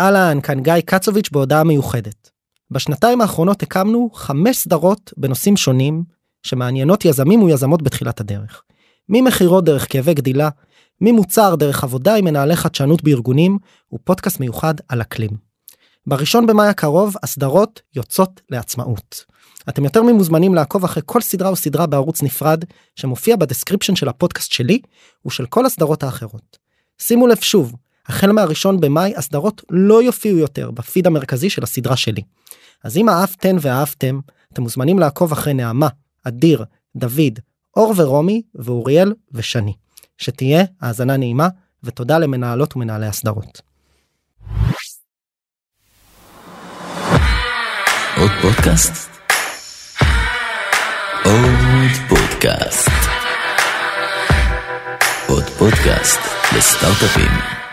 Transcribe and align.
אהלן, 0.00 0.40
כאן 0.40 0.62
גיא 0.62 0.80
קצוביץ' 0.84 1.30
בהודעה 1.32 1.64
מיוחדת. 1.64 2.30
בשנתיים 2.70 3.20
האחרונות 3.20 3.62
הקמנו 3.62 4.10
חמש 4.14 4.56
סדרות 4.56 5.12
בנושאים 5.16 5.56
שונים 5.56 6.04
שמעניינות 6.42 7.04
יזמים 7.04 7.42
ויזמות 7.42 7.82
בתחילת 7.82 8.20
הדרך. 8.20 8.62
ממכירות 9.08 9.64
דרך 9.64 9.92
כאבי 9.92 10.14
גדילה, 10.14 10.48
ממוצר 11.00 11.54
דרך 11.54 11.84
עבודה 11.84 12.14
עם 12.14 12.24
מנהלי 12.24 12.56
חדשנות 12.56 13.02
בארגונים, 13.02 13.58
ופודקאסט 13.92 14.40
מיוחד 14.40 14.74
על 14.88 15.02
אקלים. 15.02 15.30
בראשון 16.06 16.46
במאי 16.46 16.68
הקרוב 16.68 17.14
הסדרות 17.22 17.80
יוצאות 17.94 18.40
לעצמאות. 18.50 19.24
אתם 19.68 19.84
יותר 19.84 20.02
ממוזמנים 20.02 20.54
לעקוב 20.54 20.84
אחרי 20.84 21.02
כל 21.06 21.20
סדרה 21.20 21.48
או 21.48 21.56
סדרה 21.56 21.86
בערוץ 21.86 22.22
נפרד 22.22 22.64
שמופיע 22.96 23.36
ב 23.36 23.41
description 23.41 23.96
של 23.96 24.08
הפודקאסט 24.08 24.52
שלי 24.52 24.80
ושל 25.26 25.46
כל 25.46 25.66
הסדרות 25.66 26.02
האחרות. 26.02 26.58
שימו 26.98 27.26
לב 27.26 27.40
שוב, 27.40 27.74
החל 28.08 28.32
מהראשון 28.32 28.80
במאי 28.80 29.12
הסדרות 29.16 29.62
לא 29.70 30.02
יופיעו 30.02 30.38
יותר 30.38 30.70
בפיד 30.70 31.06
המרכזי 31.06 31.50
של 31.50 31.62
הסדרה 31.62 31.96
שלי. 31.96 32.22
אז 32.84 32.96
אם 32.96 33.08
אהבתן 33.08 33.56
ואהבתם, 33.60 34.20
אתם 34.52 34.62
מוזמנים 34.62 34.98
לעקוב 34.98 35.32
אחרי 35.32 35.54
נעמה, 35.54 35.88
אדיר, 36.24 36.64
דוד, 36.96 37.38
אור 37.76 37.94
ורומי 37.96 38.42
ואוריאל 38.54 39.12
ושני. 39.32 39.74
שתהיה 40.18 40.64
האזנה 40.80 41.16
נעימה 41.16 41.48
ותודה 41.82 42.18
למנהלות 42.18 42.76
ומנהלי 42.76 43.06
הסדרות. 43.06 43.60
עוד 48.16 48.30
פודקאסט? 48.42 49.10
עוד 51.24 51.90
פודקאסט. 52.08 52.90
עוד 55.28 55.44
פודקאסט 55.44 56.20
לסטארט-אפים. 56.56 57.65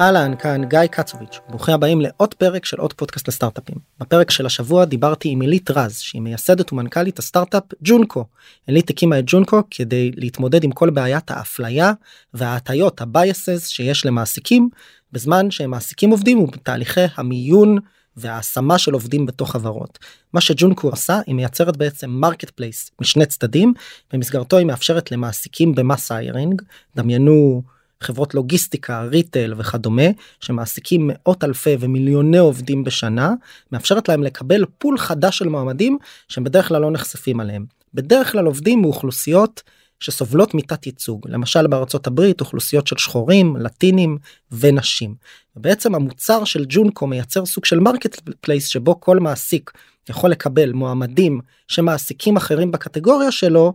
אהלן, 0.00 0.36
כאן 0.36 0.64
גיא 0.64 0.86
קצוביץ', 0.86 1.38
ברוכים 1.48 1.74
הבאים 1.74 2.00
לעוד 2.00 2.34
פרק 2.34 2.64
של 2.64 2.80
עוד 2.80 2.92
פודקאסט 2.92 3.28
לסטארט-אפים. 3.28 3.76
בפרק 3.98 4.30
של 4.30 4.46
השבוע 4.46 4.84
דיברתי 4.84 5.28
עם 5.28 5.40
עילית 5.40 5.70
רז, 5.70 5.98
שהיא 5.98 6.22
מייסדת 6.22 6.72
ומנכ"לית 6.72 7.18
הסטארט-אפ 7.18 7.62
ג'ונקו. 7.82 8.24
עילית 8.66 8.90
הקימה 8.90 9.18
את 9.18 9.24
ג'ונקו 9.26 9.62
כדי 9.70 10.10
להתמודד 10.16 10.64
עם 10.64 10.72
כל 10.72 10.90
בעיית 10.90 11.30
האפליה 11.30 11.92
וההטיות, 12.34 13.00
ה 13.00 13.09
biases 13.09 13.66
שיש 13.66 14.06
למעסיקים, 14.06 14.68
בזמן 15.12 15.50
שהם 15.50 15.70
מעסיקים 15.70 16.10
עובדים 16.10 16.38
ובתהליכי 16.38 17.04
המיון 17.16 17.78
וההשמה 18.16 18.78
של 18.78 18.92
עובדים 18.92 19.26
בתוך 19.26 19.52
חברות. 19.52 19.98
מה 20.32 20.40
שג'ונקו 20.40 20.88
עושה 20.88 21.20
היא 21.26 21.34
מייצרת 21.34 21.76
בעצם 21.76 22.10
marketplace 22.10 22.90
משני 23.00 23.26
צדדים 23.26 23.74
במסגרתו 24.12 24.56
היא 24.56 24.66
מאפשרת 24.66 25.12
למעסיקים 25.12 25.74
ב 25.74 25.82
mass 25.82 26.12
hiring 26.12 26.62
דמיינו 26.96 27.62
חברות 28.02 28.34
לוגיסטיקה, 28.34 29.02
retail 29.02 29.54
וכדומה, 29.56 30.06
שמעסיקים 30.40 31.10
מאות 31.12 31.44
אלפי 31.44 31.76
ומיליוני 31.80 32.38
עובדים 32.38 32.84
בשנה, 32.84 33.34
מאפשרת 33.72 34.08
להם 34.08 34.22
לקבל 34.22 34.64
pool 34.78 34.98
חדש 34.98 35.38
של 35.38 35.48
מועמדים 35.48 35.98
שהם 36.28 36.44
בדרך 36.44 36.68
כלל 36.68 36.80
לא 36.82 36.90
נחשפים 36.90 37.40
עליהם. 37.40 37.64
בדרך 37.94 38.32
כלל 38.32 38.46
עובדים 38.46 38.82
מאוכלוסיות 38.82 39.62
שסובלות 40.00 40.54
מתת 40.54 40.86
ייצוג, 40.86 41.28
למשל 41.28 41.66
בארצות 41.66 42.06
הברית 42.06 42.40
אוכלוסיות 42.40 42.86
של 42.86 42.96
שחורים, 42.98 43.56
לטינים 43.56 44.18
ונשים. 44.52 45.14
בעצם 45.56 45.94
המוצר 45.94 46.44
של 46.44 46.64
ג'ונקו 46.68 47.06
מייצר 47.06 47.46
סוג 47.46 47.64
של 47.64 47.80
marketplace 47.80 48.66
שבו 48.66 49.00
כל 49.00 49.18
מעסיק 49.18 49.70
יכול 50.08 50.30
לקבל 50.30 50.72
מועמדים 50.72 51.40
שמעסיקים 51.68 52.36
אחרים 52.36 52.72
בקטגוריה 52.72 53.32
שלו 53.32 53.74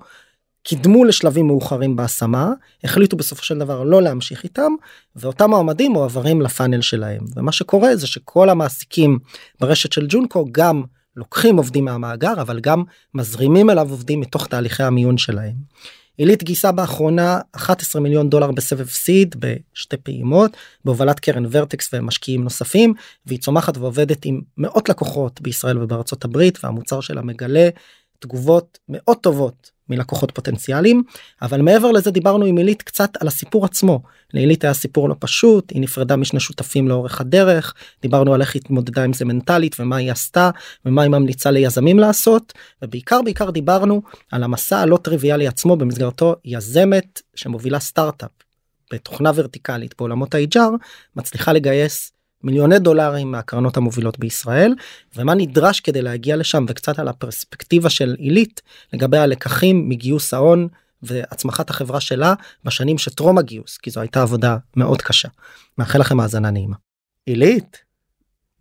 קידמו 0.68 1.06
לשלבים 1.06 1.48
מאוחרים 1.48 1.96
בהשמה 1.96 2.54
החליטו 2.84 3.18
בסופו 3.18 3.44
של 3.44 3.58
דבר 3.58 3.84
לא 3.84 4.02
להמשיך 4.02 4.44
איתם 4.44 4.72
ואותם 5.16 5.50
מועמדים 5.50 5.92
מועברים 5.92 6.42
לפאנל 6.42 6.82
שלהם 6.82 7.26
ומה 7.36 7.52
שקורה 7.52 7.96
זה 7.96 8.08
שכל 8.08 8.50
המעסיקים 8.50 9.20
ברשת 9.60 9.94
של 9.94 10.06
ג'ונקו 10.10 10.46
גם 10.52 10.84
לוקחים 11.16 11.58
עובדים 11.58 11.86
מהמאגר 11.86 12.34
אבל 12.42 12.60
גם 12.60 12.84
מזרימים 13.14 13.70
אליו 13.70 13.90
עובדים 13.90 14.20
מתוך 14.20 14.48
תהליכי 14.48 14.84
המיון 14.84 15.18
שלהם. 15.18 15.54
עילית 16.18 16.44
גייסה 16.44 16.72
באחרונה 16.72 17.40
11 17.52 18.02
מיליון 18.02 18.30
דולר 18.30 18.52
בסבב 18.52 18.90
סיד 18.90 19.36
בשתי 19.40 19.98
פעימות 19.98 20.58
בהובלת 20.86 21.20
קרן 21.20 21.46
ורטקס 21.52 21.90
ומשקיעים 21.94 22.44
נוספים 22.44 22.94
והיא 23.26 23.40
צומחת 23.40 23.78
ועובדת 23.78 24.26
עם 24.26 24.42
מאות 24.58 24.90
לקוחות 24.90 25.42
בישראל 25.42 25.84
ובארצות 25.84 26.26
הברית 26.26 26.60
והמוצר 26.64 27.02
שלה 27.02 27.22
מגלה 27.22 27.70
תגובות 28.20 28.78
מאוד 28.90 29.18
טובות 29.18 29.75
מלקוחות 29.90 30.32
פוטנציאליים 30.32 31.04
אבל 31.42 31.62
מעבר 31.62 31.92
לזה 31.92 32.12
דיברנו 32.12 32.46
עם 32.46 32.58
עילית 32.58 32.82
קצת 32.82 33.10
על 33.20 33.28
הסיפור 33.28 33.66
עצמו. 33.66 34.02
לעילית 34.34 34.64
היה 34.64 34.74
סיפור 34.74 35.10
לא 35.10 35.16
פשוט 35.20 35.72
היא 35.72 35.82
נפרדה 35.82 36.16
משני 36.16 36.40
שותפים 36.40 36.88
לאורך 36.88 37.22
הדרך 37.22 37.74
דיברנו 38.02 38.34
על 38.34 38.42
איך 38.42 38.54
היא 38.54 38.62
התמודדה 38.66 39.04
עם 39.04 39.14
זה 39.14 39.26
מנטלית 39.26 39.76
ומה 39.80 39.96
היא 39.96 40.12
עשתה 40.12 40.50
ומה 40.86 41.02
היא 41.02 41.12
ממליצה 41.12 41.52
ליזמים 41.52 42.00
לעשות 42.00 42.54
ובעיקר 42.82 43.22
בעיקר 43.22 43.50
דיברנו 43.50 44.02
על 44.32 44.44
המסע 44.44 44.80
הלא 44.80 44.98
טריוויאלי 44.98 45.48
עצמו 45.48 45.76
במסגרתו 45.76 46.36
יזמת 46.46 47.22
שמובילה 47.36 47.80
סטארט-אפ 47.80 48.30
בתוכנה 48.94 49.32
ורטיקלית 49.36 49.96
בעולמות 49.98 50.36
ה-HR 50.36 50.72
מצליחה 51.16 51.54
לגייס 51.54 52.12
מיליוני 52.46 52.80
דולרים 52.80 53.32
מהקרנות 53.32 53.78
המובילות 53.78 54.20
בישראל 54.20 54.74
ומה 55.16 55.34
נדרש 55.36 55.80
כדי 55.80 56.02
להגיע 56.02 56.36
לשם 56.36 56.66
וקצת 56.68 57.00
על 57.00 57.08
הפרספקטיבה 57.08 57.90
של 57.90 58.16
עילית 58.18 58.62
לגבי 58.94 59.18
הלקחים 59.18 59.90
מגיוס 59.90 60.34
ההון 60.34 60.68
והצמחת 61.04 61.70
החברה 61.70 62.00
שלה 62.00 62.34
בשנים 62.64 62.98
שטרום 62.98 63.38
הגיוס 63.38 63.78
כי 63.78 63.90
זו 63.92 64.02
הייתה 64.02 64.22
עבודה 64.22 64.58
מאוד 64.76 65.02
קשה. 65.02 65.28
מאחל 65.78 66.00
לכם 66.00 66.20
האזנה 66.20 66.52
נעימה. 66.52 66.76
עילית. 67.26 67.85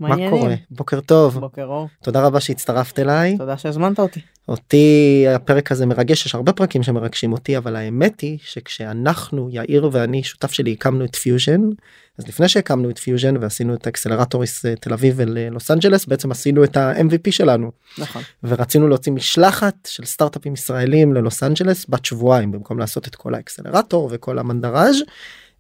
מה 0.01 0.17
קורה? 0.31 0.55
בוקר 0.71 1.01
טוב. 1.01 1.39
בוקר 1.39 1.65
אור. 1.65 1.89
תודה 2.03 2.27
רבה 2.27 2.41
שהצטרפת 2.41 2.99
אליי. 2.99 3.39
תודה 3.39 3.57
שהזמנת 3.59 3.99
אותי. 3.99 4.21
אותי 4.49 5.25
הפרק 5.35 5.73
הזה 5.73 5.87
מרגש 5.87 6.27
יש 6.27 6.35
הרבה 6.35 6.53
פרקים 6.53 6.83
שמרגשים 6.83 7.33
אותי 7.33 7.57
אבל 7.57 7.77
האמת 7.77 8.21
היא 8.21 8.39
שכשאנחנו 8.43 9.49
יאיר 9.51 9.89
ואני 9.93 10.23
שותף 10.23 10.53
שלי 10.53 10.73
הקמנו 10.73 11.05
את 11.05 11.17
פיוז'ן 11.17 11.61
אז 12.19 12.29
לפני 12.29 12.49
שהקמנו 12.49 12.91
את 12.91 12.99
פיוז'ן 12.99 13.37
ועשינו 13.41 13.75
את 13.75 13.87
האקסלרטורים 13.87 14.67
תל 14.81 14.93
אביב 14.93 15.15
ולוס 15.17 15.71
אנג'לס 15.71 16.07
בעצם 16.07 16.31
עשינו 16.31 16.65
את 16.65 16.77
ה-MVP 16.77 17.31
שלנו 17.31 17.71
נכון 17.99 18.23
ורצינו 18.43 18.89
להוציא 18.89 19.13
משלחת 19.13 19.89
של 19.91 20.05
סטארט-אפים 20.05 20.53
ישראלים 20.53 21.15
ללוס 21.15 21.43
אנג'לס 21.43 21.87
בת 21.89 22.05
שבועיים 22.05 22.53
במקום 22.53 22.79
לעשות 22.79 23.09
את 23.09 23.15
כל 23.15 23.35
האקסלרטור 23.35 24.09
וכל 24.13 24.39
ה 24.39 24.46
מנטורז' 24.46 24.97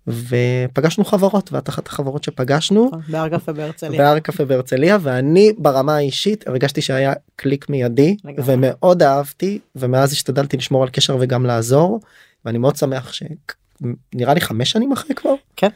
ופגשנו 0.06 1.04
חברות 1.04 1.52
ואת 1.52 1.68
אחת 1.68 1.86
החברות 1.86 2.24
שפגשנו 2.24 2.86
נכון, 2.86 3.02
בהר 3.08 3.28
קפה 3.28 3.52
בהרצליה 3.52 3.98
בהר 3.98 4.18
קפה 4.18 4.44
בהרצליה 4.44 4.98
ואני 5.00 5.52
ברמה 5.58 5.96
האישית 5.96 6.48
הרגשתי 6.48 6.82
שהיה 6.82 7.12
קליק 7.36 7.68
מיידי 7.68 8.16
לגמרי. 8.24 8.54
ומאוד 8.54 9.02
אהבתי 9.02 9.58
ומאז 9.76 10.12
השתדלתי 10.12 10.56
לשמור 10.56 10.82
על 10.82 10.88
קשר 10.88 11.16
וגם 11.20 11.46
לעזור 11.46 12.00
ואני 12.44 12.58
מאוד 12.58 12.76
שמח 12.76 13.12
שנראה 13.12 14.34
לי 14.34 14.40
חמש 14.40 14.70
שנים 14.70 14.92
אחרי 14.92 15.14
כבר 15.14 15.34
כן. 15.56 15.68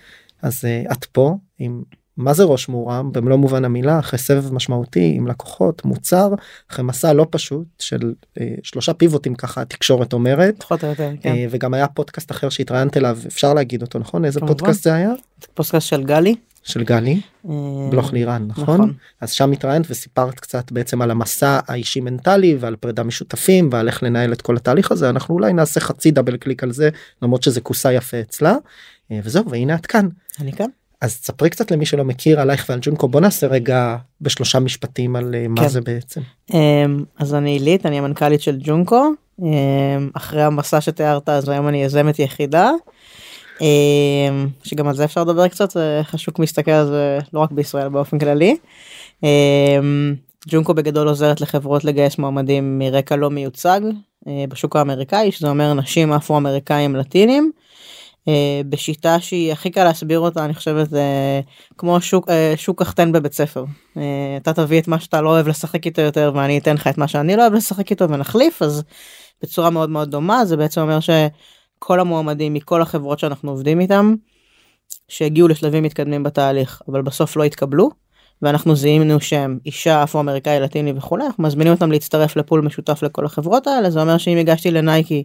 אז 0.42 0.64
uh, 0.64 0.92
את 0.92 1.04
פה 1.04 1.36
עם 1.58 1.82
מה 2.18 2.34
זה 2.34 2.44
ראש 2.44 2.68
מורם 2.68 3.12
במלוא 3.12 3.36
מובן 3.36 3.64
המילה 3.64 3.98
אחרי 3.98 4.18
סבב 4.18 4.54
משמעותי 4.54 5.12
עם 5.16 5.26
לקוחות 5.26 5.84
מוצר 5.84 6.34
אחרי 6.70 6.84
מסע 6.84 7.12
לא 7.12 7.26
פשוט 7.30 7.66
של 7.78 8.12
uh, 8.38 8.42
שלושה 8.62 8.94
פיבוטים 8.94 9.34
ככה 9.34 9.60
התקשורת 9.60 10.12
אומרת 10.12 10.54
פחות 10.58 10.84
או 10.84 10.88
יותר 10.88 11.10
כן. 11.20 11.34
uh, 11.34 11.36
וגם 11.50 11.74
היה 11.74 11.88
פודקאסט 11.88 12.30
אחר 12.30 12.48
שהתראיינת 12.48 12.96
אליו 12.96 13.18
אפשר 13.26 13.54
להגיד 13.54 13.82
אותו 13.82 13.98
נכון 13.98 14.24
איזה 14.24 14.40
כמובן. 14.40 14.54
פודקאסט 14.54 14.82
זה 14.82 14.94
היה 14.94 15.10
פוסטקאסט 15.54 15.88
של 15.88 16.04
גלי. 16.04 16.34
של 16.68 16.84
גלי 16.84 17.20
אה, 17.48 17.54
בלוך 17.90 18.12
לירן 18.12 18.46
נכון? 18.48 18.74
נכון. 18.74 18.92
אז 19.20 19.32
שם 19.32 19.52
התראיינת 19.52 19.86
וסיפרת 19.90 20.40
קצת 20.40 20.72
בעצם 20.72 21.02
על 21.02 21.10
המסע 21.10 21.60
האישי 21.68 22.00
מנטלי 22.00 22.56
ועל 22.60 22.76
פרידה 22.76 23.02
משותפים 23.02 23.68
ועל 23.72 23.88
איך 23.88 24.02
לנהל 24.02 24.32
את 24.32 24.42
כל 24.42 24.56
התהליך 24.56 24.92
הזה 24.92 25.10
אנחנו 25.10 25.34
אולי 25.34 25.52
נעשה 25.52 25.80
חצי 25.80 26.10
double 26.10 26.36
click 26.36 26.62
על 26.62 26.72
זה 26.72 26.90
למרות 27.22 27.42
שזה 27.42 27.60
כוסה 27.60 27.92
יפה 27.92 28.20
אצלה 28.20 28.56
אה, 29.10 29.20
וזהו 29.24 29.50
והנה 29.50 29.74
את 29.74 29.86
כאן 29.86 30.08
אני 30.40 30.52
כאן. 30.52 30.66
אז 31.00 31.12
ספרי 31.12 31.50
קצת 31.50 31.70
למי 31.70 31.86
שלא 31.86 32.04
מכיר 32.04 32.40
עלייך 32.40 32.66
ועל 32.68 32.78
ג'ונקו 32.82 33.08
בוא 33.08 33.20
נעשה 33.20 33.46
רגע 33.46 33.96
בשלושה 34.20 34.58
משפטים 34.58 35.16
על 35.16 35.34
אה, 35.34 35.48
מה 35.48 35.62
כן. 35.62 35.68
זה 35.68 35.80
בעצם. 35.80 36.20
אמ, 36.54 37.04
אז 37.18 37.34
אני 37.34 37.50
עילית 37.50 37.86
אני 37.86 37.98
המנכ"לית 37.98 38.40
של 38.40 38.58
ג'ונקו 38.60 39.12
אמ, 39.42 40.10
אחרי 40.14 40.42
המסע 40.42 40.80
שתיארת 40.80 41.28
אז 41.28 41.48
היום 41.48 41.68
אני 41.68 41.82
יזמת 41.82 42.18
יחידה. 42.18 42.70
אמ, 43.60 44.48
שגם 44.62 44.88
על 44.88 44.94
זה 44.94 45.04
אפשר 45.04 45.20
לדבר 45.20 45.48
קצת 45.48 45.70
זה 45.70 46.00
חשוק 46.02 46.38
מסתכל 46.38 46.70
על 46.70 46.86
זה 46.86 47.18
לא 47.32 47.40
רק 47.40 47.52
בישראל 47.52 47.88
באופן 47.88 48.18
כללי. 48.18 48.56
ג'ונקו 50.48 50.74
בגדול 50.74 51.08
עוזרת 51.08 51.40
לחברות 51.40 51.84
לגייס 51.84 52.18
מועמדים 52.18 52.78
מרקע 52.78 53.16
לא 53.16 53.30
מיוצג 53.30 53.80
אה, 54.28 54.44
בשוק 54.48 54.76
האמריקאי 54.76 55.32
שזה 55.32 55.48
אומר 55.48 55.74
נשים 55.74 56.12
אפרו 56.12 56.36
אמריקאים 56.36 56.96
לטינים. 56.96 57.52
אה, 58.28 58.60
בשיטה 58.68 59.20
שהיא 59.20 59.52
הכי 59.52 59.70
קל 59.70 59.84
להסביר 59.84 60.20
אותה 60.20 60.44
אני 60.44 60.54
חושבת 60.54 60.90
זה 60.90 61.02
כמו 61.78 62.00
שוק 62.00 62.28
אה, 62.28 62.54
שוק 62.56 62.82
קחטן 62.82 63.12
בבית 63.12 63.32
ספר. 63.32 63.64
אה, 63.96 64.36
אתה 64.36 64.52
תביא 64.52 64.80
את 64.80 64.88
מה 64.88 65.00
שאתה 65.00 65.20
לא 65.20 65.28
אוהב 65.28 65.48
לשחק 65.48 65.86
איתו 65.86 66.00
יותר 66.00 66.32
ואני 66.34 66.58
אתן 66.58 66.74
לך 66.74 66.86
את 66.86 66.98
מה 66.98 67.08
שאני 67.08 67.36
לא 67.36 67.42
אוהב 67.42 67.52
לשחק 67.52 67.90
איתו 67.90 68.10
ונחליף 68.10 68.62
אז 68.62 68.82
בצורה 69.42 69.70
מאוד 69.70 69.90
מאוד 69.90 70.10
דומה 70.10 70.44
זה 70.44 70.56
בעצם 70.56 70.80
אומר 70.80 70.98
שכל 71.00 72.00
המועמדים 72.00 72.54
מכל 72.54 72.82
החברות 72.82 73.18
שאנחנו 73.18 73.50
עובדים 73.50 73.80
איתם 73.80 74.14
שהגיעו 75.08 75.48
לשלבים 75.48 75.82
מתקדמים 75.82 76.22
בתהליך 76.22 76.82
אבל 76.88 77.02
בסוף 77.02 77.36
לא 77.36 77.44
התקבלו 77.44 77.90
ואנחנו 78.42 78.76
זיהינו 78.76 79.20
שהם 79.20 79.58
אישה 79.66 80.02
אפרו-אמריקאי 80.02 80.60
לטיני 80.60 80.92
וכולי 80.96 81.26
אנחנו 81.26 81.44
מזמינים 81.44 81.72
אותם 81.72 81.92
להצטרף 81.92 82.36
לפול 82.36 82.60
משותף 82.60 83.02
לכל 83.02 83.26
החברות 83.26 83.66
האלה 83.66 83.90
זה 83.90 84.00
אומר 84.00 84.18
שאם 84.18 84.36
הגשתי 84.36 84.70
לנייקי 84.70 85.24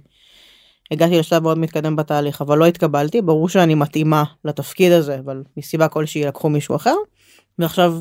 הגעתי 0.92 1.20
לשלב 1.20 1.44
מאוד 1.44 1.58
מתקדם 1.58 1.96
בתהליך 1.96 2.42
אבל 2.42 2.58
לא 2.58 2.66
התקבלתי 2.66 3.22
ברור 3.22 3.50
שאני 3.50 3.76
מתאימה 3.76 4.24
לתפקיד 4.46 4.92
הזה 4.92 5.20
אבל 5.26 5.44
מסיבה 5.58 5.88
כלשהי 5.88 6.24
לקחו 6.26 6.50
מישהו 6.50 6.76
אחר. 6.76 6.96
ועכשיו 7.60 7.94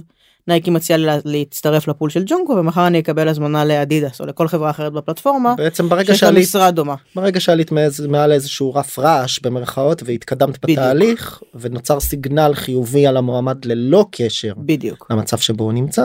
נייקי 0.49 0.71
מציע 0.71 0.97
לי 0.97 1.07
לה- 1.07 1.17
להצטרף 1.25 1.89
לפול 1.89 2.11
של 2.11 2.23
ג'ונקו 2.27 2.53
ומחר 2.53 2.87
אני 2.87 2.99
אקבל 2.99 3.29
הזמנה 3.29 3.65
לאדידס 3.65 4.21
או 4.21 4.27
לכל 4.27 4.49
חברה 4.49 4.71
אחרת 4.71 4.93
בפלטפורמה 4.93 5.55
בעצם 5.55 5.89
ברגע 5.89 6.15
שעלית 6.15 6.43
משרה 6.49 6.71
דומה. 6.71 6.95
ברגע 7.17 7.41
שעלית 7.41 7.73
מאיז- 7.73 8.07
מעל 8.09 8.33
איזשהו 8.33 8.75
רף 8.75 8.99
רעש 8.99 9.39
במרכאות 9.39 10.03
והתקדמת 10.07 10.59
בדיוק. 10.63 10.79
בתהליך 10.79 11.43
ונוצר 11.55 12.01
סיגנל 12.01 12.53
חיובי 12.55 13.07
על 13.07 13.17
המועמד 13.17 13.65
ללא 13.65 14.07
קשר 14.11 14.53
בדיוק. 14.57 15.07
למצב 15.11 15.39
שבו 15.39 15.65
הוא 15.65 15.73
נמצא 15.73 16.03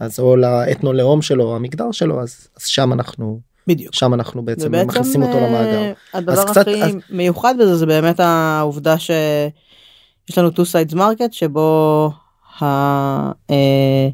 אז 0.00 0.20
או 0.20 0.36
לאתנו 0.36 0.92
לאום 0.92 1.22
שלו 1.22 1.56
המגדר 1.56 1.92
שלו 1.92 2.20
אז, 2.22 2.48
אז 2.60 2.66
שם 2.66 2.92
אנחנו 2.92 3.40
בדיוק. 3.66 3.94
שם 3.94 4.14
אנחנו 4.14 4.42
בעצם 4.44 4.66
ובעצם, 4.68 4.86
מכניסים 4.88 5.22
אותו 5.22 5.38
אה, 5.38 5.46
למאגר. 5.48 5.92
הדבר 6.14 6.44
קצת- 6.44 6.60
הכי 6.60 6.82
אז- 6.82 6.94
מיוחד 7.10 7.54
בזה 7.60 7.76
זה 7.76 7.86
באמת 7.86 8.20
העובדה 8.20 8.98
שיש 8.98 10.38
לנו 10.38 10.48
two 10.48 10.62
sided 10.72 10.94
market 10.94 11.28
שבו 11.32 12.10
ה... 12.62 12.64
אה, 13.50 14.08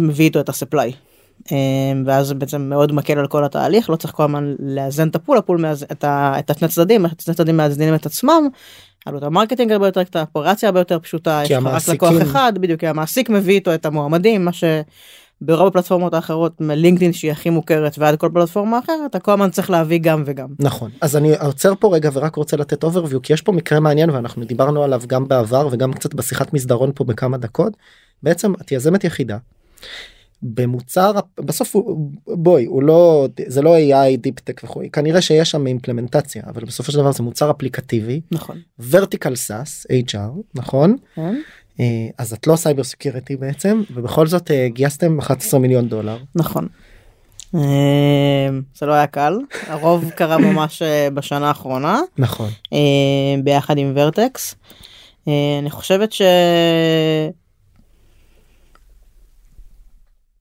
מביא 0.00 0.24
איתו 0.24 0.40
את 0.40 0.48
ה-supply. 0.48 0.92
אה, 1.52 1.56
ואז 2.06 2.32
בעצם 2.32 2.62
מאוד 2.62 2.92
מקל 2.92 3.18
על 3.18 3.26
כל 3.26 3.44
התהליך 3.44 3.90
לא 3.90 3.96
צריך 3.96 4.14
כל 4.14 4.22
הזמן 4.24 4.54
לאזן 4.58 5.08
את 5.08 5.16
ה 5.16 5.20
pool 5.20 5.38
ה 5.38 5.42
pool 5.42 5.58
מאזן 5.58 5.86
את, 5.92 6.04
ה, 6.04 6.34
את 6.38 6.50
השני 6.50 6.68
צדדים 6.68 7.06
את 7.06 7.20
שני 7.20 7.34
צדדים 7.34 7.56
מאזנים 7.56 7.94
את 7.94 8.06
עצמם. 8.06 8.48
עלות 9.06 9.22
ה 9.22 9.27
marketing 9.27 9.72
הרבה 9.72 9.86
יותר 9.86 10.04
קטנה 10.04 10.22
האופרציה 10.22 10.68
הרבה 10.68 10.80
יותר 10.80 10.98
פשוטה 10.98 11.42
כי 11.46 11.52
יש 11.52 11.58
לך 11.58 11.66
רק 11.66 11.88
לקוח 11.94 12.22
אחד 12.22 12.52
בדיוק 12.60 12.80
כי 12.80 12.86
המעסיק 12.86 13.30
מביא 13.30 13.54
איתו 13.54 13.74
את 13.74 13.86
המועמדים 13.86 14.44
מה 14.44 14.50
שברוב 15.44 15.66
הפלטפורמות 15.66 16.14
האחרות 16.14 16.60
מלינקדאין 16.60 17.12
שהיא 17.12 17.32
הכי 17.32 17.50
מוכרת 17.50 17.98
ועד 17.98 18.16
כל 18.16 18.30
פלטפורמה 18.34 18.78
אחרת 18.78 19.10
אתה 19.10 19.18
כל 19.18 19.32
הזמן 19.32 19.50
צריך 19.50 19.70
להביא 19.70 19.98
גם 19.98 20.22
וגם. 20.26 20.48
נכון 20.58 20.90
אז 21.00 21.16
אני 21.16 21.36
עוצר 21.36 21.74
פה 21.80 21.94
רגע 21.94 22.10
ורק 22.12 22.36
רוצה 22.36 22.56
לתת 22.56 22.84
overview 22.84 23.20
כי 23.22 23.32
יש 23.32 23.42
פה 23.42 23.52
מקרה 23.52 23.80
מעניין 23.80 24.10
ואנחנו 24.10 24.44
דיברנו 24.44 24.82
עליו 24.82 25.02
גם 25.06 25.28
בעבר 25.28 25.68
וגם 25.72 25.92
קצת 25.92 26.14
בשיחת 26.14 26.52
מסדרון 26.52 26.92
פה 26.94 27.04
בכמה 27.04 27.36
דקות. 27.36 27.72
בעצם 28.22 28.52
את 28.60 28.72
יזמת 28.72 29.04
יחידה. 29.04 29.38
במוצר 30.42 31.12
בסוף 31.40 31.76
הוא 31.76 32.10
בואי 32.26 32.64
הוא 32.64 32.82
לא 32.82 33.28
זה 33.46 33.62
לא 33.62 33.76
AI 33.76 34.16
deep 34.18 34.40
tech 34.40 34.60
וכו' 34.64 34.82
כנראה 34.92 35.22
שיש 35.22 35.50
שם 35.50 35.66
אימפלמנטציה 35.66 36.42
אבל 36.46 36.64
בסופו 36.64 36.92
של 36.92 36.98
דבר 36.98 37.12
זה 37.12 37.22
מוצר 37.22 37.50
אפליקטיבי 37.50 38.20
נכון. 38.30 38.58
vertical 38.80 39.34
SaaS 39.34 39.86
HR 39.90 40.40
נכון 40.54 40.96
כן? 41.14 41.34
אה, 41.80 42.06
אז 42.18 42.32
את 42.32 42.46
לא 42.46 42.56
cyber 42.56 42.84
security 42.84 43.36
בעצם 43.36 43.82
ובכל 43.94 44.26
זאת 44.26 44.50
אה, 44.50 44.68
גייסתם 44.68 45.18
11 45.18 45.60
מיליון 45.60 45.88
דולר 45.88 46.18
נכון. 46.34 46.68
אה, 47.54 48.48
זה 48.74 48.86
לא 48.86 48.92
היה 48.92 49.06
קל 49.06 49.38
הרוב 49.66 50.10
קרה 50.18 50.38
ממש 50.38 50.82
בשנה 51.14 51.48
האחרונה 51.48 52.00
נכון 52.18 52.50
ביחד 53.44 53.78
עם 53.78 53.92
ורטקס. 53.96 54.54
אני 55.60 55.70
חושבת 55.70 56.12
ש... 56.12 56.22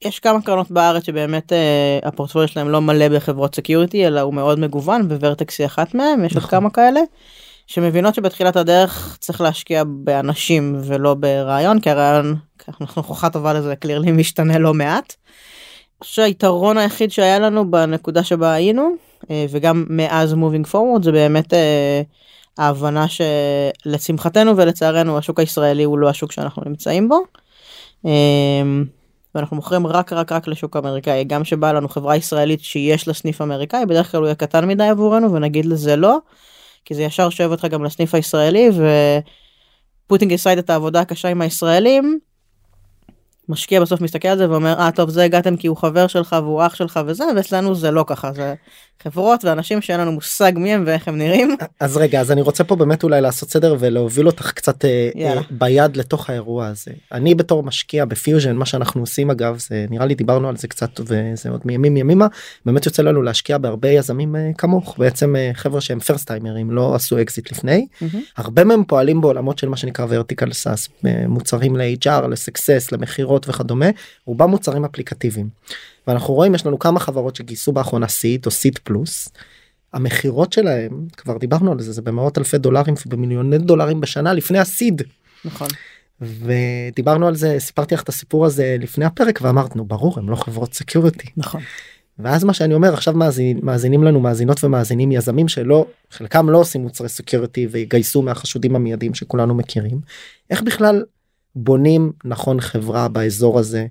יש 0.06 0.20
כמה 0.20 0.42
קרנות 0.42 0.72
בארץ 0.72 1.06
שבאמת 1.06 1.54
אה, 1.54 2.00
הפורטפוליו 2.04 2.48
שלהם 2.48 2.70
לא 2.70 2.82
מלא 2.82 3.10
בחברות 3.10 3.56
security 3.56 4.08
אלא 4.08 4.22
הוא 4.22 4.34
מאוד 4.34 4.60
מגוון 4.60 5.02
וורטקס 5.12 5.60
היא 5.60 5.66
אחת 5.66 5.94
מהם 5.94 6.26
יש 6.26 6.34
עוד 6.34 6.44
נכון. 6.44 6.52
כמה 6.52 6.70
כאלה 6.70 7.00
שמבינות 7.68 8.16
שבתחילת 8.16 8.56
הדרך 8.56 9.18
צריך 9.20 9.42
להשקיע 9.42 9.84
באנשים 9.88 10.76
ולא 10.84 11.14
ברעיון 11.14 11.80
כי 11.80 11.90
הרעיון 11.90 12.36
אנחנו 12.82 13.02
הוכחה 13.02 13.30
טובה 13.30 13.54
לזה 13.54 13.76
קלירלי 13.76 14.12
משתנה 14.12 14.58
לא 14.58 14.74
מעט. 14.74 15.14
שהיתרון 16.04 16.78
היחיד 16.78 17.12
שהיה 17.12 17.40
לנו 17.40 17.72
בנקודה 17.72 18.24
שבה 18.24 18.52
היינו 18.52 18.96
אה, 19.30 19.46
וגם 19.50 19.86
מאז 19.90 20.34
moving 20.34 20.72
forward 20.72 21.04
זה 21.04 21.12
באמת 21.12 21.54
אה, 21.54 22.02
ההבנה 22.58 23.06
שלשמחתנו 23.08 24.58
ולצערנו 24.58 25.18
השוק 25.18 25.40
הישראלי 25.40 25.84
הוא 25.84 26.00
לא 26.00 26.10
השוק 26.10 26.32
שאנחנו 26.32 26.64
נמצאים 26.66 27.10
בו. 27.10 27.20
אה, 28.06 28.12
ואנחנו 29.36 29.56
מוכרים 29.56 29.88
רק 29.88 30.14
רק 30.14 30.32
רק 30.32 30.48
לשוק 30.48 30.76
אמריקאי 30.76 31.24
גם 31.24 31.44
שבא 31.44 31.72
לנו 31.72 31.90
חברה 31.90 32.16
ישראלית 32.16 32.62
שיש 32.62 33.08
לה 33.08 33.14
סניף 33.14 33.42
אמריקאי 33.42 33.86
בדרך 33.86 34.12
כלל 34.12 34.20
הוא 34.20 34.28
יהיה 34.28 34.36
קטן 34.36 34.68
מדי 34.68 34.84
עבורנו 34.84 35.34
ונגיד 35.34 35.66
לזה 35.66 35.96
לא. 35.96 36.18
כי 36.86 36.96
זה 36.96 37.04
ישר 37.04 37.30
שואב 37.30 37.52
אותך 37.52 37.66
גם 37.66 37.84
לסניף 37.84 38.16
הישראלי 38.16 38.70
ו... 38.74 38.88
putting 40.14 40.30
aside 40.30 40.60
את 40.60 40.70
העבודה 40.70 41.02
הקשה 41.02 41.28
עם 41.28 41.42
הישראלים. 41.42 42.20
משקיע 43.50 43.82
בסוף 43.82 44.02
מסתכל 44.02 44.28
על 44.28 44.38
זה 44.38 44.50
ואומר 44.50 44.74
אה 44.80 44.92
טוב 44.92 45.10
זה 45.10 45.24
הגעתם 45.24 45.58
כי 45.58 45.68
הוא 45.68 45.78
חבר 45.78 46.08
שלך 46.08 46.36
והוא 46.42 46.66
אח 46.66 46.76
שלך 46.76 47.00
וזה 47.06 47.24
ואצלנו 47.36 47.76
זה 47.76 47.92
לא 47.92 48.06
ככה 48.08 48.34
זה 48.34 48.54
חברות 49.04 49.46
ואנשים 49.46 49.82
שאין 49.82 50.00
לנו 50.00 50.12
מושג 50.12 50.52
מי 50.56 50.74
הם 50.74 50.84
ואיך 50.88 51.08
הם 51.08 51.18
נראים. 51.18 51.56
אז 51.80 51.98
רגע 51.98 52.22
אז 52.22 52.32
אני 52.32 52.42
רוצה 52.42 52.64
פה 52.64 52.76
באמת 52.76 53.04
אולי 53.04 53.22
לעשות 53.22 53.50
סדר 53.50 53.76
ולהוביל 53.80 54.28
אותך 54.28 54.52
קצת 54.52 54.86
אה, 54.86 55.10
יאללה. 55.16 55.42
אה, 55.42 55.46
ביד 55.52 55.98
לתוך 55.98 56.30
האירוע 56.30 56.68
הזה 56.68 56.92
אני 57.12 57.36
בתור 57.36 57.64
משקיע 57.64 58.06
בפיוז'ן 58.06 58.56
מה 58.56 58.66
שאנחנו 58.66 59.02
עושים 59.02 59.32
אגב 59.32 59.60
זה 59.60 59.86
נראה 59.90 60.06
לי 60.06 60.16
דיברנו 60.16 60.50
על 60.50 60.58
זה 60.58 60.68
קצת 60.68 61.00
וזה 61.00 61.50
עוד 61.50 61.62
מימים 61.66 61.98
ימימה 61.98 62.28
באמת 62.66 62.86
יוצא 62.86 63.04
לנו 63.04 63.22
להשקיע 63.22 63.58
בהרבה 63.58 63.90
יזמים 63.90 64.36
אה, 64.36 64.52
כמוך 64.58 64.96
בעצם 64.98 65.36
חברה 65.54 65.82
שהם 65.82 66.00
first 66.00 66.28
timer 66.28 66.59
ים 66.59 66.72
לא 66.72 66.96
עשו 66.96 67.22
אקזיט 67.22 67.52
לפני 67.52 67.88
הרבה 68.38 68.64
מהם 68.64 68.84
פועלים 68.84 69.22
בעולמות 69.22 69.60
של 69.60 69.70
מה 69.70 69.78
שנקרא 69.78 70.06
vertical 70.06 70.48
SaaS 70.50 71.08
מוצרים 71.28 71.76
ל-HR 71.76 72.28
לסקסס 72.28 72.92
למכירות 72.92 73.50
וכדומה 73.50 73.86
רובם 74.26 74.50
מוצרים 74.50 74.86
אפליקטיביים. 74.86 75.50
ואנחנו 76.08 76.34
רואים 76.34 76.56
יש 76.56 76.66
לנו 76.66 76.80
כמה 76.80 77.00
חברות 77.00 77.36
שגייסו 77.36 77.72
באחרונה 77.72 78.08
seed 78.08 78.46
או 78.46 78.52
seed 78.52 78.80
plus. 78.84 79.30
המכירות 79.94 80.54
שלהם 80.54 81.08
כבר 81.18 81.38
דיברנו 81.38 81.72
על 81.72 81.80
זה 81.80 81.92
זה 81.92 82.02
במאות 82.02 82.38
אלפי 82.38 82.58
דולרים 82.58 82.94
ובמיליוני 83.06 83.58
דולרים 83.58 84.02
בשנה 84.02 84.34
לפני 84.34 84.60
ה 84.60 84.68
seed 84.68 85.02
נכון. 85.46 85.68
ודיברנו 86.22 87.28
על 87.28 87.36
זה 87.36 87.56
סיפרתי 87.60 87.96
לך 87.96 88.04
את 88.04 88.10
הסיפור 88.10 88.46
הזה 88.46 88.78
לפני 88.80 89.06
הפרק 89.06 89.40
ואמרת 89.42 89.76
נו 89.76 89.86
ברור 89.86 90.20
הם 90.20 90.30
לא 90.30 90.36
חברות 90.36 90.74
security 90.74 91.28
נכון. 91.38 91.62
ואז 92.20 92.44
מה 92.44 92.54
שאני 92.54 92.74
אומר 92.74 92.94
עכשיו 92.94 93.14
מאזין, 93.14 93.60
מאזינים 93.64 94.04
לנו 94.04 94.20
מאזינות 94.20 94.64
ומאזינים 94.64 95.12
יזמים 95.12 95.48
שלא 95.48 95.86
חלקם 96.12 96.50
לא 96.50 96.58
עושים 96.58 96.82
מוצרי 96.82 97.10
security 97.10 97.68
ויגייסו 97.68 98.22
מהחשודים 98.22 98.76
המיידיים 98.76 99.14
שכולנו 99.14 99.56
מכירים 99.56 100.00
איך 100.50 100.62
בכלל 100.62 101.04
בונים 101.56 102.12
נכון 102.26 102.62
חברה 102.62 103.08
באזור 103.08 103.60
הזה 103.60 103.86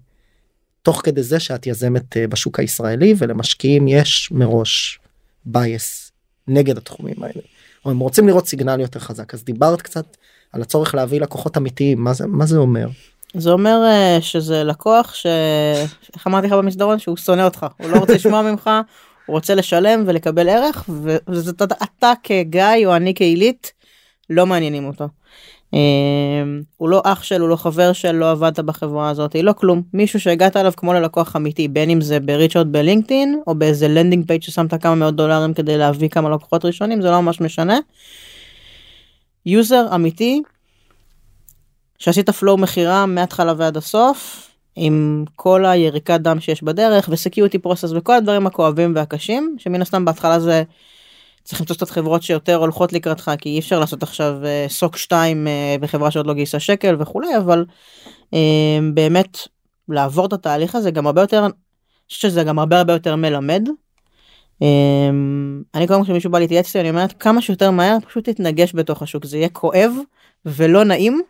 תוך 0.84 1.00
כדי 1.04 1.22
זה 1.22 1.40
שאת 1.40 1.66
יזמת 1.66 2.16
אה, 2.16 2.26
בשוק 2.26 2.60
הישראלי 2.60 3.14
ולמשקיעים 3.18 3.88
יש 3.88 4.28
מראש 4.32 4.98
bias 5.44 6.12
נגד 6.48 6.76
התחומים 6.76 7.22
האלה. 7.22 7.40
או 7.84 7.90
הם 7.90 7.98
רוצים 7.98 8.28
לראות 8.28 8.48
signal 8.48 8.80
יותר 8.80 9.00
חזק 9.00 9.34
אז 9.34 9.44
דיברת 9.44 9.82
קצת 9.82 10.16
על 10.52 10.62
הצורך 10.62 10.94
להביא 10.94 11.20
לקוחות 11.20 11.56
אמיתיים 11.56 12.00
מה 12.00 12.12
זה 12.12 12.26
מה 12.26 12.46
זה 12.46 12.56
אומר 12.56 12.88
זה 13.34 13.50
אומר 13.50 13.82
אה, 13.84 14.18
שזה 14.20 14.64
לקוח 14.64 15.14
ש... 15.14 15.26
איך 16.14 16.26
אמרתי 16.26 16.46
לך 16.46 16.52
במסדרון 16.52 16.98
שהוא 16.98 17.16
שונא 17.16 17.42
אותך 17.42 17.66
הוא 17.78 17.90
לא 17.90 17.96
רוצה 17.96 18.14
לשמוע 18.14 18.42
ממך 18.42 18.70
הוא 19.26 19.34
רוצה 19.34 19.54
לשלם 19.54 20.04
ולקבל 20.06 20.48
ערך 20.48 20.90
וזה 21.28 21.50
אתה, 21.50 21.64
אתה 21.64 22.12
כגיא 22.22 22.86
או 22.86 22.96
אני 22.96 23.14
כעילית 23.14 23.72
לא 24.30 24.46
מעניינים 24.46 24.86
אותו. 24.86 25.08
אה, 25.74 25.80
הוא 26.76 26.88
לא 26.88 27.02
אח 27.04 27.22
של 27.22 27.40
הוא 27.40 27.48
לא 27.48 27.56
חבר 27.56 27.92
של 27.92 28.12
לא 28.12 28.30
עבדת 28.30 28.60
בחברה 28.60 29.10
הזאת 29.10 29.36
לא 29.42 29.52
כלום 29.52 29.82
מישהו 29.92 30.20
שהגעת 30.20 30.56
אליו 30.56 30.72
כמו 30.76 30.92
ללקוח 30.92 31.36
אמיתי 31.36 31.68
בין 31.68 31.90
אם 31.90 32.00
זה 32.00 32.20
ב 32.20 32.26
reach 32.26 32.55
out 32.55 32.72
בלינקדאין 32.72 33.40
או 33.46 33.54
באיזה 33.54 33.88
landing 33.88 34.26
page 34.26 34.42
ששמת 34.42 34.82
כמה 34.82 34.94
מאות 34.94 35.16
דולרים 35.16 35.54
כדי 35.54 35.78
להביא 35.78 36.08
כמה 36.08 36.30
לקוחות 36.30 36.64
ראשונים 36.64 37.02
זה 37.02 37.10
לא 37.10 37.20
ממש 37.20 37.40
משנה. 37.40 37.78
user 39.46 39.94
אמיתי 39.94 40.42
שעשית 41.98 42.30
flow 42.30 42.56
מכירה 42.56 43.06
מההתחלה 43.06 43.54
ועד 43.56 43.76
הסוף 43.76 44.50
עם 44.76 45.24
כל 45.36 45.64
היריקת 45.64 46.20
דם 46.20 46.40
שיש 46.40 46.62
בדרך 46.62 47.08
ו 47.12 47.17
security 47.17 47.58
process 47.58 47.90
וכל 47.94 48.14
הדברים 48.14 48.46
הכואבים 48.46 48.92
והקשים 48.96 49.56
שמן 49.58 49.82
הסתם 49.82 50.04
בהתחלה 50.04 50.40
זה 50.40 50.62
צריך 51.44 51.60
למצוא 51.60 51.76
קצת 51.76 51.90
חברות 51.90 52.22
שיותר 52.22 52.56
הולכות 52.56 52.92
לקראתך 52.92 53.30
כי 53.38 53.48
אי 53.48 53.58
אפשר 53.58 53.80
לעשות 53.80 54.02
עכשיו 54.02 54.38
אה, 54.44 54.66
SOC 54.68 54.96
2 54.96 55.48
אה, 55.48 55.76
בחברה 55.80 56.10
שעוד 56.10 56.26
לא 56.26 56.34
גייסה 56.34 56.60
שקל 56.60 56.96
וכולי 56.98 57.36
אבל 57.36 57.64
אה, 58.34 58.78
באמת 58.94 59.38
לעבור 59.88 60.26
את 60.26 60.32
התהליך 60.32 60.74
הזה 60.74 60.90
גם 60.90 61.06
הרבה 61.06 61.20
יותר 61.20 61.46
שזה 62.08 62.44
גם 62.44 62.58
הרבה 62.58 62.78
הרבה 62.78 62.92
יותר 62.92 63.16
מלמד. 63.16 63.68
אני 65.74 65.86
קודם 65.86 66.04
כשמישהו 66.04 66.30
בא 66.30 66.38
להתייעץ 66.38 66.76
אני 66.76 66.90
אומרת 66.90 67.12
כמה 67.12 67.40
שיותר 67.40 67.70
מהר 67.70 67.96
פשוט 68.08 68.28
תתנגש 68.28 68.74
בתוך 68.74 69.02
השוק 69.02 69.24
זה 69.24 69.36
יהיה 69.36 69.48
כואב 69.48 69.92
ולא 70.46 70.84
נעים 70.84 71.22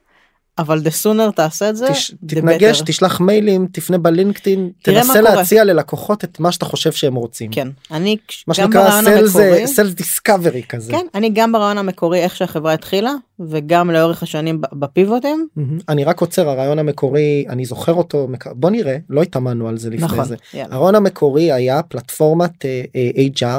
אבל 0.59 0.79
the 0.85 1.05
sooner 1.05 1.33
תעשה 1.37 1.71
את 1.71 1.77
זה 1.77 1.87
תש- 1.93 2.15
תתנגש 2.27 2.81
better. 2.81 2.85
תשלח 2.85 3.21
מיילים 3.21 3.67
תפנה 3.73 3.99
בלינקדאין 3.99 4.71
תנסה. 4.83 5.21
להציע 5.21 5.65
ללקוחות 5.65 6.25
את 6.25 6.41
מה 6.41 6.53
שאתה 6.53 6.65
חושב 6.65 6.93
שהם 6.93 7.15
רוצים. 7.15 7.51
כן 7.51 7.69
אני 7.91 8.17
מה 8.47 8.55
גם 8.59 8.65
שנקרא 8.65 8.89
המקורי 8.91 9.65
sales 9.65 10.01
discovery 10.01 10.67
כזה. 10.69 10.93
כן 10.93 11.07
אני 11.15 11.31
גם 11.35 11.53
ברעיון 11.53 11.79
המקורי 11.79 12.19
איך 12.19 12.37
שהחברה 12.37 12.73
התחילה 12.73 13.13
וגם 13.41 13.91
לאורך 13.91 14.23
השנים 14.23 14.61
בפיבוטים 14.73 15.49
מהמם. 15.57 15.79
אני 15.89 16.05
רק 16.05 16.21
עוצר 16.21 16.49
הרעיון 16.49 16.79
המקורי 16.79 17.45
אני 17.49 17.65
זוכר 17.65 17.93
אותו 17.93 18.29
בוא 18.53 18.71
נראה 18.71 18.97
לא 19.11 19.23
התאמנו 19.23 19.69
על 19.69 19.79
זה 19.79 19.91
לפני 19.91 20.05
נכון 20.07 20.25
זה. 20.25 20.37
יאללה. 20.55 20.75
הרעיון 20.75 20.95
המקורי 20.95 21.53
היה 21.53 21.83
פלטפורמת 21.83 22.65
אה, 22.65 22.83
אה, 22.97 23.11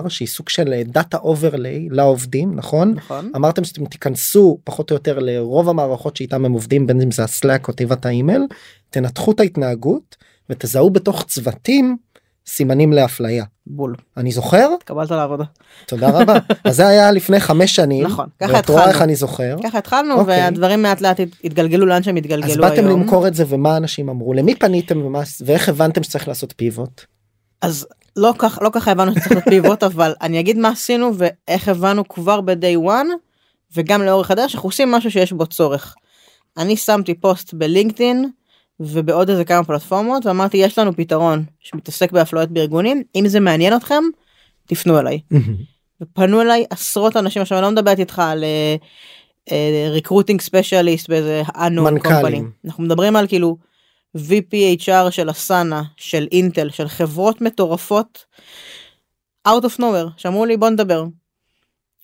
HR 0.05 0.09
שהיא 0.09 0.27
סוג 0.27 0.49
של 0.49 0.81
data 0.85 1.17
overlay 1.17 1.87
לעובדים 1.91 2.55
נכון 2.55 2.93
נכון 2.95 3.31
אמרתם 3.35 3.63
שאתם 3.63 3.85
תיכנסו 3.85 4.57
פחות 4.63 4.91
או 4.91 4.95
יותר 4.95 5.19
לרוב 5.19 5.69
המערכות 5.69 6.15
שאיתם 6.17 6.45
הם 6.45 6.51
עובדים 6.51 6.84
בין 6.87 7.01
אם 7.01 7.11
זה 7.11 7.23
הסלאק 7.23 7.67
או 7.67 7.73
תיבת 7.73 8.05
האימייל 8.05 8.41
תנתחו 8.89 9.31
את 9.31 9.39
ההתנהגות 9.39 10.15
ותזהו 10.49 10.89
בתוך 10.89 11.23
צוותים 11.27 11.97
סימנים 12.47 12.93
לאפליה. 12.93 13.45
בול. 13.67 13.95
אני 14.17 14.31
זוכר? 14.31 14.69
התקבלת 14.77 15.11
לעבודה. 15.11 15.43
תודה 15.87 16.09
רבה. 16.09 16.33
אז 16.63 16.75
זה 16.75 16.87
היה 16.87 17.11
לפני 17.11 17.39
חמש 17.39 17.75
שנים. 17.75 18.05
נכון, 18.05 18.25
ככה 18.41 18.53
ואת 18.53 18.69
רואה 18.69 18.79
התחלנו. 18.81 18.93
איך 18.95 19.01
אני 19.01 19.15
זוכר. 19.15 19.55
ככה 19.63 19.77
התחלנו 19.77 20.13
אוקיי. 20.19 20.39
והדברים 20.41 20.83
לאט 20.83 21.01
לאט 21.01 21.19
הת- 21.19 21.29
התגלגלו 21.43 21.85
לאן 21.85 22.03
שהם 22.03 22.15
התגלגלו 22.15 22.43
אז 22.45 22.57
היום. 22.57 22.61
באתם 22.69 22.87
למכור 22.87 23.27
את 23.27 23.33
זה 23.35 23.43
ומה 23.47 23.77
אנשים 23.77 24.09
אמרו? 24.09 24.33
למי 24.33 24.55
פניתם 24.55 25.05
ומה 25.05 25.21
ואיך 25.45 25.69
הבנתם 25.69 26.03
שצריך 26.03 26.27
לעשות 26.27 26.53
pivot? 26.57 27.01
אז 27.61 27.87
לא 28.15 28.33
כך 28.37 28.59
לא 28.61 28.69
ככה 28.73 28.91
הבנו 28.91 29.11
שצריך 29.11 29.31
להיות 29.31 29.43
pivot 29.43 29.83
אבל 29.93 30.13
אני 30.21 30.39
אגיד 30.39 30.57
מה 30.57 30.69
עשינו 30.69 31.11
ואיך 31.17 31.67
הבנו 31.69 32.07
כבר 32.07 32.41
ב-day 32.41 32.85
one 32.87 33.07
וגם 33.75 34.01
לאורך 34.01 34.31
הדרך 34.31 34.49
שאנחנו 34.49 34.69
עושים 34.69 34.91
משהו 34.91 35.11
שיש 35.11 35.31
בו 35.33 35.45
צורך. 35.47 35.95
אני 36.57 36.77
שמתי 36.77 37.13
פוסט 37.13 37.53
בלינקדאין 37.53 38.29
ובעוד 38.79 39.29
איזה 39.29 39.45
כמה 39.45 39.63
פלטפורמות 39.63 40.25
ואמרתי 40.25 40.57
יש 40.57 40.77
לנו 40.77 40.95
פתרון 40.95 41.43
שמתעסק 41.59 42.11
באפליות 42.11 42.49
בארגונים 42.49 43.03
אם 43.15 43.27
זה 43.27 43.39
מעניין 43.39 43.75
אתכם 43.75 44.03
תפנו 44.65 44.99
אליי. 44.99 45.19
ופנו 46.01 46.41
אליי 46.41 46.65
עשרות 46.69 47.17
אנשים 47.17 47.41
עכשיו 47.41 47.57
אני 47.57 47.63
לא 47.63 47.71
מדברת 47.71 47.99
איתך 47.99 48.19
על 48.19 48.43
recruiting 49.89 50.41
specialist 50.41 51.09
באיזה 51.09 51.43
unknown 51.47 51.81
מנכ"לים. 51.81 52.51
אנחנו 52.65 52.83
מדברים 52.83 53.15
על 53.15 53.27
כאילו 53.27 53.57
VPHR 54.17 55.11
של 55.11 55.31
אסנה 55.31 55.83
של 55.97 56.27
אינטל 56.31 56.69
של 56.69 56.87
חברות 56.87 57.41
מטורפות 57.41 58.25
out 59.47 59.61
of 59.63 59.79
nowhere 59.79 60.09
שאמרו 60.17 60.45
לי 60.45 60.57
בוא 60.57 60.69
נדבר. 60.69 61.05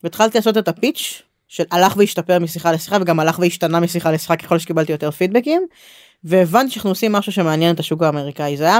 והתחלתי 0.03 0.37
לעשות 0.37 0.57
את 0.57 0.67
הפיץ' 0.67 1.21
של 1.51 1.63
הלך 1.71 1.97
והשתפר 1.97 2.39
משיחה 2.39 2.71
לשיחה 2.71 2.97
וגם 3.01 3.19
הלך 3.19 3.39
והשתנה 3.39 3.79
משיחה 3.79 4.11
לשיחה 4.11 4.35
ככל 4.35 4.59
שקיבלתי 4.59 4.91
יותר 4.91 5.11
פידבקים 5.11 5.61
והבנתי 6.23 6.71
שאנחנו 6.71 6.89
עושים 6.89 7.11
משהו 7.11 7.31
שמעניין 7.31 7.75
את 7.75 7.79
השוק 7.79 8.03
האמריקאי 8.03 8.57
זה 8.57 8.63
היה 8.63 8.79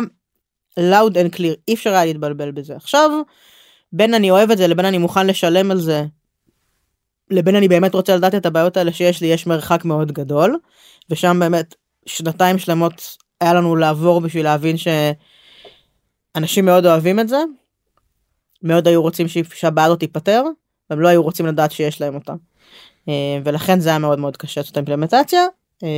loud 0.79 1.13
and 1.13 1.35
clear 1.35 1.55
אי 1.67 1.73
אפשר 1.73 1.89
היה 1.89 2.05
להתבלבל 2.05 2.51
בזה 2.51 2.75
עכשיו 2.75 3.09
בין 3.93 4.13
אני 4.13 4.31
אוהב 4.31 4.51
את 4.51 4.57
זה 4.57 4.67
לבין 4.67 4.85
אני 4.85 4.97
מוכן 4.97 5.27
לשלם 5.27 5.71
על 5.71 5.79
זה 5.79 6.03
לבין 7.31 7.55
אני 7.55 7.67
באמת 7.67 7.93
רוצה 7.93 8.15
לדעת 8.15 8.35
את 8.35 8.45
הבעיות 8.45 8.77
האלה 8.77 8.93
שיש 8.93 9.21
לי 9.21 9.27
יש 9.27 9.47
מרחק 9.47 9.85
מאוד 9.85 10.11
גדול 10.11 10.59
ושם 11.09 11.37
באמת 11.39 11.75
שנתיים 12.05 12.57
שלמות 12.57 13.17
היה 13.41 13.53
לנו 13.53 13.75
לעבור 13.75 14.21
בשביל 14.21 14.43
להבין 14.43 14.75
שאנשים 14.77 16.65
מאוד 16.65 16.85
אוהבים 16.85 17.19
את 17.19 17.29
זה 17.29 17.43
מאוד 18.63 18.87
היו 18.87 19.01
רוצים 19.01 19.27
שהבעיה 19.53 19.85
הזאת 19.85 19.99
תיפתר 19.99 20.43
והם 20.89 20.99
לא 20.99 21.07
היו 21.07 21.23
רוצים 21.23 21.45
לדעת 21.45 21.71
שיש 21.71 22.01
להם 22.01 22.15
אותה. 22.15 22.33
אה, 23.11 23.15
ולכן 23.43 23.79
זה 23.79 23.89
היה 23.89 23.99
מאוד 23.99 24.19
מאוד 24.19 24.37
קשה 24.37 24.61
לעשות 24.61 24.71
את 24.71 24.77
האימפלמנטציה. 24.77 25.45
אה, 25.83 25.89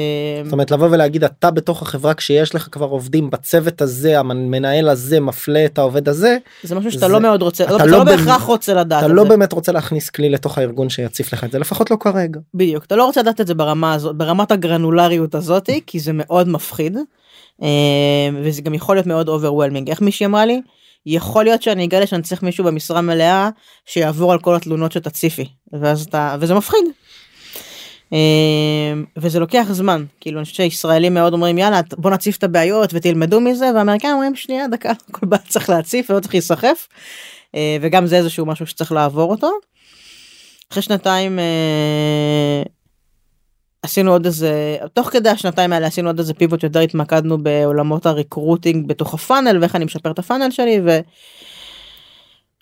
זאת 0.43 0.53
אומרת 0.53 0.71
לבוא 0.71 0.87
ולהגיד 0.91 1.23
אתה 1.23 1.51
בתוך 1.51 1.81
החברה 1.81 2.13
כשיש 2.13 2.55
לך 2.55 2.67
כבר 2.71 2.85
עובדים 2.85 3.29
בצוות 3.29 3.81
הזה 3.81 4.19
המנהל 4.19 4.89
הזה 4.89 5.19
מפלה 5.19 5.65
את 5.65 5.77
העובד 5.77 6.09
הזה 6.09 6.37
זה 6.63 6.75
משהו 6.75 6.91
שאתה 6.91 7.07
זה- 7.07 7.13
לא 7.13 7.19
מאוד 7.19 7.41
רוצה, 7.41 7.63
אתה 7.63 7.75
אתה 7.75 7.85
לא 7.85 7.91
לא 7.97 8.03
במ- 8.03 8.09
בהכרח 8.17 8.41
רוצה 8.43 8.73
לדעת 8.73 9.03
אתה 9.03 9.11
את 9.11 9.15
לא 9.15 9.23
זה. 9.23 9.29
באמת 9.29 9.53
רוצה 9.53 9.71
להכניס 9.71 10.09
כלי 10.09 10.29
לתוך 10.29 10.57
הארגון 10.57 10.89
שיציף 10.89 11.33
לך 11.33 11.43
את 11.43 11.51
זה 11.51 11.59
לפחות 11.59 11.91
לא 11.91 11.97
כרגע. 11.99 12.39
בדיוק 12.53 12.85
אתה 12.85 12.95
לא 12.95 13.05
רוצה 13.05 13.21
לדעת 13.21 13.41
את 13.41 13.47
זה 13.47 13.53
ברמה 13.55 13.93
הזאת 13.93 14.15
ברמת 14.15 14.51
הגרנולריות 14.51 15.35
הזאתי 15.35 15.81
כי 15.87 15.99
זה 15.99 16.11
מאוד 16.13 16.47
מפחיד 16.49 16.97
וזה 18.43 18.61
גם 18.61 18.73
יכול 18.73 18.95
להיות 18.95 19.07
מאוד 19.07 19.29
overwhelming 19.29 19.89
איך 19.89 20.01
מישהי 20.01 20.25
אמרה 20.25 20.45
לי? 20.45 20.61
יכול 21.05 21.43
להיות 21.43 21.63
שאני 21.63 21.85
אגלה 21.85 22.07
שאני 22.07 22.21
צריך 22.21 22.43
מישהו 22.43 22.63
במשרה 22.63 23.01
מלאה 23.01 23.49
שיעבור 23.85 24.31
על 24.31 24.39
כל 24.39 24.55
התלונות 24.55 24.91
שתציפי. 24.91 25.45
ואז 25.73 26.01
אתה 26.01 26.35
וזה 26.39 26.53
מפחיד. 26.53 26.85
אה, 28.13 28.93
וזה 29.17 29.39
לוקח 29.39 29.67
זמן. 29.71 30.05
כאילו 30.21 30.39
אני 30.39 30.45
חושבת 30.45 30.55
שישראלים 30.55 31.13
מאוד 31.13 31.33
אומרים 31.33 31.57
יאללה 31.57 31.81
בוא 31.97 32.11
נציף 32.11 32.37
את 32.37 32.43
הבעיות 32.43 32.89
ותלמדו 32.93 33.41
מזה. 33.41 33.71
והאמריקאים 33.75 34.13
אומרים 34.13 34.35
שנייה 34.35 34.67
דקה 34.67 34.91
כל 35.11 35.25
בעיה 35.25 35.43
צריך 35.49 35.69
להציף 35.69 36.09
ולא 36.09 36.19
צריך 36.19 36.33
להיסחף. 36.33 36.87
אה, 37.55 37.77
וגם 37.81 38.07
זה 38.07 38.17
איזשהו 38.17 38.45
משהו 38.45 38.67
שצריך 38.67 38.91
לעבור 38.91 39.31
אותו. 39.31 39.51
אחרי 40.71 40.83
שנתיים 40.83 41.39
אה, 41.39 42.63
עשינו 43.83 44.11
עוד 44.11 44.25
איזה 44.25 44.77
תוך 44.93 45.07
כדי 45.09 45.29
השנתיים 45.29 45.73
האלה 45.73 45.87
עשינו 45.87 46.09
עוד 46.09 46.19
איזה 46.19 46.33
פיבוט 46.33 46.63
יותר 46.63 46.79
התמקדנו 46.79 47.43
בעולמות 47.43 48.05
הריקרוטינג 48.05 48.87
בתוך 48.87 49.13
הפאנל 49.13 49.57
ואיך 49.61 49.75
אני 49.75 49.85
משפר 49.85 50.11
את 50.11 50.19
הפאנל 50.19 50.51
שלי 50.51 50.81
ו... 50.85 50.99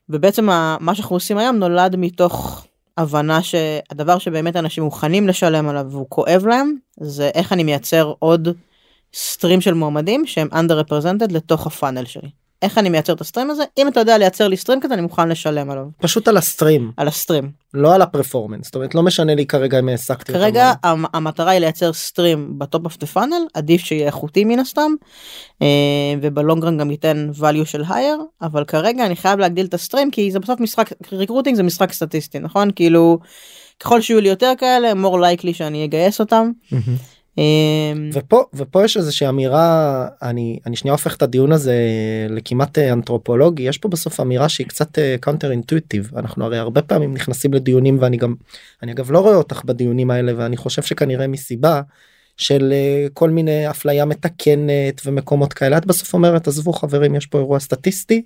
ובעצם 0.10 0.46
מה 0.80 0.96
שאנחנו 0.96 1.16
עושים 1.16 1.38
היום 1.38 1.56
נולד 1.56 1.96
מתוך 1.96 2.66
הבנה 2.98 3.44
שהדבר 3.44 4.18
שבאמת 4.18 4.56
אנשים 4.56 4.84
מוכנים 4.84 5.28
לשלם 5.28 5.70
עליו 5.70 5.86
והוא 5.90 6.06
כואב 6.10 6.46
להם 6.46 6.76
זה 7.00 7.30
איך 7.34 7.54
אני 7.54 7.64
מייצר 7.64 8.14
עוד 8.20 8.48
סטרים 9.14 9.62
של 9.62 9.74
מועמדים 9.74 10.26
שהם 10.26 10.48
under 10.52 10.86
represented 10.86 11.34
לתוך 11.34 11.68
הפאנל 11.68 12.06
שלי. 12.06 12.41
איך 12.62 12.78
אני 12.78 12.90
מייצר 12.90 13.14
את 13.14 13.22
הסטרים 13.22 13.50
הזה 13.52 13.64
אם 13.78 13.88
אתה 13.88 14.00
יודע 14.00 14.18
לייצר 14.18 14.48
לי 14.48 14.58
סטרים 14.58 14.80
כזה 14.82 14.94
אני 14.94 15.02
מוכן 15.02 15.30
לשלם 15.30 15.70
עליו 15.70 15.86
פשוט 16.02 16.28
על 16.28 16.38
ה 16.38 16.45
stream 16.45 16.92
על 16.98 17.08
ה 17.08 17.13
stream. 17.13 17.52
לא 17.74 17.96
על 17.96 18.02
ה 18.02 18.07
performance 18.07 18.66
זאת 18.66 18.76
אומרת 18.76 18.96
לא 18.96 19.04
משנה 19.04 19.36
לי 19.36 19.46
כרגע 19.46 19.80
אם 19.80 19.90
העסקתי 19.90 20.34
כרגע 20.34 20.72
לא. 20.84 20.90
המ- 20.90 21.06
המטרה 21.14 21.52
היא 21.52 21.60
לייצר 21.60 21.94
stream 21.94 22.60
ב 22.60 22.66
top 22.66 22.86
of 22.86 22.98
the 22.98 23.08
funnel 23.08 23.42
עדיף 23.54 23.82
שיהיה 23.82 24.06
איכותי 24.06 24.46
מן 24.46 24.60
הסתם 24.60 24.92
אה, 25.62 25.68
וב 26.22 26.34
long 26.34 26.59
run 26.59 26.78
גם 26.78 26.92
ייתן 26.92 27.30
value 27.40 27.66
של 27.66 27.84
hire 27.84 28.22
אבל 28.42 28.64
כרגע 28.66 29.06
אני 29.06 29.16
חייב 29.16 29.40
להגדיל 29.40 29.66
את 29.66 29.74
ה 29.74 29.79
stream 29.79 30.12
כי 30.12 30.32
זה 30.32 30.40
בסוף 30.40 30.60
משחק 30.60 30.90
recruiting 31.12 31.56
זה 31.58 31.64
משחק 31.64 31.94
סטטיסטי 31.94 32.40
נכון 32.40 32.70
כאילו 32.76 33.20
ככל 33.80 34.02
שיהיו 34.02 34.22
לי 34.22 34.30
יותר 34.30 34.54
כאלה 34.58 34.92
more 34.92 35.18
likely 35.42 35.54
שאני 35.54 35.86
אגייס 35.86 36.20
אותם. 36.20 36.52
מהמם. 36.72 36.96
אה, 37.40 37.94
ופה 38.14 38.44
ופה 38.54 38.86
יש 38.86 38.98
איזושהי 38.98 39.30
אמירה 39.30 40.08
אני 40.22 40.60
אני 40.66 40.76
שנייה 40.76 40.94
הופך 40.94 41.16
את 41.16 41.22
הדיון 41.22 41.52
הזה 41.52 41.76
לכמעט 42.30 42.78
אה, 42.78 42.94
אנתרופולוגי 42.94 43.64
יש 43.64 43.78
פה 43.78 43.90
בסוף 43.90 44.20
אמירה 44.20 44.50
שהיא 44.50 44.68
קצת 44.68 45.00
counter 45.20 45.52
intuitive 45.52 46.12
אנחנו 46.16 46.46
הרי 46.46 46.58
הרבה 46.58 46.82
פעמים 46.82 47.14
נכנסים 47.14 47.54
לדיונים 47.54 47.98
ואני 48.02 48.18
גם 48.18 48.36
אני 48.84 48.92
אגב 48.92 49.12
לא 49.12 49.20
רואה 49.20 49.36
אותך 49.36 49.64
בדיונים 49.66 50.12
האלה 50.12 50.32
ואני 50.38 50.58
חושב 50.58 50.82
שכנראה 50.82 51.28
מסיבה 51.28 51.82
של 52.38 52.74
אה, 52.74 53.08
כל 53.14 53.30
מיני 53.30 53.70
אפליה 53.70 54.06
מתקנת 54.06 55.02
ומקומות 55.06 55.54
כאלה. 55.54 55.78
את 55.78 55.86
בסוף 55.86 56.14
אומרת 56.14 56.48
עזבו 56.48 56.74
חברים 56.74 57.16
יש 57.16 57.26
פה 57.26 57.38
אירוע 57.38 57.60
סטטיסטי 57.60 58.26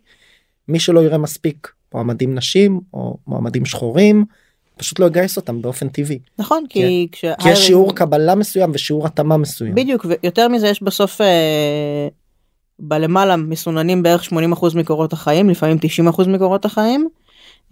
מי 0.67 0.79
שלא 0.79 0.99
יראה 0.99 1.17
מספיק 1.17 1.71
מועמדים 1.93 2.35
נשים 2.35 2.81
או 2.93 3.17
מועמדים 3.27 3.65
שחורים 3.65 4.25
פשוט 4.77 4.99
לא 4.99 5.05
יגייס 5.05 5.37
אותם 5.37 5.61
באופן 5.61 5.87
טבעי 5.89 6.19
נכון 6.39 6.63
כי 6.69 7.07
כש- 7.11 7.25
כי 7.41 7.49
יש 7.49 7.59
שיעור 7.67 7.95
קבלה 7.95 8.35
מסוים 8.35 8.71
ושיעור 8.73 9.05
התאמה 9.05 9.37
מסוים. 9.37 9.75
בדיוק 9.75 10.05
ויותר 10.09 10.47
מזה 10.47 10.67
יש 10.67 10.83
בסוף 10.83 11.21
אה, 11.21 12.07
בלמעלה 12.79 13.35
מסוננים 13.35 14.03
בערך 14.03 14.23
80% 14.23 14.35
מקורות 14.75 15.13
החיים 15.13 15.49
לפעמים 15.49 15.77
90% 16.09 16.27
מקורות 16.27 16.65
החיים. 16.65 17.07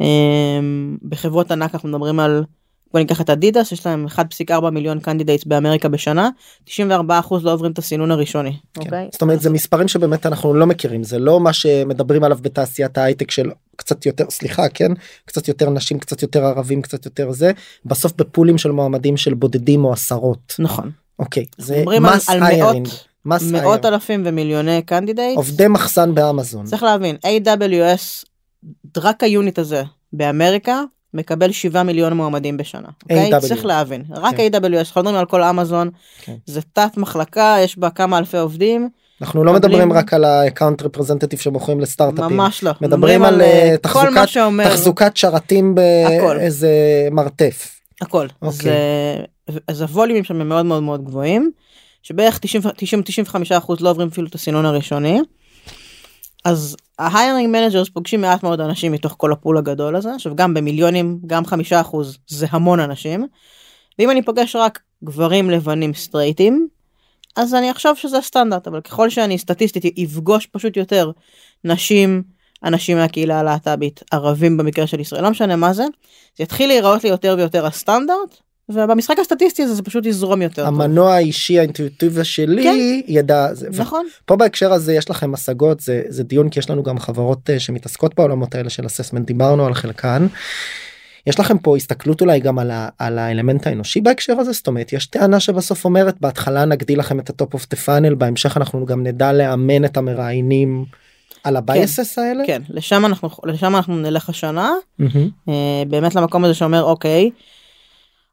אה, 0.01 0.07
בחברות 1.09 1.51
ענק 1.51 1.73
אנחנו 1.73 1.89
מדברים 1.89 2.19
על 2.19 2.43
בוא 2.93 2.99
ניקח 2.99 3.21
את 3.21 3.29
אדידס 3.29 3.71
יש 3.71 3.85
להם 3.85 4.05
1.4 4.49 4.69
מיליון 4.69 4.99
candidates 4.99 5.43
באמריקה 5.43 5.89
בשנה 5.89 6.29
94% 6.67 6.71
לא 7.41 7.53
עוברים 7.53 7.71
את 7.71 7.77
הסינון 7.77 8.11
הראשוני. 8.11 8.57
כן. 8.73 8.81
אוקיי? 8.81 9.09
זאת 9.11 9.21
אומרת 9.21 9.41
זה 9.41 9.49
מספרים 9.49 9.87
שבאמת 9.87 10.25
אנחנו 10.25 10.53
לא 10.53 10.65
מכירים 10.65 11.03
זה 11.03 11.19
לא 11.19 11.39
מה 11.39 11.53
שמדברים 11.53 12.23
עליו 12.23 12.37
בתעשיית 12.41 12.97
ההייטק 12.97 13.31
של 13.31 13.51
קצת 13.75 14.05
יותר 14.05 14.25
סליחה 14.29 14.69
כן 14.69 14.91
קצת 15.25 15.47
יותר 15.47 15.69
נשים 15.69 15.99
קצת 15.99 16.21
יותר 16.21 16.45
ערבים 16.45 16.81
קצת 16.81 17.05
יותר 17.05 17.31
זה 17.31 17.51
בסוף 17.85 18.13
בפולים 18.17 18.57
של 18.57 18.71
מועמדים 18.71 19.17
של 19.17 19.33
בודדים 19.33 19.85
או 19.85 19.93
עשרות 19.93 20.55
נכון. 20.59 20.91
אוקיי 21.19 21.45
זה 21.57 21.83
mass 22.01 22.29
volume 22.29 22.43
hiring 22.43 22.87
מאות 23.25 23.85
אלפים 23.85 24.23
ומיליוני 24.25 24.81
candidates. 24.81 25.37
עובדי 25.37 25.67
מחסן 25.67 26.15
באמזון 26.15 26.65
צריך 26.65 26.83
להבין 26.83 27.15
AWS 27.15 28.25
רק 28.97 29.23
ה 29.23 29.30
unit 29.30 29.59
הזה 29.59 29.83
באמריקה 30.13 30.83
מקבל 31.13 31.51
7 31.51 31.83
מיליון 31.83 32.13
מועמדים 32.13 32.57
בשנה. 32.57 32.87
אוקיי? 33.03 33.33
AWS. 33.33 33.39
צריך 33.39 33.65
להבין, 33.65 34.03
רק 34.09 34.35
כן. 34.35 34.47
AWS, 34.53 34.77
אנחנו 34.77 35.01
מדברים 35.01 35.15
על 35.15 35.25
כל 35.25 35.43
אמזון, 35.43 35.89
כן. 36.21 36.35
זה 36.45 36.61
תת 36.73 36.97
מחלקה, 36.97 37.55
יש 37.59 37.77
בה 37.77 37.89
כמה 37.89 38.17
אלפי 38.17 38.37
עובדים, 38.37 38.89
אנחנו 39.21 39.43
לא 39.43 39.53
מדברים 39.53 39.93
רק 39.93 40.13
על 40.13 40.23
ה-account 40.25 40.81
representative 40.81 41.41
שמוכרים 41.41 41.79
לסטארט-אפים. 41.79 42.37
ממש 42.37 42.63
לא. 42.63 42.71
מדברים 42.81 43.23
על 43.23 43.41
אה, 43.41 43.47
אה, 43.47 43.77
כל 43.77 43.89
תחזוקת 43.89 44.27
שאומר, 44.27 44.69
תחזוקת 44.69 45.17
שרתים. 45.17 45.75
באיזה 45.75 46.69
מרתף. 47.11 47.79
הכל. 48.01 48.27
אוקיי. 48.41 48.71
אז, 49.47 49.59
אז 49.67 49.81
הווליומים 49.81 50.23
שם 50.23 50.41
הם 50.41 50.49
מאוד 50.49 50.65
מאוד 50.65 50.83
מאוד 50.83 51.05
גבוהים, 51.05 51.51
שבערך 52.03 52.39
90-95% 53.63 53.73
לא 53.79 53.89
עוברים 53.89 54.07
אפילו 54.07 54.27
את 54.27 54.35
הסינון 54.35 54.65
הראשוני. 54.65 55.21
אז 56.45 56.77
ה 56.99 57.06
hiring 57.06 57.49
managers 57.49 57.89
פוגשים 57.89 58.21
מעט 58.21 58.43
מאוד 58.43 58.61
אנשים 58.61 58.91
מתוך 58.91 59.15
כל 59.17 59.31
ה 59.31 59.36
pool 59.36 59.57
הגדול 59.57 59.95
הזה, 59.95 60.15
עכשיו 60.15 60.35
גם 60.35 60.53
במיליונים, 60.53 61.19
גם 61.27 61.43
5% 61.43 61.97
זה 62.27 62.47
המון 62.49 62.79
אנשים. 62.79 63.27
ואם 63.99 64.11
אני 64.11 64.21
פוגש 64.21 64.55
רק 64.55 64.79
גברים 65.03 65.49
לבנים 65.49 65.93
סטרייטים, 65.93 66.67
אז 67.35 67.53
אני 67.53 67.71
אחשוב 67.71 67.97
שזה 67.97 68.17
הסטנדרט, 68.17 68.67
אבל 68.67 68.81
ככל 68.81 69.09
שאני 69.09 69.37
סטטיסטית 69.37 69.99
אפגוש 69.99 70.45
פשוט 70.45 70.77
יותר 70.77 71.11
נשים, 71.63 72.23
אנשים 72.63 72.97
מהקהילה 72.97 73.39
הלהט"בית, 73.39 74.03
ערבים 74.11 74.57
במקרה 74.57 74.87
של 74.87 74.99
ישראל, 74.99 75.23
לא 75.23 75.29
משנה 75.29 75.55
מה 75.55 75.73
זה, 75.73 75.85
זה 76.37 76.43
יתחיל 76.43 76.67
להיראות 76.67 77.03
לי 77.03 77.09
יותר 77.09 77.35
ויותר 77.37 77.65
הסטנדרט, 77.65 78.37
ובמשחק 78.69 79.19
הסטטיסטי 79.19 79.63
הזה 79.63 79.73
זה 79.73 79.83
פשוט 79.83 80.05
יזרום 80.05 80.41
יותר. 80.41 80.65
טוב. 80.65 80.81
המנוע 80.81 81.13
האישי 81.13 81.59
האינטואיטיבי 81.59 82.23
שלי 82.23 82.63
כן. 82.63 82.75
ידע 83.07 83.53
זה. 83.53 83.69
נכון, 83.77 84.05
פה 84.25 84.35
בהקשר 84.35 84.73
הזה 84.73 84.93
יש 84.93 85.09
לכם 85.09 85.33
השגות 85.33 85.79
זה 85.79 86.01
זה 86.07 86.23
דיון 86.23 86.49
כי 86.49 86.59
יש 86.59 86.69
לנו 86.69 86.83
גם 86.83 86.99
חברות 86.99 87.49
אה, 87.49 87.59
שמתעסקות 87.59 88.15
בעולמות 88.15 88.55
האלה 88.55 88.69
של 88.69 88.85
assessment 88.85 89.27
דיברנו 89.27 89.65
על 89.65 89.73
חלקן. 89.73 90.27
יש 91.27 91.39
לכם 91.39 91.57
פה 91.57 91.77
הסתכלות 91.77 92.21
אולי 92.21 92.39
גם 92.39 92.59
על, 92.59 92.71
ה, 92.71 92.89
על 92.99 93.19
האלמנט 93.19 93.67
האנושי 93.67 94.01
בהקשר 94.01 94.39
הזה 94.39 94.51
זאת 94.51 94.67
אומרת 94.67 94.93
יש 94.93 95.05
טענה 95.05 95.39
שבסוף 95.39 95.85
אומרת 95.85 96.21
בהתחלה 96.21 96.65
נגדיל 96.65 96.99
לכם 96.99 97.19
את 97.19 97.29
ה 97.29 97.35
top 97.35 97.53
of 97.53 97.67
the 97.69 97.77
funnel 97.77 98.15
בהמשך 98.15 98.57
אנחנו 98.57 98.85
גם 98.85 99.03
נדע 99.03 99.33
לאמן 99.33 99.85
את 99.85 99.97
המראיינים 99.97 100.85
על 101.43 101.55
ה 101.55 101.64
biases 101.64 102.17
האלה. 102.17 102.43
כן, 102.47 102.61
לשם 102.69 103.05
אנחנו, 103.05 103.29
לשם 103.45 103.75
אנחנו 103.75 103.97
נלך 103.97 104.29
השנה. 104.29 104.71
אה, 105.49 105.83
באמת 105.87 106.15
למקום 106.15 106.45
הזה 106.45 106.53
שאומר 106.53 106.83
אוקיי, 106.83 107.29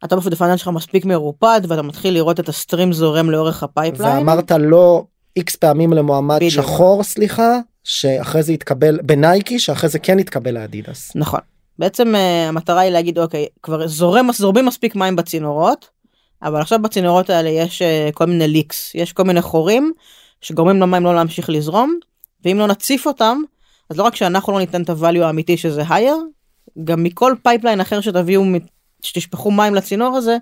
ה 0.03 0.07
top 0.07 0.19
of 0.19 0.29
the 0.29 0.38
funnel 0.38 0.57
שלך 0.57 0.69
מספיק 0.69 1.05
מרופד 1.05 1.61
ואתה 1.69 1.83
מתחיל 1.83 2.15
לראות 2.15 2.41
את 2.41 2.49
ה 2.49 2.55
stream 2.55 2.93
זורם 2.93 3.31
לאורך 3.31 3.63
ה 3.63 3.68
pipeline. 3.68 4.17
ואמרת 4.17 4.53
לא 4.53 5.05
איקס 5.37 5.57
פעמים 5.57 5.93
למועמד 5.93 6.37
בדיוק. 6.37 6.53
שחור 6.53 7.03
סליחה 7.03 7.59
שאחרי 7.85 8.43
זה 8.43 8.53
יתקבל 8.53 8.99
בנייקי 9.03 9.59
שאחרי 9.59 9.89
זה 9.89 9.99
כן 9.99 10.19
יתקבל 10.19 10.55
לאדידס. 10.55 11.13
נכון. 11.15 11.41
בעצם 11.79 12.15
אה, 12.15 12.49
המטרה 12.49 12.81
היא 12.81 12.91
להגיד 12.91 13.19
אוקיי 13.19 13.47
כבר 13.63 13.89
זורם 13.89 14.33
זורמים 14.33 14.67
מספיק 14.67 14.97
מים 14.97 15.17
בצינורות 15.17 15.89
אבל 16.43 16.61
עכשיו 16.61 16.83
בצינורות 16.83 17.31
האלה 17.31 17.49
יש 17.49 17.83
אה, 17.83 18.11
כל 18.15 18.27
מיני 18.27 18.49
leaks 18.49 18.95
יש 18.95 19.13
כל 19.13 19.23
מיני 19.23 19.43
חורים 19.43 19.93
שגורמים 20.41 20.81
למים 20.81 21.05
לא 21.05 21.15
להמשיך 21.15 21.51
לזרום 21.51 21.99
ואם 22.45 22.59
לא 22.59 22.67
נציף 22.67 23.07
אותם 23.07 23.39
אז 23.91 23.97
לא 23.97 24.03
רק 24.03 24.17
שאנחנו 24.17 24.53
לא 24.53 24.59
ניתן 24.59 24.83
את 24.83 24.91
ה 24.91 24.96
value 24.96 25.23
האמיתי 25.23 25.57
שזה 25.57 25.83
hire 25.83 26.21
גם 26.85 27.03
מכל 27.03 27.35
pipeline 27.43 27.81
אחר 27.81 28.01
שתביאו 28.01 28.45
שתשפכו 29.03 29.51
מים 29.51 29.75
לצינור 29.75 30.17
הזה 30.17 30.37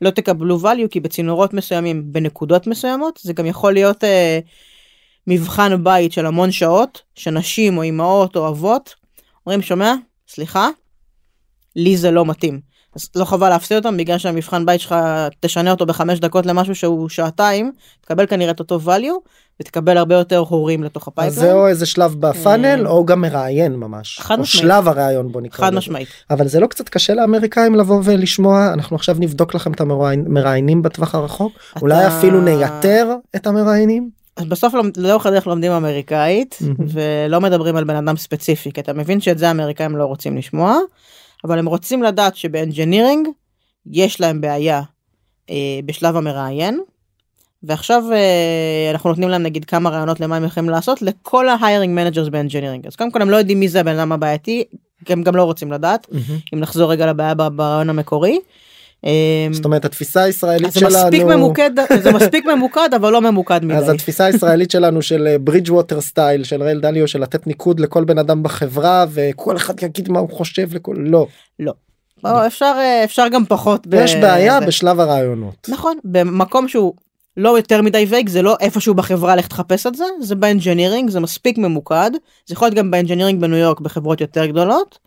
לא 0.00 0.10
תקבלו 0.10 0.58
value 0.60 0.88
כי 0.90 1.00
בצינורות 1.00 1.54
מסוימים 1.54 2.12
בנקודות 2.12 2.66
מסוימות 2.66 3.18
זה 3.22 3.32
גם 3.32 3.46
יכול 3.46 3.72
להיות 3.72 4.04
אה, 4.04 4.38
מבחן 5.26 5.84
בית 5.84 6.12
של 6.12 6.26
המון 6.26 6.52
שעות 6.52 7.02
שנשים 7.14 7.78
או 7.78 7.82
אמהות 7.82 8.36
או 8.36 8.48
אבות 8.48 8.94
אומרים 9.46 9.62
שומע? 9.62 9.94
סליחה? 10.28 10.68
לי 11.76 11.96
זה 11.96 12.10
לא 12.10 12.26
מתאים 12.26 12.73
אז 12.96 13.08
לא 13.16 13.24
חבל 13.24 13.48
להפסיד 13.48 13.76
אותם 13.76 13.96
בגלל 13.96 14.18
שהמבחן 14.18 14.66
בית 14.66 14.80
שלך 14.80 14.94
תשנה 15.40 15.70
אותו 15.70 15.86
בחמש 15.86 16.20
דקות 16.20 16.46
למשהו 16.46 16.74
שהוא 16.74 17.08
שעתיים 17.08 17.72
תקבל 18.00 18.26
כנראה 18.26 18.50
את 18.50 18.60
אותו 18.60 18.80
value 18.86 19.28
ותקבל 19.60 19.96
הרבה 19.96 20.14
יותר 20.14 20.38
הורים 20.38 20.82
לתוך 20.82 21.08
אז 21.08 21.12
ה 21.12 21.16
pipeline 21.16 21.48
זה 21.48 21.52
או 21.52 21.68
איזה 21.68 21.86
שלב 21.86 22.14
ב 22.20 22.29
funnel 22.29 22.86
אה, 22.86 22.90
או 22.90 23.06
גם 23.06 23.20
מראיין 23.20 23.76
ממש. 23.76 24.18
חד 24.20 24.38
או 24.38 24.42
משמעית. 24.42 24.62
שלב 24.62 24.88
הראיון 24.88 25.32
בוא 25.32 25.40
נקרא 25.40 25.66
חד. 25.66 25.74
משמעית 25.74 26.08
אבל 26.30 26.48
זה 26.48 26.60
לא 26.60 26.66
קצת 26.66 26.88
קשה 26.88 27.14
לאמריקאים 27.14 27.74
לבוא 27.74 28.00
ולשמוע 28.04 28.70
אנחנו 28.72 28.96
עכשיו 28.96 29.16
נבדוק 29.18 29.54
לכם 29.54 29.72
את 29.72 29.80
המראיינים 29.80 30.82
בטווח 30.82 31.14
הרחוק 31.14 31.52
אולי 31.82 32.06
אפילו 32.06 32.40
נייתר 32.40 33.10
את 33.36 33.46
המראיינים. 33.46 34.10
אז 34.36 34.44
בסוף 34.44 34.74
לאורך 34.96 35.26
הדרך 35.26 35.46
לומדים 35.46 35.72
אמריקאית. 35.72 36.58
ולא 36.88 37.40
מדברים 37.40 37.76
על 37.76 37.84
בן 37.84 37.96
אדם 37.96 38.16
ספציפי 38.16 38.72
כי 38.72 38.80
אתה 38.80 38.92
מבין 38.92 39.20
שאת 39.20 39.38
זה 39.38 39.48
האמריקאים 39.48 39.96
לא 39.96 40.04
רוצים 40.04 40.36
לשמוע 40.36 40.78
אבל 41.44 41.58
הם 41.58 41.66
רוצים 41.66 42.02
לדעת 42.02 42.36
שב 42.36 42.56
engineering 42.56 43.28
יש 43.86 44.20
להם 44.20 44.40
בעיה 44.40 44.82
אה, 45.50 45.80
בשלב 45.86 46.16
המראיין. 46.16 46.80
ועכשיו 47.62 48.04
אה, 48.12 48.90
אנחנו 48.90 49.10
נותנים 49.10 49.28
להם 49.28 49.42
נגיד 49.42 49.64
כמה 49.64 49.90
רעיונות 49.90 50.20
למה 50.20 50.36
הם 50.36 50.44
יכולים 50.44 50.70
לעשות 50.70 51.02
לכל 51.02 51.48
ה 51.48 51.55
hiring 51.55 51.94
managers 51.94 52.28
ב 52.28 52.32
engineering. 52.32 52.86
אז 52.86 52.96
קודם 52.96 53.10
כל 53.10 53.22
הם 53.22 53.30
לא 53.30 53.36
יודעים 53.36 53.60
מי 53.60 53.68
זה 53.68 53.80
הבן 53.80 53.98
אדם 53.98 54.12
הבעייתי 54.12 54.64
הם 55.08 55.22
גם 55.22 55.36
לא 55.36 55.44
רוצים 55.44 55.72
לדעת. 55.72 56.06
אם 56.54 56.60
נחזור 56.60 56.90
רגע 56.90 57.06
לבעיה 57.06 57.34
ברעיון 57.34 57.90
המקורי. 57.90 58.38
אה, 59.06 59.46
זאת 59.52 59.64
אומרת 59.64 59.84
התפיסה 59.84 60.22
הישראלית 60.22 60.66
אז 60.66 60.74
זה 60.74 60.86
מספיק 60.86 61.20
שלנו 61.20 61.38
ממוקד 61.38 61.70
זה 62.02 62.12
מספיק 62.12 62.46
ממוקד 62.46 62.88
אבל 62.96 63.12
לא 63.12 63.20
ממוקד 63.20 63.64
מדי. 63.64 63.76
אז 63.76 63.88
התפיסה 63.88 64.24
הישראלית 64.24 64.70
שלנו 64.70 65.02
של 65.02 65.36
Bridgewater 65.40 66.00
style 66.00 66.44
של 66.44 66.62
ריי 66.62 66.80
דליו 66.80 67.08
של 67.08 67.22
לתת 67.22 67.46
ניקוד 67.46 67.80
לכל 67.80 68.04
בן 68.04 68.18
אדם 68.18 68.42
בחברה 68.42 69.04
וכל 69.10 69.56
אחד 69.56 69.82
יגיד 69.82 70.08
מה 70.08 70.18
הוא 70.18 70.30
חושב 70.30 70.74
לכל 70.74 70.96
לא 70.98 71.26
בוא, 72.22 72.46
אפשר 72.46 72.72
אה, 72.76 73.04
אפשר 73.04 73.28
גם 73.28 73.44
פחות. 73.46 73.86
יש 73.92 74.14
בעיה 74.14 74.60
זה. 74.60 74.66
בשלב 74.66 75.00
הרעיונות. 75.00 75.68
נכון 75.68 75.98
במקום 76.04 76.68
שהוא 76.68 76.94
לא 77.36 77.56
יותר 77.56 77.82
מדי 77.82 78.06
vague 78.08 78.28
זה 78.28 78.42
לא 78.42 78.56
איפשהו 78.60 78.94
בחברה 78.94 79.36
לך 79.36 79.46
תחפש 79.46 79.86
את 79.86 79.94
זה 79.94 80.04
זה 80.20 80.34
ב 80.34 80.40
engineering 80.40 81.10
זה 81.10 81.20
מספיק 81.20 81.58
ממוקד 81.58 82.10
זה 82.46 82.54
יכול 82.54 82.66
להיות 82.66 82.76
גם 82.76 82.90
ב 82.90 82.94
engineering 82.94 83.40
בניו 83.40 83.58
יורק 83.58 83.80
בחברות 83.80 84.20
יותר 84.20 84.46
גדולות. 84.46 84.98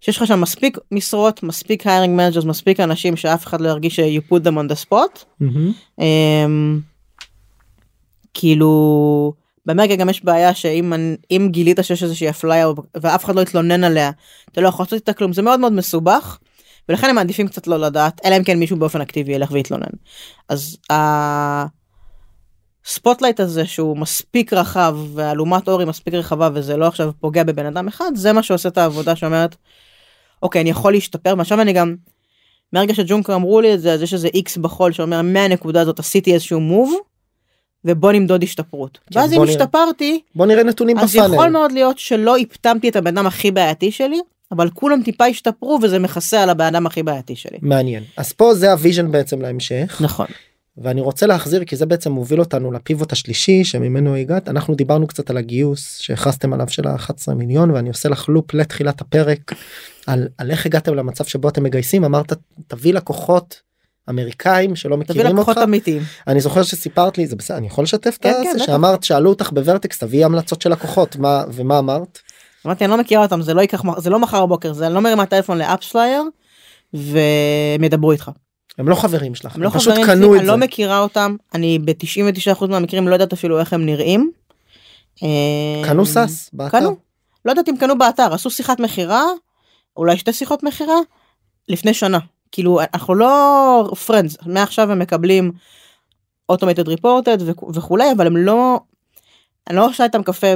שיש 0.00 0.16
לך 0.16 0.26
שם 0.26 0.40
מספיק 0.40 0.78
משרות 0.92 1.42
מספיק 1.42 1.86
hiring 1.86 2.16
managers 2.16 2.44
מספיק 2.44 2.80
אנשים 2.80 3.16
שאף 3.16 3.46
אחד 3.46 3.60
לא 3.60 3.68
ירגיש 3.68 4.00
you 4.00 4.32
put 4.32 4.42
them 4.44 4.54
on 4.54 4.72
the 4.72 4.86
spot. 4.88 5.24
אמ, 6.00 6.80
כאילו 8.34 9.32
באמריקה 9.66 9.96
גם 9.96 10.08
יש 10.08 10.24
בעיה 10.24 10.54
שאם 10.54 10.92
אם 11.30 11.48
גילית 11.50 11.78
שיש 11.82 12.02
איזושהי 12.02 12.30
אפליה 12.30 12.68
ואף 13.00 13.24
אחד 13.24 13.34
לא 13.34 13.40
יתלונן 13.40 13.84
עליה 13.84 14.10
אתה 14.52 14.60
לא 14.60 14.68
יכול 14.68 14.82
לעשות 14.82 14.94
איתה 14.94 15.12
כלום 15.12 15.32
זה 15.32 15.42
מאוד 15.42 15.60
מאוד 15.60 15.72
מסובך. 15.72 16.38
ולכן 16.88 17.08
הם 17.08 17.14
מעדיפים 17.14 17.48
קצת 17.48 17.66
לא 17.66 17.76
לדעת 17.76 18.20
אלא 18.24 18.36
אם 18.36 18.44
כן 18.44 18.58
מישהו 18.58 18.76
באופן 18.76 19.00
אקטיבי 19.00 19.32
ילך 19.32 19.50
ויתלונן. 19.50 19.90
אז 20.48 20.76
ה 22.86 22.91
spotlight 22.91 23.40
הזה 23.40 23.66
שהוא 23.66 23.96
מספיק 23.96 24.52
רחב 24.52 24.98
והאלומת 25.14 25.68
אור 25.68 25.80
היא 25.80 25.88
מספיק 25.88 26.14
רחבה 26.14 26.48
וזה 26.54 26.76
לא 26.76 26.86
עכשיו 26.86 27.10
פוגע 27.20 27.44
בבן 27.44 27.66
אדם 27.66 27.88
אחד 27.88 28.10
זה 28.14 28.32
מה 28.32 28.42
שעושה 28.42 28.68
את 28.68 28.78
העבודה 28.78 29.16
שאומרת 29.16 29.56
אוקיי 30.42 30.60
אני 30.60 30.70
יכול 30.70 30.92
להשתפר 30.92 31.34
ועכשיו 31.38 31.60
אני 31.60 31.72
גם 31.72 31.96
מהרגע 32.72 32.94
שג'ונקו 32.94 33.34
אמרו 33.34 33.60
לי 33.60 33.74
את 33.74 33.80
זה 33.80 33.92
אז 33.92 34.02
יש 34.02 34.14
איזה 34.14 34.28
איקס 34.34 34.56
בחול 34.56 34.92
שאומר 34.92 35.22
מהנקודה 35.22 35.80
הזאת 35.80 35.98
עשיתי 35.98 36.34
איזשהו 36.34 36.60
move 36.60 36.94
ובוא 37.84 38.12
נמדוד 38.12 38.42
השתפרות. 38.42 38.98
כן, 39.12 39.18
ואז 39.18 39.32
אם 39.32 39.38
נראה. 39.42 39.50
השתפרתי 39.50 40.20
בוא 40.34 40.46
נראה 40.46 40.62
נתונים 40.62 40.98
אז 40.98 41.16
יכול 41.16 41.30
ב 41.36 41.38
funnel. 41.38 41.48
מאוד 41.52 41.72
להיות 41.72 41.98
שלא 41.98 42.36
הפטמתי 42.36 42.88
את 42.88 42.96
הבן 42.96 43.18
אדם 43.18 43.26
הכי 43.26 43.50
בעייתי 43.50 43.90
שלי 43.90 44.20
אבל 44.52 44.70
כולם 44.70 45.02
טיפה 45.02 45.24
השתפרו 45.26 45.78
וזה 45.82 45.98
מכסה 45.98 46.42
על 46.42 46.50
הבן 46.50 46.64
אדם 46.64 46.86
הכי 46.86 47.02
בעייתי 47.02 47.36
שלי. 47.36 47.58
מעניין 47.62 48.02
אז 48.16 48.32
פה 48.32 48.54
זה 48.54 48.72
ה 48.72 48.77
vision 48.77 49.10
בעצם 49.12 49.40
להמשך 49.42 49.98
נכון. 50.00 50.26
ואני 50.80 51.00
רוצה 51.00 51.26
להחזיר 51.26 51.64
כי 51.64 51.76
זה 51.76 51.86
בעצם 51.86 52.12
מוביל 52.12 52.40
אותנו 52.40 52.72
ל 52.72 52.79
pivot 52.79 53.12
השלישי 53.12 53.64
שממנו 53.64 54.14
הגעת 54.14 54.48
אנחנו 54.48 54.74
דיברנו 54.74 55.06
קצת 55.06 55.30
על 55.30 55.36
הגיוס 55.36 55.98
שהכרזתם 55.98 56.52
עליו 56.52 56.68
של 56.68 56.88
ה-11 56.88 57.34
מיליון 57.34 57.70
ואני 57.70 57.88
עושה 57.88 58.08
לך 58.08 58.28
loop 58.28 58.54
לתחילת 58.54 59.00
הפרק 59.00 59.52
על, 60.06 60.28
על 60.38 60.50
איך 60.50 60.66
הגעתם 60.66 60.94
למצב 60.94 61.24
שבו 61.24 61.48
אתם 61.48 61.62
מגייסים 61.62 62.04
אמרת 62.04 62.32
תביא 62.66 62.94
לקוחות 62.94 63.60
אמריקאים 64.10 64.76
שלא 64.76 64.96
תביא 64.96 65.04
מכירים 65.04 65.36
לקוחות 65.36 65.56
אותך 65.56 65.68
אמיתיים. 65.68 66.02
אני 66.26 66.40
זוכר 66.40 66.62
שסיפרת 66.62 67.18
לי 67.18 67.26
זה 67.26 67.36
בסדר 67.36 67.56
אני 67.56 67.66
יכול 67.66 67.84
לשתף 67.84 68.16
את 68.16 68.22
כן, 68.22 68.32
כן, 68.44 68.58
זה. 68.58 68.64
שאמרת 68.64 69.04
שאלו 69.04 69.30
אותך 69.30 69.50
בוורטקס 69.52 69.98
תביא 69.98 70.24
המלצות 70.24 70.62
של 70.62 70.70
לקוחות 70.70 71.16
מה 71.16 71.44
ומה 71.52 71.78
אמרת 71.78 72.18
אמרתי 72.66 72.84
אני 72.84 72.90
לא 72.90 72.98
מכירה 72.98 73.22
אותם 73.22 73.42
זה 73.42 73.54
לא 73.54 73.60
ייקח 73.60 73.82
זה 73.98 74.10
לא 74.10 74.18
מחר 74.18 74.46
בבוקר 74.46 74.72
זה 74.72 74.86
אני 74.86 74.94
לא 74.94 75.00
מרימה 75.00 75.26
טלפון 75.26 75.58
ל 75.58 75.64
AppsFlyer 75.64 76.22
והם 76.94 77.84
ידברו 77.84 78.12
איתך. 78.12 78.30
הם 78.80 78.88
לא 78.88 78.94
חברים 78.94 79.34
שלך 79.34 79.56
הם 79.56 79.62
לא 79.62 79.68
הם 79.68 79.74
פשוט 79.74 79.92
חברים 79.92 80.06
קנו 80.06 80.26
שלי, 80.26 80.26
את 80.26 80.38
אני 80.38 80.46
זה 80.46 80.52
לא 80.52 80.56
מכירה 80.56 80.98
אותם 80.98 81.36
אני 81.54 81.78
ב-99% 81.78 82.66
מהמקרים 82.66 83.08
לא 83.08 83.14
יודעת 83.14 83.32
אפילו 83.32 83.60
איך 83.60 83.72
הם 83.72 83.86
נראים. 83.86 84.30
אה, 85.22 85.82
קנו 85.84 86.06
SaaS 86.06 86.50
באתר 86.52 86.78
קנו. 86.78 86.96
לא 87.44 87.50
יודעת 87.50 87.68
אם 87.68 87.76
קנו 87.76 87.98
באתר 87.98 88.34
עשו 88.34 88.50
שיחת 88.50 88.80
מכירה 88.80 89.24
אולי 89.96 90.18
שתי 90.18 90.32
שיחות 90.32 90.62
מכירה 90.62 90.96
לפני 91.68 91.94
שנה 91.94 92.18
כאילו 92.52 92.80
אנחנו 92.94 93.14
לא 93.14 93.90
friends 94.06 94.36
מעכשיו 94.46 94.92
הם 94.92 94.98
מקבלים 94.98 95.52
automated 96.48 96.88
reports 96.88 97.38
וכולי 97.74 98.12
אבל 98.16 98.26
הם 98.26 98.36
לא 98.36 98.80
אני 99.68 99.76
לא 99.76 99.86
עושה 99.86 100.04
איתם 100.04 100.22
קפה 100.22 100.46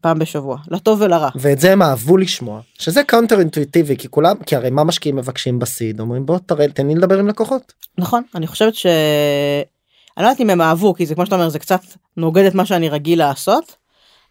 פעם 0.00 0.18
בשבוע 0.18 0.56
לטוב 0.68 1.00
ולרע 1.00 1.28
ואת 1.34 1.60
זה 1.60 1.72
הם 1.72 1.82
אהבו 1.82 2.16
לשמוע 2.16 2.60
שזה 2.78 3.04
counter 3.04 3.38
אינטואיטיבי 3.38 3.96
כי 3.96 4.08
כולם 4.08 4.36
כי 4.46 4.56
הרי 4.56 4.70
מה 4.70 4.84
משקיעים 4.84 5.16
מבקשים 5.16 5.58
ב 5.58 5.66
seed 5.66 6.00
אומרים 6.00 6.26
בוא 6.26 6.38
תראה 6.46 6.68
תן 6.68 6.86
לי 6.86 6.94
לדבר 6.94 7.18
עם 7.18 7.28
לקוחות. 7.28 7.72
נכון 7.98 8.22
אני 8.34 8.46
חושבת 8.46 8.74
ש... 8.74 8.86
אני 10.16 10.24
לא 10.24 10.28
יודעת 10.30 10.40
אם 10.40 10.50
הם 10.50 10.60
אהבו 10.60 10.94
כי 10.94 11.06
זה 11.06 11.14
כמו 11.14 11.24
שאתה 11.24 11.34
אומר 11.34 11.48
זה 11.48 11.58
קצת 11.58 11.80
נוגד 12.16 12.44
את 12.44 12.54
מה 12.54 12.66
שאני 12.66 12.88
רגיל 12.88 13.18
לעשות 13.18 13.76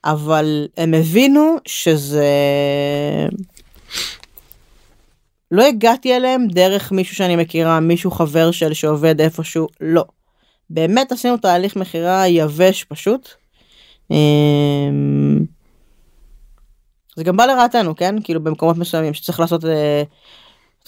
אבל 0.06 0.68
הם 0.78 0.94
הבינו 0.94 1.56
שזה 1.66 2.28
לא 5.52 5.64
הגעתי 5.64 6.16
אליהם 6.16 6.48
דרך 6.48 6.92
מישהו 6.92 7.16
שאני 7.16 7.36
מכירה 7.36 7.80
מישהו 7.80 8.12
חבר 8.12 8.52
של 8.52 8.74
שעובד 8.74 9.22
איפשהו 9.22 9.68
לא. 9.82 10.06
באמת 10.70 11.12
עשינו 11.12 11.38
תהליך 11.38 11.76
מכירה 11.76 12.28
יבש 12.28 12.84
פשוט. 12.84 13.39
אמ, 14.12 15.46
זה 17.16 17.24
גם 17.24 17.38
בא 17.38 17.46
לרעתנו 17.46 17.96
כן 17.96 18.16
כאילו 18.24 18.44
במקומות 18.44 18.78
מסוימים 18.78 19.14
שצריך 19.14 19.40
לעשות 19.40 19.66
אה, 19.66 20.04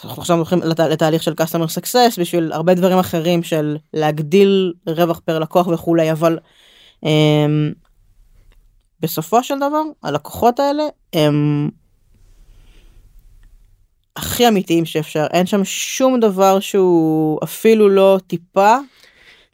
אנחנו 0.03 0.21
עכשיו 0.21 0.37
הולכים 0.37 0.59
לת... 0.59 0.79
לתהליך 0.79 1.23
של 1.23 1.33
customer 1.41 1.79
success 1.79 2.19
בשביל 2.19 2.51
הרבה 2.51 2.73
דברים 2.73 2.97
אחרים 2.99 3.43
של 3.43 3.77
להגדיל 3.93 4.73
רווח 4.87 5.19
פר 5.19 5.39
לקוח 5.39 5.67
וכולי 5.67 6.11
אבל 6.11 6.39
um, 7.05 7.09
בסופו 8.99 9.43
של 9.43 9.57
דבר 9.57 9.81
הלקוחות 10.03 10.59
האלה 10.59 10.83
הם 11.13 11.69
הכי 14.15 14.47
אמיתיים 14.47 14.85
שאפשר 14.85 15.25
אין 15.33 15.45
שם 15.45 15.65
שום 15.65 16.19
דבר 16.19 16.59
שהוא 16.59 17.39
אפילו 17.43 17.89
לא 17.89 18.19
טיפה 18.27 18.75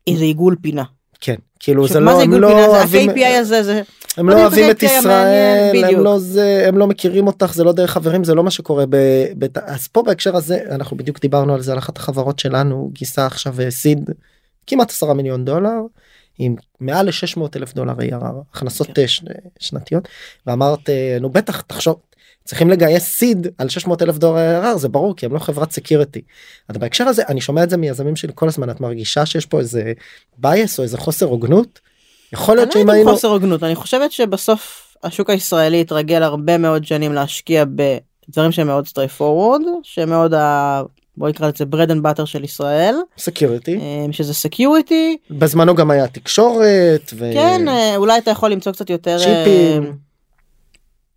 איזה 0.07 0.23
עיגול 0.23 0.55
פינה. 0.61 0.83
כן 1.21 1.35
כאילו 1.59 1.87
זה 1.87 1.99
לא 1.99 2.17
זה 2.17 2.23
הם 2.23 2.33
לא? 2.33 2.47
זה 2.47 2.67
אוהבים 2.67 3.09
ה-KPI 3.09 3.39
הזה 3.39 3.63
זה 3.63 3.81
הם 4.17 4.29
לא 4.29 4.35
בדיוק, 4.35 4.47
אוהבים 4.47 4.65
זה 4.65 4.71
את 4.71 4.83
ישראל 4.83 5.85
הם. 5.85 6.03
לא 6.03 6.19
זה 6.19 6.65
הם 6.67 6.77
לא 6.77 6.87
מכירים 6.87 7.27
אותך 7.27 7.53
זה 7.53 7.63
לא 7.63 7.71
דרך 7.71 7.91
חברים 7.91 8.23
זה 8.23 8.35
לא 8.35 8.43
מה 8.43 8.51
שקורה 8.51 8.85
ב... 8.89 8.95
ב... 9.37 9.57
אז 9.65 9.87
פה 9.87 10.03
בהקשר 10.03 10.35
הזה 10.35 10.59
אנחנו 10.71 10.97
בדיוק 10.97 11.19
דיברנו 11.19 11.53
על 11.53 11.61
זה 11.61 11.71
על 11.71 11.77
אחת 11.77 11.97
החברות 11.97 12.39
שלנו 12.39 12.89
גייסה 12.93 13.25
עכשיו 13.25 13.61
אה, 13.61 13.71
סיד 13.71 14.09
כמעט 14.67 14.89
10 14.89 15.13
מיליון 15.13 15.45
דולר 15.45 15.79
עם 16.39 16.55
מעל 16.79 17.05
ל-600 17.05 17.41
אלף 17.55 17.73
דולר 17.73 17.93
ARR 17.93 18.35
הכנסות 18.53 18.87
כן. 18.95 19.01
אה. 19.01 19.33
שנתיות 19.59 20.07
ואמרת 20.47 20.89
אה, 20.89 21.17
נו 21.21 21.29
בטח 21.29 21.61
תחשוב 21.61 21.99
צריכים 22.47 22.69
לגייס 22.69 23.03
סיד 23.03 23.47
על 23.57 23.69
600 23.69 24.01
אלף 24.01 24.17
דולר 24.17 24.63
ARR 24.63 24.77
זה 24.77 24.89
ברור 24.89 25.15
כי 25.15 25.25
הם 25.25 25.33
לא 25.33 25.39
חברת 25.39 25.71
סקיורטי. 25.71 26.21
אז 26.69 26.77
בהקשר 26.77 27.03
הזה 27.03 27.23
אני 27.29 27.41
שומע 27.41 27.63
את 27.63 27.69
זה 27.69 27.77
מיזמים 27.77 28.15
שלי 28.15 28.31
כל 28.35 28.47
הזמן 28.47 28.69
את 28.69 28.81
מרגישה 28.81 29.25
שיש 29.25 29.45
פה 29.45 29.59
איזה 29.59 29.93
bias 30.43 30.77
או 30.77 30.83
איזה 30.83 30.97
חוסר 30.97 31.25
הוגנות. 31.25 31.79
יכול 32.33 32.55
להיות 32.55 32.71
שאם 32.71 32.87
לא 32.87 32.93
היינו 32.93 33.11
חוסר 33.11 33.27
הוגנות 33.27 33.63
אני 33.63 33.75
חושבת 33.75 34.11
שבסוף 34.11 34.95
השוק 35.03 35.29
הישראלי 35.29 35.81
התרגל 35.81 36.23
הרבה 36.23 36.57
מאוד 36.57 36.85
שנים 36.85 37.13
להשקיע 37.13 37.63
בדברים 37.65 38.51
שהם 38.51 38.67
מאוד 38.67 38.85
straight 38.87 39.19
forward 39.19 39.63
שהם 39.83 40.09
מאוד 40.09 40.33
ה... 40.33 40.81
בוא 41.17 41.29
נקרא 41.29 41.47
לזה 41.47 41.65
bread 41.73 41.89
and 41.89 42.01
butter 42.03 42.25
של 42.25 42.43
ישראל 42.43 42.95
security 43.17 43.77
אה, 43.77 44.05
שזה 44.11 44.33
security 44.49 45.33
בזמנו 45.33 45.75
גם 45.75 45.91
היה 45.91 46.07
תקשורת 46.07 47.13
ו... 47.13 47.29
כן 47.33 47.67
אה, 47.67 47.95
אולי 47.95 48.17
אתה 48.17 48.31
יכול 48.31 48.51
למצוא 48.51 48.71
קצת 48.71 48.89
יותר 48.89 49.17
אה, 49.19 49.19
צ'יפים. 49.19 50.06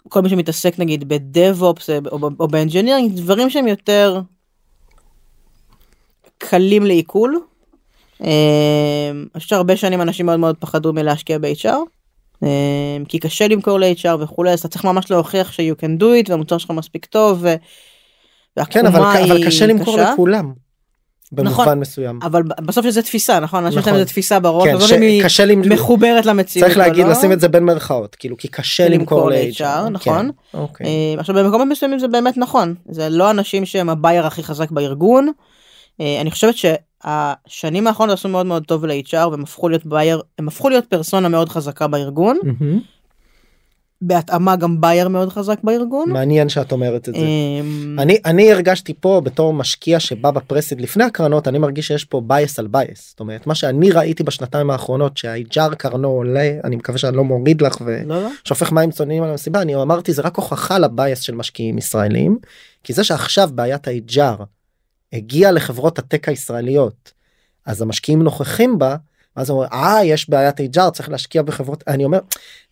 כל 0.08 0.20
מי 0.20 0.28
שמתעסק 0.28 0.78
נגיד 0.78 1.08
ב 1.09 1.20
DevOps 1.20 1.90
או 1.90 2.18
ב- 2.18 2.40
או 2.40 2.48
ב 2.48 2.54
engineering 2.54 3.16
דברים 3.16 3.50
שהם 3.50 3.68
יותר 3.68 4.20
קלים 6.38 6.86
לעיכול. 6.86 7.40
אה, 8.24 9.10
אני 9.10 9.40
חושב 9.40 9.48
שהרבה 9.48 9.76
שנים 9.76 10.02
אנשים 10.02 10.26
מאוד 10.26 10.40
מאוד 10.40 10.56
פחדו 10.56 10.92
מלהשקיע 10.92 11.38
ב-HR. 11.38 11.76
אה, 12.42 12.96
כי 13.08 13.18
קשה 13.18 13.48
למכור 13.48 13.80
ל-HR 13.80 14.16
וכולי 14.20 14.50
אז 14.50 14.58
אתה 14.58 14.68
צריך 14.68 14.84
ממש 14.84 15.10
להוכיח 15.10 15.52
ש-you 15.52 15.82
can 15.82 16.00
do 16.00 16.26
it 16.26 16.30
והמוצר 16.30 16.58
שלך 16.58 16.70
מספיק 16.70 17.06
טוב. 17.06 17.44
כן 18.70 18.86
אבל, 18.86 19.00
והעקומה 19.00 19.24
אבל 19.24 19.36
היא 19.36 19.46
קשה 19.46 19.66
למכור 19.66 19.96
קשה. 19.96 20.12
לכולם. 20.12 20.52
במובן 21.32 21.52
נכון. 21.52 21.78
מסוים. 21.78 22.18
אבל 22.22 22.42
בסוף 22.42 22.86
יש 22.86 22.98
תפיסה 22.98 23.40
נכון? 23.40 23.64
אנשים 23.64 23.78
יש 23.78 23.86
להם 23.86 23.94
נכון. 23.94 24.06
תפיסה 24.06 24.40
בראש 24.40 24.90
כן, 24.90 24.96
אם 24.96 25.02
היא 25.02 25.22
שקשה 25.22 25.44
למ... 25.44 25.72
מחוברת 25.72 26.26
למציאות. 26.26 26.66
צריך 26.66 26.78
להגיד 26.78 27.06
לא. 27.06 27.12
לשים 27.12 27.32
את 27.32 27.40
זה 27.40 27.48
בין 27.48 27.64
מרכאות 27.64 28.14
כאילו 28.14 28.36
כי 28.36 28.48
קשה 28.48 28.88
למכור 28.88 29.30
ל-HR. 29.30 29.88
נכון. 29.90 30.30
כן, 30.52 30.58
אוקיי. 30.58 30.86
אה, 30.86 31.20
עכשיו 31.20 31.34
במקומות 31.34 31.68
מסוימים 31.68 31.98
זה 31.98 32.08
באמת 32.08 32.36
נכון 32.36 32.74
זה 32.88 33.08
לא 33.08 33.30
אנשים 33.30 33.66
שהם 33.66 33.88
הבייר 33.88 34.26
הכי 34.26 34.42
חזק 34.42 34.70
בארגון. 34.70 35.32
אה, 36.00 36.20
אני 36.20 36.30
חושבת 36.30 36.54
שהשנים 36.56 37.86
האחרונות 37.86 38.18
עשו 38.18 38.28
מאוד 38.28 38.46
מאוד 38.46 38.64
טוב 38.64 38.86
ל-HR 38.86 39.28
והם 39.30 39.42
הפכו 39.42 39.68
להיות 39.68 39.86
בייר 39.86 40.22
הם 40.38 40.48
הפכו 40.48 40.68
להיות 40.68 40.84
פרסונה 40.84 41.28
מאוד 41.28 41.48
חזקה 41.48 41.86
בארגון 41.86 42.38
מהמם. 42.42 42.80
בהתאמה 44.02 44.56
גם 44.56 44.80
buyer 44.80 45.09
מאוד 45.08 45.28
חזק 45.28 45.58
בארגון. 45.64 46.12
מעניין 46.12 46.48
שאת 46.48 46.72
אומרת 46.72 47.08
את 47.08 47.14
זה. 47.14 47.20
אה, 47.20 47.60
אני 48.02 48.18
אני 48.24 48.52
הרגשתי 48.52 48.94
פה 49.00 49.20
בתור 49.24 49.52
משקיע 49.52 50.00
שבא 50.00 50.30
ב 50.30 50.36
pre-seed 50.36 50.80
לפני 50.80 51.04
הקרנות 51.04 51.48
אני 51.48 51.58
מרגיש 51.58 51.86
שיש 51.86 52.04
פה 52.04 52.22
bias 52.26 52.59
על 52.58 52.66
bias 52.66 53.11
זאת 53.10 53.20
אומרת 53.20 53.46
מה 53.46 53.54
שאני 53.54 53.90
ראיתי 53.90 54.22
בשנתיים 54.22 54.70
האחרונות 54.70 55.16
שה 55.16 55.51
HR 55.51 55.74
קרנו 55.74 56.08
עולה 56.08 56.50
אני 56.64 56.76
מקווה 56.76 56.98
שאני 56.98 57.16
לא 57.16 57.24
מוריד 57.24 57.62
לך 57.62 57.80
לא 57.80 58.22
לא. 58.22 58.28
ושופך 58.44 58.72
מים 58.72 58.90
צוננים 58.90 59.22
על 59.22 59.30
המסיבה 59.30 59.62
אני 59.62 59.76
אמרתי 59.76 60.12
זה 60.12 60.22
רק 60.22 60.36
הוכחה 60.36 60.78
ל 60.78 60.87
bias 60.87 61.20
של 61.20 61.34
משקיעים 61.34 61.78
ישראלים 61.78 62.38
כי 62.84 62.92
זה 62.92 63.04
שעכשיו 63.04 63.50
בעיית 63.54 63.88
ה 63.88 64.04
HR 64.04 64.35
הגיעה 65.12 65.52
לחברות 65.52 65.98
הטק 65.98 66.28
הישראליות 66.28 67.12
אז 67.66 67.82
המשקיעים 67.82 68.22
נוכחים 68.22 68.78
בה 68.78 68.96
אז 69.40 69.50
אומרים 69.50 69.68
אה 69.72 70.05
יש 70.05 70.31
בעיית 70.31 70.61
HR 70.61 70.90
צריך 70.90 71.09
להשקיע 71.09 71.42
בחברות 71.42 71.85
אני 71.88 72.05
אומר 72.05 72.18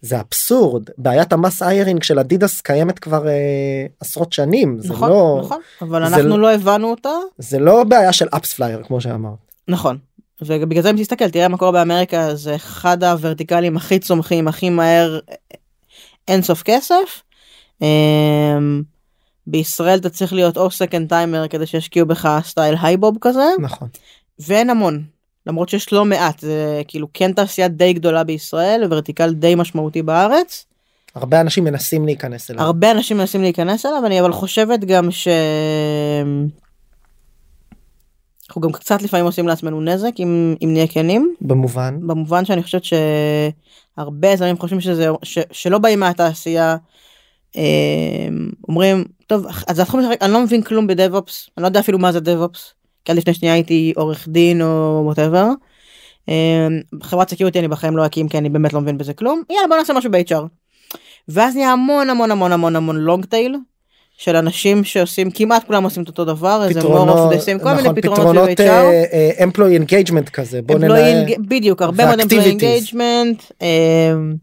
זה 0.00 0.20
אבסורד 0.20 0.82
בעיית 0.98 1.32
ה 1.32 1.38
mass 1.38 1.62
hiring 1.62 2.02
של 2.02 2.18
אדידס 2.18 2.60
קיימת 2.60 2.98
כבר 2.98 3.28
אה, 3.28 3.86
עשרות 4.00 4.32
שנים 4.32 4.78
זה 4.80 4.92
נכון 4.92 5.08
לא 5.10 5.40
נכון 5.44 5.60
אבל 5.82 6.08
זה 6.08 6.14
אנחנו 6.14 6.28
לא- 6.28 6.38
לא 6.38 6.54
הבנו 6.54 6.90
אותה 6.90 7.10
זה 7.38 7.58
לא 7.58 7.84
בעיה 7.84 8.12
של 8.12 8.28
AppsFlyer 8.36 8.82
כמו 8.86 9.00
שאמרת. 9.00 9.34
נכון. 9.68 9.98
ובגלל 10.42 10.82
זה 10.82 10.90
אם 10.90 10.96
תסתכל 10.96 11.30
תראה 11.30 11.48
מה 11.48 11.56
קורה 11.56 11.72
באמריקה 11.72 12.34
זה 12.34 12.56
אחד 12.56 13.04
הוורטיקלים 13.04 13.76
הכי 13.76 13.98
צומחים 13.98 14.48
הכי 14.48 14.70
מהר 14.70 15.18
אין 16.28 16.42
סוף 16.42 16.62
כסף. 16.62 17.22
אמ, 17.82 18.82
בישראל 19.46 19.98
אתה 19.98 20.10
צריך 20.10 20.32
להיות 20.32 20.56
או 20.56 20.70
second 20.70 21.08
timer 21.08 21.48
כדי 21.48 21.66
שישקיעו 21.66 22.06
בך 22.06 22.38
style 22.44 22.74
HiBob 22.82 23.16
כזה 23.20 23.44
נכון 23.60 23.88
ואין 24.38 24.70
המון 24.70 25.02
למרות 25.48 25.68
שיש 25.68 25.92
לא 25.92 26.04
מעט 26.04 26.38
זה 26.38 26.82
כאילו 26.88 27.08
כן 27.14 27.32
תעשייה 27.32 27.68
די 27.68 27.92
גדולה 27.92 28.24
בישראל 28.24 28.84
וורטיקל 28.84 29.34
די 29.34 29.54
משמעותי 29.54 30.02
בארץ. 30.02 30.64
הרבה 31.14 31.40
אנשים 31.40 31.64
מנסים 31.64 32.06
להיכנס 32.06 32.50
אליו. 32.50 32.62
הרבה 32.62 32.90
אנשים 32.90 33.16
מנסים 33.16 33.42
להיכנס 33.42 33.86
אליו 33.86 34.02
אני 34.06 34.20
אבל 34.20 34.32
חושבת 34.32 34.80
גם 34.80 35.10
ש... 35.10 35.28
אנחנו 38.48 38.60
גם 38.60 38.72
קצת 38.72 39.02
לפעמים 39.02 39.26
עושים 39.26 39.48
לעצמנו 39.48 39.80
נזק 39.80 40.12
אם, 40.18 40.54
אם 40.64 40.72
נהיה 40.72 40.86
כנים 40.86 41.34
במובן 41.40 41.98
במובן 42.06 42.44
שאני 42.44 42.62
חושבת 42.62 42.82
שהרבה 42.84 44.28
יזמים 44.28 44.58
חושבים 44.58 44.80
שזה 44.80 45.08
ש, 45.22 45.38
שלא 45.52 45.78
באים 45.78 46.00
מהתעשייה 46.00 46.76
אה, 47.56 48.28
אומרים 48.68 49.04
טוב 49.26 49.46
אז 49.66 49.78
התחום 49.78 50.00
שאני 50.02 50.32
לא 50.32 50.42
מבין 50.42 50.62
כלום 50.62 50.86
בדב-אופס 50.86 51.50
אני 51.56 51.62
לא 51.62 51.68
יודע 51.68 51.80
אפילו 51.80 51.98
מה 51.98 52.12
זה 52.12 52.20
דב-אופס 52.20 52.74
כי 53.04 53.12
עד 53.12 53.18
לפני 53.18 53.34
שנייה 53.34 53.54
הייתי 53.54 53.92
עורך 53.96 54.28
דין 54.28 54.62
או 54.62 55.02
whatever. 55.04 55.46
חברת 57.02 57.30
security 57.30 57.58
אני 57.58 57.68
בחיים 57.68 57.96
לא 57.96 58.06
אקים 58.06 58.28
כי 58.28 58.38
אני 58.38 58.48
באמת 58.48 58.72
לא 58.72 58.80
מבין 58.80 58.98
בזה 58.98 59.14
כלום 59.14 59.42
יאללה 59.50 59.68
בוא 59.68 59.76
נעשה 59.76 59.92
משהו 59.92 60.10
ב-HR. 60.10 60.42
ואז 61.28 61.56
נהיה 61.56 61.72
המון 61.72 62.10
המון 62.10 62.30
המון 62.30 62.52
המון 62.52 62.76
המון 62.76 62.96
long 62.96 63.24
tail 63.24 63.56
של 64.18 64.36
אנשים 64.36 64.84
שעושים 64.84 65.30
כמעט 65.30 65.66
כולם 65.66 65.84
עושים 65.84 66.02
את 66.02 66.08
אותו 66.08 66.24
דבר 66.24 66.64
איזה 66.68 66.80
more 66.80 66.84
of 66.84 67.32
the 67.34 67.40
same 67.40 67.62
כל 67.62 67.70
נכון, 67.72 67.76
מיני 67.76 68.02
פתרונות 68.02 68.20
פתרונות 68.20 68.50
של 68.58 68.64
HR. 68.64 68.68
אה, 68.68 69.04
אה, 69.12 69.44
employee 69.44 69.82
engagement 69.82 70.30
כזה 70.30 70.62
בוא 70.62 70.78
ננהל 70.78 71.24
בדיוק 71.38 71.82
הרבה 71.82 72.06
מאוד 72.06 72.20
employee 72.20 72.34
ו-activities. 72.34 72.92
engagement 72.92 73.52
אמ, 73.60 74.34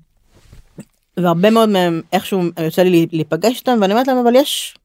והרבה 1.17 1.49
מאוד 1.49 1.69
מהם 1.69 2.01
איכשהו 2.13 2.43
יוצא 2.63 2.81
לי 2.83 3.07
להיפגש 3.11 3.59
איתם 3.59 3.77
ואני 3.81 3.93
אומרת 3.93 4.07
להם 4.07 4.17
אבל 4.17 4.35
יש 4.35 4.75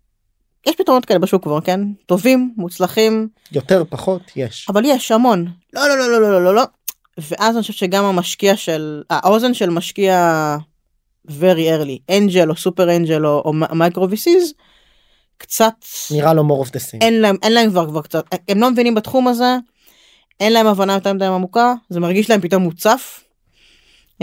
יש 0.66 0.76
פתרונות 0.76 1.04
כאלה 1.04 1.18
בשוק 1.18 1.42
כבר 1.42 1.60
כן? 1.60 1.80
טובים 2.06 2.54
מוצלחים. 2.56 3.28
יותר 3.52 3.82
פחות 3.88 4.22
יש. 4.36 4.66
אבל 4.68 4.84
יש 4.84 5.12
המון. 5.12 5.46
לא 5.72 5.88
לא 5.88 5.98
לא 5.98 6.10
לא 6.10 6.20
לא 6.20 6.32
לא 6.32 6.44
לא. 6.44 6.54
לא 6.54 6.62
ואז 7.18 7.54
אני 7.54 7.62
חושבת 7.62 7.76
שגם 7.76 8.04
המשקיע 8.04 8.56
של 8.56 9.02
האוזן 9.10 9.54
של 9.54 9.70
משקיע 9.70 10.56
very 11.28 11.68
early 11.78 12.16
אנג'ל 12.16 12.50
או 12.50 12.56
סופר 12.56 12.96
אנג'ל 12.96 13.26
או, 13.26 13.42
או 13.44 13.52
מייקרו 13.52 14.10
ויסיס 14.10 14.52
קצת 15.38 15.74
נראה 16.10 16.34
לו 16.34 16.42
more 16.42 16.66
of 16.66 16.70
the 16.70 16.78
same. 16.78 16.98
אין 17.00 17.20
להם 17.20 17.36
אין 17.42 17.52
להם 17.52 17.70
כבר 17.70 17.86
כבר 17.86 18.02
קצת 18.02 18.24
הם 18.48 18.60
לא 18.60 18.70
מבינים 18.70 18.94
בתחום 18.94 19.28
הזה 19.28 19.56
אין 20.40 20.52
להם 20.52 20.66
הבנה 20.66 20.94
יותר 20.94 21.12
מדי 21.12 21.26
עמוקה 21.26 21.74
זה 21.88 22.00
מרגיש 22.00 22.30
להם 22.30 22.40
פתאום 22.40 22.62
מוצף. 22.62 23.24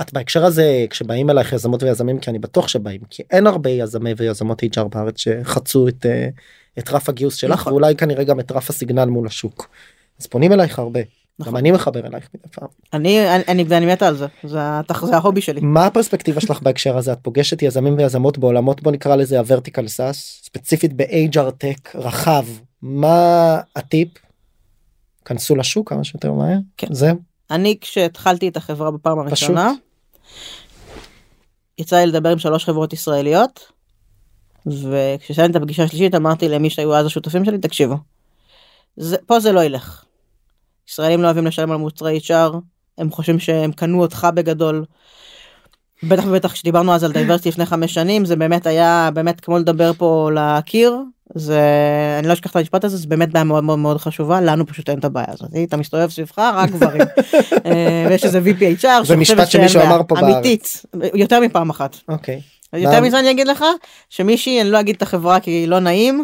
את 0.00 0.12
בהקשר 0.12 0.44
הזה 0.44 0.86
כשבאים 0.90 1.30
אלייך 1.30 1.52
יזמות 1.52 1.82
ויזמים 1.82 2.18
כי 2.18 2.30
אני 2.30 2.38
בטוח 2.38 2.68
שבאים 2.68 3.00
כי 3.10 3.22
אין 3.30 3.46
הרבה 3.46 3.70
יזמי 3.70 4.14
ויזמות 4.16 4.62
HR 4.62 4.84
בארץ 4.84 5.18
שחצו 5.18 5.88
את 5.88 6.06
אה, 6.06 6.28
את 6.78 6.90
רף 6.90 7.08
הגיוס 7.08 7.34
שלך 7.34 7.60
נכון. 7.60 7.72
ואולי 7.72 7.96
כנראה 7.96 8.24
גם 8.24 8.40
את 8.40 8.52
רף 8.52 8.70
ה 8.70 8.75
signal 8.75 9.04
מול 9.04 9.26
השוק. 9.26 9.68
אז 10.20 10.26
פונים 10.26 10.52
אלייך 10.52 10.78
הרבה 10.78 11.00
גם 11.46 11.56
אני 11.56 11.70
מחבר 11.70 12.06
אלייך 12.06 12.28
מדי 12.34 12.48
פעם. 12.54 12.68
אני 12.92 13.34
אני 13.34 13.44
אני 13.48 13.64
ואני 13.68 13.86
מתה 13.86 14.08
על 14.08 14.16
זה 14.16 14.26
זה 14.44 14.58
זה 15.02 15.16
ה 15.16 15.20
hobby 15.20 15.40
שלי. 15.40 15.60
מה 15.60 15.86
הפרספקטיבה 15.86 16.40
שלך 16.40 16.62
בהקשר 16.62 16.96
הזה 16.96 17.12
את 17.12 17.18
פוגשת 17.22 17.62
יזמים 17.62 17.98
ויזמות 17.98 18.38
בעולמות 18.38 18.82
בוא 18.82 18.92
נקרא 18.92 19.16
לזה 19.16 19.38
ה 19.38 19.44
vertical 19.44 19.88
SaaS 19.88 20.40
ספציפית 20.44 20.92
ב-HR 20.96 21.50
tech 21.58 21.94
רחב 21.94 22.44
מה 22.82 23.60
הטיפ? 23.76 24.08
כנסו 25.24 25.56
לשוק 25.56 25.88
כמה 25.88 26.04
שיותר 26.04 26.32
מהר 26.32 26.58
כן. 26.76 26.86
זה 26.90 27.12
אני 27.52 27.76
כשהתחלתי 27.80 28.48
את 28.48 28.56
החברה 28.56 28.90
בפעם 28.90 29.18
הראשונה 29.18 29.72
יצא 31.78 31.96
לי 31.96 32.06
לדבר 32.06 32.28
עם 32.28 32.38
שלוש 32.38 32.64
חברות 32.64 32.92
ישראליות 32.92 33.72
וכשסיימתי 34.66 35.58
את 35.58 35.62
הפגישה 35.62 35.84
השלישית 35.84 36.14
אמרתי 36.14 36.48
למי 36.48 36.70
שהיו 36.70 36.94
אז 36.94 37.06
השותפים 37.06 37.44
שלי 37.44 37.58
תקשיבו. 37.58 37.96
זה, 38.96 39.16
פה 39.26 39.40
זה 39.40 39.52
לא 39.52 39.64
ילך. 39.64 40.04
ישראלים 40.88 41.22
לא 41.22 41.26
אוהבים 41.26 41.46
לשלם 41.46 41.70
על 41.70 41.76
מוצרי 41.76 42.18
HR 42.18 42.56
הם 42.98 43.10
חושבים 43.10 43.38
שהם 43.38 43.72
קנו 43.72 44.02
אותך 44.02 44.26
בגדול. 44.34 44.84
בטח 46.02 46.24
ובטח 46.26 46.52
כשדיברנו 46.52 46.94
אז 46.94 47.04
על 47.04 47.12
דייברסיטי 47.12 47.48
לפני 47.48 47.66
חמש 47.66 47.94
שנים 47.94 48.24
זה 48.24 48.36
באמת 48.36 48.66
היה 48.66 49.10
באמת 49.14 49.40
כמו 49.40 49.58
לדבר 49.58 49.92
פה 49.92 50.30
לקיר 50.34 50.96
זה 51.34 51.60
אני 52.18 52.28
לא 52.28 52.32
אשכח 52.32 52.50
את 52.50 52.56
המשפט 52.56 52.84
הזה 52.84 52.96
זה 52.96 53.06
באמת 53.06 53.32
בעיה 53.32 53.44
מאוד 53.44 53.64
מאוד 53.64 53.78
מאוד 53.78 53.98
חשובה 53.98 54.40
לנו 54.40 54.66
פשוט 54.66 54.90
אין 54.90 54.98
את 54.98 55.04
הבעיה 55.04 55.26
הזאת. 55.28 55.50
אתה 55.68 55.76
מסתובב 55.76 56.10
סביבך 56.10 56.38
רק 56.38 56.70
גברים. 56.70 57.02
אה, 57.66 58.06
ויש 58.08 58.24
איזה 58.24 58.40
VPHR 58.40 59.04
זה 59.04 59.16
משפט 59.16 59.50
שמישהו 59.50 59.82
אמר 59.82 60.00
פה. 60.08 60.18
אמיתית. 60.20 60.82
יותר 61.14 61.40
מפעם 61.40 61.70
אחת. 61.70 61.96
אוקיי. 62.08 62.40
יותר 62.72 63.00
מזה 63.00 63.18
אני 63.18 63.30
אגיד 63.30 63.46
לך 63.46 63.64
שמישהי 64.10 64.60
אני 64.60 64.70
לא 64.70 64.80
אגיד 64.80 64.96
את 64.96 65.02
החברה 65.02 65.40
כי 65.40 65.66
לא 65.66 65.78
נעים. 65.78 66.22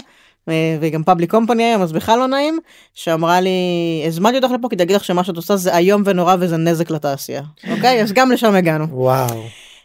אה, 0.49 0.77
והיא 0.81 0.93
גם 0.93 1.03
פאבליק 1.03 1.31
קומפני 1.31 1.65
היום 1.65 1.83
אז 1.83 1.93
בכלל 1.93 2.19
לא 2.19 2.27
נעים 2.27 2.59
שאמרה 2.95 3.41
לי 3.41 3.51
הזמנתי 4.07 4.37
אותך 4.37 4.51
לפה 4.51 4.69
כדי 4.69 4.79
להגיד 4.79 4.97
לך 4.97 5.05
שמה 5.05 5.25
שאת 5.25 5.37
עושה 5.37 5.57
זה 5.57 5.77
איום 5.77 6.03
ונורא 6.05 6.37
וזה 6.41 6.57
נזק 6.57 6.91
לתעשייה. 6.91 7.43
אוקיי? 7.71 8.03
אז 8.03 8.13
גם 8.13 8.33
לשם 8.33 8.55
הגענו. 8.55 8.87
וואו. 8.91 9.43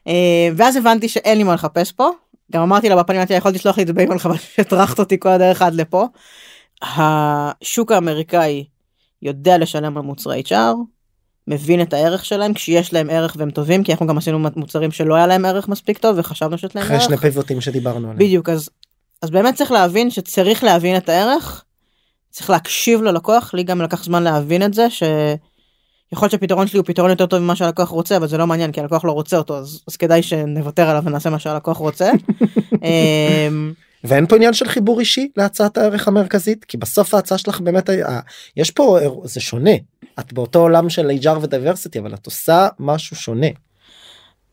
אה, 0.07 0.49
ואז 0.55 0.75
הבנתי 0.75 1.07
שאין 1.07 1.37
לי 1.37 1.43
מה 1.43 1.53
לחפש 1.53 1.91
פה 1.91 2.09
גם 2.51 2.61
אמרתי 2.61 2.89
לה 2.89 3.03
בפנים 3.03 3.17
אמרתי 3.17 3.33
לה, 3.33 3.37
יכולת 3.37 3.55
לשלוח 3.55 3.77
לי 3.77 3.83
את 3.83 3.87
זה 3.87 3.93
באימייל 3.93 4.19
חבל 4.19 4.37
שהטרחת 4.37 4.99
אותי 5.03 5.19
כל 5.19 5.29
הדרך 5.29 5.61
עד 5.61 5.73
לפה. 5.73 6.07
השוק 6.81 7.91
האמריקאי 7.91 8.65
יודע 9.21 9.57
לשלם 9.57 9.97
על 9.97 10.03
מוצרי 10.03 10.43
HR 10.47 10.75
מבין 11.47 11.81
את 11.81 11.93
הערך 11.93 12.25
שלהם 12.25 12.53
כשיש 12.53 12.93
להם 12.93 13.09
ערך 13.09 13.35
והם 13.39 13.51
טובים 13.51 13.83
כי 13.83 13.91
אנחנו 13.91 14.07
גם 14.07 14.17
עשינו 14.17 14.39
מוצרים 14.55 14.91
שלא 14.91 15.15
היה 15.15 15.27
להם 15.27 15.45
ערך 15.45 15.67
מספיק 15.67 15.97
טוב 15.97 16.15
וחשבנו 16.19 16.57
שיש 16.57 16.75
להם 16.75 16.85
אחרי 16.85 16.95
ערך. 16.97 17.05
שני 17.05 17.17
פיבוטים 17.17 17.61
שדיברנו 17.61 17.99
עליהם. 17.99 18.17
בדיוק 18.17 18.49
אז 18.49 18.69
אז 19.21 19.29
באמת 19.29 19.55
צריך 19.55 19.71
להבין 19.71 20.09
שצריך 20.09 20.63
להבין 20.63 20.97
את 20.97 21.09
הערך. 21.09 21.63
צריך 22.29 22.49
להקשיב 22.49 23.01
ללקוח 23.01 23.53
לי 23.53 23.63
גם 23.63 23.81
לקח 23.81 24.03
זמן 24.03 24.23
להבין 24.23 24.63
את 24.63 24.73
זה 24.73 24.87
שיכול 26.13 26.25
להיות 26.25 26.31
שהפתרון 26.31 26.67
שלי 26.67 26.79
הוא 26.79 26.85
פתרון 26.85 27.09
יותר 27.09 27.25
טוב 27.25 27.39
ממה 27.39 27.55
שהלקוח 27.55 27.89
רוצה 27.89 28.17
אבל 28.17 28.27
זה 28.27 28.37
לא 28.37 28.47
מעניין 28.47 28.71
כי 28.71 28.81
הלקוח 28.81 29.05
לא 29.05 29.11
רוצה 29.11 29.37
אותו 29.37 29.57
אז, 29.57 29.83
אז 29.87 29.95
כדאי 29.95 30.23
שנוותר 30.23 30.89
עליו 30.89 31.03
ונעשה 31.05 31.29
מה 31.29 31.39
שהלקוח 31.39 31.77
רוצה. 31.77 32.11
אמ, 32.83 33.73
ואין 34.03 34.27
פה 34.27 34.35
עניין 34.35 34.53
של 34.53 34.67
חיבור 34.67 34.99
אישי 34.99 35.29
להצעת 35.37 35.77
הערך 35.77 36.07
המרכזית 36.07 36.65
כי 36.65 36.77
בסוף 36.77 37.13
ההצעה 37.13 37.37
שלך 37.37 37.59
באמת 37.59 37.89
היה 37.89 38.19
יש 38.57 38.71
פה 38.71 38.99
זה 39.23 39.39
שונה 39.39 39.71
את 40.19 40.33
באותו 40.33 40.59
עולם 40.59 40.89
של 40.89 41.11
HR 41.21 41.37
ודייברסיטי 41.41 41.99
אבל 41.99 42.13
את 42.13 42.25
עושה 42.25 42.67
משהו 42.79 43.15
שונה. 43.15 43.47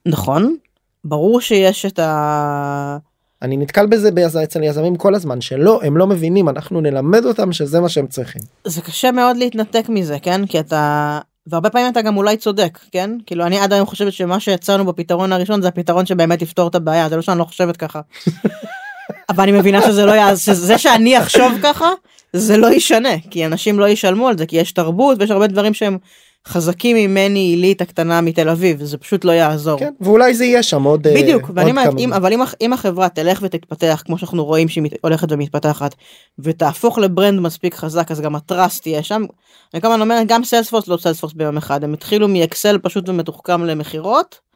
נכון 0.06 0.56
ברור 1.04 1.40
שיש 1.40 1.86
את 1.86 1.98
ה... 1.98 2.96
אני 3.42 3.56
נתקל 3.56 3.86
בזה 3.86 4.10
ביז... 4.10 4.36
אצל 4.36 4.62
יזמים 4.62 4.96
כל 4.96 5.14
הזמן 5.14 5.40
שלא 5.40 5.80
הם 5.82 5.96
לא 5.96 6.06
מבינים 6.06 6.48
אנחנו 6.48 6.80
נלמד 6.80 7.24
אותם 7.24 7.52
שזה 7.52 7.80
מה 7.80 7.88
שהם 7.88 8.06
צריכים. 8.06 8.42
זה 8.64 8.82
קשה 8.82 9.12
מאוד 9.12 9.36
להתנתק 9.36 9.84
מזה 9.88 10.18
כן 10.22 10.46
כי 10.46 10.60
אתה 10.60 11.18
והרבה 11.46 11.70
פעמים 11.70 11.92
אתה 11.92 12.02
גם 12.02 12.16
אולי 12.16 12.36
צודק 12.36 12.78
כן 12.92 13.10
כאילו 13.26 13.46
אני 13.46 13.58
עד 13.58 13.72
היום 13.72 13.86
חושבת 13.86 14.12
שמה 14.12 14.40
שיצרנו 14.40 14.84
בפתרון 14.84 15.32
הראשון 15.32 15.62
זה 15.62 15.68
הפתרון 15.68 16.06
שבאמת 16.06 16.42
יפתור 16.42 16.68
את 16.68 16.74
הבעיה 16.74 17.08
זה 17.08 17.16
לא 17.16 17.22
שאני 17.22 17.38
לא 17.38 17.44
חושבת 17.44 17.76
ככה. 17.76 18.00
אבל 19.30 19.42
אני 19.42 19.52
מבינה 19.52 19.82
שזה 19.82 20.06
לא 20.06 20.12
יעז 20.12 20.42
שזה 20.42 20.78
שאני 20.78 21.18
אחשוב 21.18 21.52
ככה 21.62 21.88
זה 22.32 22.56
לא 22.56 22.72
ישנה 22.72 23.18
כי 23.30 23.46
אנשים 23.46 23.78
לא 23.78 23.88
ישלמו 23.88 24.28
על 24.28 24.38
זה 24.38 24.46
כי 24.46 24.56
יש 24.56 24.72
תרבות 24.72 25.16
ויש 25.20 25.30
הרבה 25.30 25.46
דברים 25.46 25.74
שהם 25.74 25.98
חזקים 26.48 26.96
ממני 26.96 27.38
עילית 27.38 27.80
הקטנה 27.80 28.20
מתל 28.20 28.48
אביב 28.48 28.84
זה 28.84 28.98
פשוט 28.98 29.24
לא 29.24 29.32
יעזור. 29.32 29.78
כן 29.78 29.92
ואולי 30.00 30.34
זה 30.34 30.44
יהיה 30.44 30.62
שם 30.62 30.82
עוד 30.82 31.06
אה, 31.06 31.14
בדיוק 31.14 31.42
עוד 31.42 31.58
ואני 31.58 31.70
אומרת 31.70 31.94
אם. 31.98 32.12
אבל 32.12 32.32
אם, 32.32 32.40
אם 32.60 32.72
החברה 32.72 33.08
תלך 33.08 33.38
ותתפתח 33.42 34.02
כמו 34.06 34.18
שאנחנו 34.18 34.44
רואים 34.44 34.68
שהיא 34.68 34.84
הולכת 35.00 35.32
ומתפתחת 35.32 35.94
ותהפוך 36.38 36.98
לברנד 36.98 37.40
מספיק 37.40 37.74
חזק 37.74 38.10
אז 38.10 38.20
גם 38.20 38.34
הטראסט 38.34 38.82
תהיה 38.82 39.02
שם. 39.02 39.24
אני 39.74 39.80
כמובן 39.80 40.00
אומרת 40.00 40.26
גם 40.26 40.44
Salesforce 40.44 40.88
לא 40.88 40.96
Salesforce 40.96 41.32
ביום 41.32 41.56
אחד 41.56 41.84
הם 41.84 41.92
התחילו 41.92 42.28
מ 42.28 42.37
Excel 42.37 42.78
פשוט 42.78 43.08
ומתוחכם 43.08 43.64
למכירות. 43.64 44.49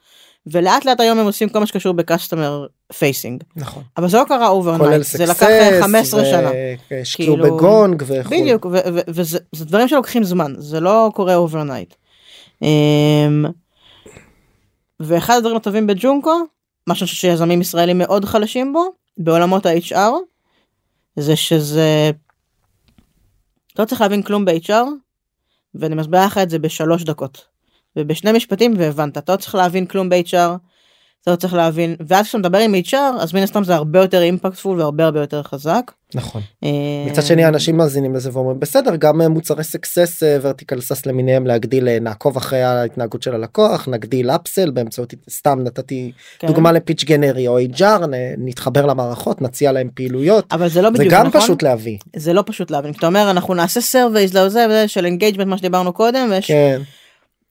ולאט 0.47 0.85
לאט 0.85 0.99
היום 0.99 1.19
הם 1.19 1.25
עושים 1.25 1.49
כל 1.49 1.59
מה 1.59 1.65
שקשור 1.65 1.93
ב 1.93 2.01
customer 2.01 2.65
facing 2.97 3.43
נכון. 3.55 3.83
אבל 3.97 4.09
זה 4.09 4.17
לא 4.17 4.23
קרה 4.27 4.47
overnight 4.47 5.03
זה 5.03 5.25
לקח 5.25 5.43
אה, 5.43 5.79
15 5.81 6.25
שנה. 6.25 6.49
השקיעו 7.01 7.35
כאילו- 7.35 7.55
בגונג 7.57 8.03
וכו'. 8.07 8.29
בדיוק 8.29 8.65
ו- 8.65 8.69
ו- 8.69 8.99
וזה 9.07 9.39
זה 9.51 9.65
דברים 9.65 9.87
שלוקחים 9.87 10.23
זמן 10.23 10.53
זה 10.57 10.79
לא 10.79 11.11
קורה 11.15 11.35
overnight. 11.35 11.93
אמ, 12.61 13.45
ואחד 14.99 15.37
הדברים 15.37 15.55
הטובים 15.57 15.87
ב 15.87 15.94
Joonko 15.94 16.39
מה 16.87 16.95
שאני 16.95 17.07
חושב 17.07 17.17
שיזמים 17.17 17.61
ישראלים 17.61 17.97
מאוד 17.97 18.25
חלשים 18.25 18.73
בו 18.73 18.85
בעולמות 19.17 19.65
ה-HR 19.65 20.11
זה 21.15 21.35
שזה 21.35 22.11
לא 23.79 23.85
צריך 23.85 24.01
להבין 24.01 24.23
כלום 24.23 24.45
ב-HR 24.45 24.83
ואני 25.75 25.95
מסבירה 25.95 26.25
לך 26.25 26.37
את 26.37 26.49
זה 26.49 26.59
בשלוש 26.59 27.03
דקות 27.03 27.45
ובשני 27.97 28.31
משפטים 28.31 28.73
והבנת 28.77 29.17
אתה 29.17 29.31
לא 29.31 29.37
צריך 29.37 29.55
להבין 29.55 29.85
כלום 29.85 30.09
ב-HR 30.09 30.57
אתה 31.25 31.31
לא 31.31 31.35
צריך 31.35 31.53
להבין 31.53 31.95
ואז 32.07 32.25
כשאתה 32.25 32.37
מדבר 32.37 32.57
עם 32.57 32.75
HR 32.75 32.95
אז 33.19 33.33
מן 33.33 33.43
הסתם 33.43 33.63
זה 33.63 33.75
הרבה 33.75 33.99
יותר 33.99 34.21
אימפקטפול 34.21 34.79
והרבה 34.79 35.05
הרבה 35.05 35.19
יותר 35.19 35.43
חזק. 35.43 35.91
נכון. 36.15 36.41
אמ, 36.63 36.69
מצד 37.05 37.21
שני 37.21 37.45
אנשים 37.45 37.77
מאזינים 37.77 38.15
לזה 38.15 38.29
ואומרים 38.33 38.59
בסדר 38.59 38.95
גם 38.95 39.21
אה, 39.21 39.29
מוצרי 39.29 39.63
סקסס 39.63 40.23
ורטיקל 40.41 40.81
סס 40.81 41.05
למיניהם 41.05 41.47
להגדיל 41.47 41.87
אה, 41.87 41.97
נעקוב 42.01 42.37
אחרי 42.37 42.63
ההתנהגות 42.63 43.23
של 43.23 43.35
הלקוח 43.35 43.87
נגדיל 43.87 44.29
אפסל 44.29 44.71
באמצעות 44.71 45.13
סתם 45.29 45.59
נתתי 45.63 46.11
כן. 46.39 46.47
דוגמה 46.47 46.71
ל 46.71 46.76
pitch 46.76 47.03
גנרי 47.03 47.47
או 47.47 47.59
HR 47.59 48.05
נתחבר 48.37 48.85
למערכות 48.85 49.41
נציע 49.41 49.71
להם 49.71 49.89
פעילויות 49.95 50.45
אבל 50.51 50.67
זה 50.67 50.81
לא 50.81 50.89
זה 50.91 50.97
בדיוק 50.97 51.13
גם 51.13 51.27
נכון. 51.27 51.41
פשוט 51.41 51.63
להביא 51.63 51.97
זה 52.15 52.33
לא 52.33 52.43
פשוט 52.45 52.71
להבין 52.71 52.93
אתה 52.97 53.07
אומר 53.07 53.31
אנחנו 53.31 53.53
נעשה 53.53 53.81
surveys 53.81 54.37
לזה 54.37 54.87
של 54.87 55.05
engagement 55.05 55.47
מה 55.47 55.57
שדיברנו 55.57 55.93
קודם 55.93 56.29
כן 56.41 56.81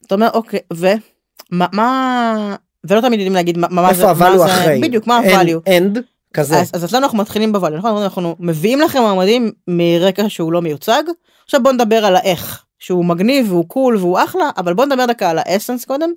אתה 0.06 0.14
אומר 0.14 0.28
אוקיי 0.34 0.60
ומה 0.72 1.66
מה 1.72 2.56
ולא 2.84 3.00
תמיד 3.00 3.20
יודעים 3.20 3.34
להגיד 3.34 3.58
מה 3.58 3.66
מה 3.70 3.90
איפה 3.90 4.12
מה 4.12 4.34
ה 4.34 4.36
value 4.36 4.46
אחרי? 4.46 4.80
בדיוק 4.80 5.06
מה 5.06 5.20
ה 5.20 5.27
value. 5.27 5.68
end 5.68 5.98
כזה. 6.34 6.60
אז, 6.60 6.70
אז 6.74 6.84
אצלנו 6.84 7.04
אנחנו 7.04 7.18
מתחילים 7.18 7.56
ב 7.56 7.59
value 7.59 7.70
נכון? 7.70 8.02
אנחנו 8.02 8.36
מביאים 8.40 8.80
לכם 8.80 9.00
מועמדים 9.00 9.52
מרקע 9.68 10.24
שהוא 10.28 10.52
לא 10.52 10.62
מיוצג. 10.62 11.02
עכשיו 11.44 11.62
בוא 11.62 11.72
נדבר 11.72 12.04
על 12.04 12.16
האיך 12.16 12.64
שהוא 12.78 13.04
מגניב 13.04 13.52
והוא 13.52 13.68
cool 13.68 13.96
והוא 13.96 14.18
אחלה 14.24 14.50
אבל 14.56 14.74
בוא 14.74 14.84
נדבר 14.84 15.06
דקה 15.06 15.30
על 15.30 15.38
ה 15.38 15.44
essence 15.44 15.84
קודם 15.84 16.10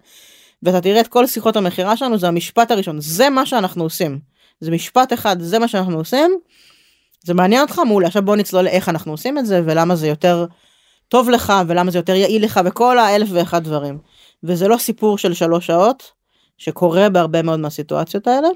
ואתה 0.63 0.81
תראה 0.81 0.99
את 0.99 1.07
כל 1.07 1.27
שיחות 1.27 1.55
המכירה 1.55 1.97
שלנו 1.97 2.17
זה 2.17 2.27
המשפט 2.27 2.71
הראשון 2.71 3.01
זה 3.01 3.29
מה 3.29 3.45
שאנחנו 3.45 3.83
עושים. 3.83 4.19
זה 4.59 4.71
משפט 4.71 5.13
אחד 5.13 5.41
זה 5.41 5.59
מה 5.59 5.67
שאנחנו 5.67 5.97
עושים. 5.97 6.39
זה 7.23 7.33
מעניין 7.33 7.61
אותך 7.61 7.81
מעולה. 7.85 8.07
עכשיו 8.07 8.21
בוא 8.21 8.35
נצלול 8.35 8.63
לאיך 8.63 8.89
אנחנו 8.89 9.11
עושים 9.11 9.37
את 9.37 9.45
זה 9.45 9.61
ולמה 9.65 9.95
זה 9.95 10.07
יותר 10.07 10.45
טוב 11.09 11.29
לך 11.29 11.53
ולמה 11.67 11.91
זה 11.91 11.99
יותר 11.99 12.15
יעיל 12.15 12.43
לך 12.43 12.59
וכל 12.65 12.99
האלף 12.99 13.27
ואחד 13.31 13.63
דברים 13.63 13.97
וזה 14.43 14.67
לא 14.67 14.77
סיפור 14.77 15.17
של 15.17 15.33
שלוש 15.33 15.67
שעות 15.67 16.11
שקורה 16.57 17.09
בהרבה 17.09 17.41
מאוד 17.41 17.59
מהסיטואציות 17.59 18.27
האלה. 18.27 18.47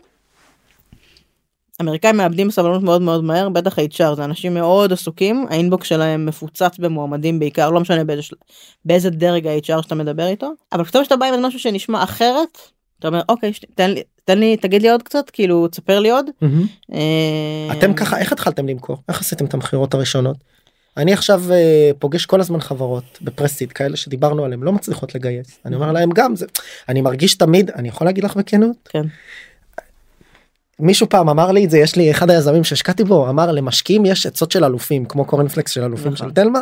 אמריקאים 1.81 2.17
מאבדים 2.17 2.51
סבלנות 2.51 2.83
מאוד 2.83 3.01
מאוד 3.01 3.23
מהר 3.23 3.49
בטח 3.49 3.79
HR 3.79 4.13
זה 4.15 4.23
אנשים 4.25 4.53
מאוד 4.53 4.93
עסוקים 4.93 5.45
האינבוקס 5.49 5.87
שלהם 5.87 6.25
מפוצץ 6.25 6.77
במועמדים 6.79 7.39
בעיקר 7.39 7.69
לא 7.69 7.79
משנה 7.79 8.03
באיזה, 8.03 8.21
של- 8.23 8.35
באיזה 8.85 9.09
דרג 9.09 9.47
ה-HR 9.47 9.81
שאתה 9.81 9.95
מדבר 9.95 10.27
איתו 10.27 10.51
אבל 10.73 10.83
פתאום 10.83 11.03
שאתה 11.03 11.15
בא 11.15 11.25
עם 11.25 11.45
משהו 11.45 11.59
שנשמע 11.59 12.03
אחרת 12.03 12.57
אתה 12.99 13.07
אומר 13.07 13.21
אוקיי 13.29 13.53
ש- 13.53 13.65
תן 13.75 13.91
לי 13.91 14.01
תן 14.25 14.39
לי 14.39 14.57
תגיד 14.57 14.81
לי 14.81 14.89
עוד 14.91 15.03
קצת 15.03 15.29
כאילו 15.29 15.67
תספר 15.67 15.99
לי 15.99 16.09
עוד. 16.11 16.25
מהמם. 16.41 16.65
אה, 16.93 17.77
אתם 17.79 17.93
ככה 17.93 18.17
איך 18.19 18.31
התחלתם 18.31 18.67
למכור 18.67 18.97
איך 19.09 19.21
עשיתם 19.21 19.45
את 19.45 19.53
המכירות 19.53 19.93
הראשונות. 19.93 20.37
אני 20.97 21.13
עכשיו 21.13 21.43
אה, 21.51 21.91
פוגש 21.99 22.25
כל 22.25 22.41
הזמן 22.41 22.61
חברות 22.61 23.19
בפרסיד 23.21 23.71
כאלה 23.71 23.97
שדיברנו 23.97 24.45
עליהם 24.45 24.63
לא 24.63 24.71
מצליחות 24.71 25.15
לגייס 25.15 25.59
אני 25.65 25.75
אומר 25.75 25.91
להם 25.91 26.09
גם 26.13 26.35
זה 26.35 26.45
אני 26.89 27.01
מרגיש 27.01 27.35
תמיד 27.35 27.71
אני 27.71 27.87
יכול 27.87 28.07
להגיד 28.07 28.23
לך 28.23 28.35
בכנות 28.35 28.89
כן. 28.89 29.01
מישהו 30.81 31.09
פעם 31.09 31.29
אמר 31.29 31.51
לי 31.51 31.65
את 31.65 31.69
זה 31.69 31.77
יש 31.77 31.95
לי 31.95 32.11
אחד 32.11 32.29
היזמים 32.29 32.63
שהשקעתי 32.63 33.03
בו 33.03 33.29
אמר 33.29 33.51
למשקיעים 33.51 34.05
יש 34.05 34.25
עצות 34.25 34.51
של 34.51 34.65
אלופים 34.65 35.05
כמו 35.05 35.25
קורנפלקס 35.25 35.71
של 35.71 35.83
אלופים 35.83 36.11
נכון. 36.11 36.27
של 36.27 36.33
תלמה. 36.33 36.59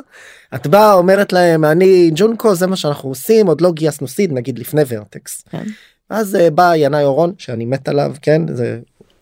את 0.55 0.67
באה 0.67 0.93
אומרת 0.93 1.33
להם 1.33 1.65
אני 1.65 2.11
ג'ונקו 2.15 2.55
זה 2.55 2.67
מה 2.67 2.75
שאנחנו 2.75 3.09
עושים 3.09 3.47
עוד 3.47 3.61
לא 3.61 3.71
גייסנו 3.71 4.07
סיד 4.07 4.33
נגיד 4.33 4.59
לפני 4.59 4.81
ורטקס. 4.87 5.43
כן. 5.49 5.63
אז 6.09 6.35
אה, 6.35 6.49
בא 6.49 6.75
ינאי 6.75 7.03
אורון 7.03 7.33
שאני 7.37 7.65
מת 7.65 7.89
עליו 7.89 8.15
כן 8.21 8.55
זה 8.55 8.79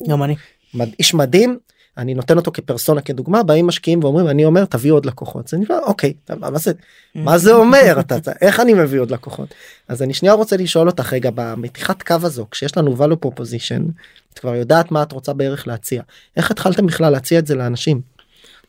גם 0.10 0.24
אני. 0.24 0.36
איש 1.00 1.14
מדהים 1.14 1.58
אני 1.98 2.14
נותן 2.14 2.38
אותו 2.38 2.52
כפרסונה 2.52 3.02
כדוגמה 3.02 3.44
באים 3.44 3.68
משקיעים 3.68 4.04
ואומרים 4.04 4.28
אני 4.28 4.46
אומר 4.46 4.66
תביא 4.66 4.92
עוד 4.92 5.06
לקוחות. 5.06 5.48
זה 5.48 5.58
נראה 5.58 5.80
אוקיי 5.80 6.14
מה 6.40 6.58
זה 6.58 6.72
מה 7.16 7.38
זה 7.38 7.54
אומר? 7.54 7.96
אתה 8.00 8.18
אתה- 8.18 8.32
איך 8.42 8.60
אני 8.60 8.74
מביא 8.74 9.00
עוד 9.00 9.12
לקוחות? 9.12 9.54
אז 9.88 10.02
אני 10.02 10.14
שנייה 10.14 10.34
רוצה 10.34 10.58
לשאול 10.58 10.88
אותך 10.88 11.14
רגע 11.14 11.30
במתיחת 11.36 12.04
קו 12.04 12.16
הזו 12.22 12.46
כשיש 12.52 12.78
לנו 12.78 12.96
value 12.98 13.26
proposition 13.28 13.82
את 14.34 14.40
כבר 14.40 14.56
יודעת 14.56 14.92
מה 14.92 15.04
את 15.04 15.12
רוצה 15.12 15.34
בערך 15.34 15.68
להציע. 15.68 16.02
איך 16.38 16.52
התחלתם 16.52 16.86
בכלל 16.86 17.10
להציע 17.12 17.40
את 17.40 17.48
זה 17.48 17.56
לאנשים? 17.56 18.02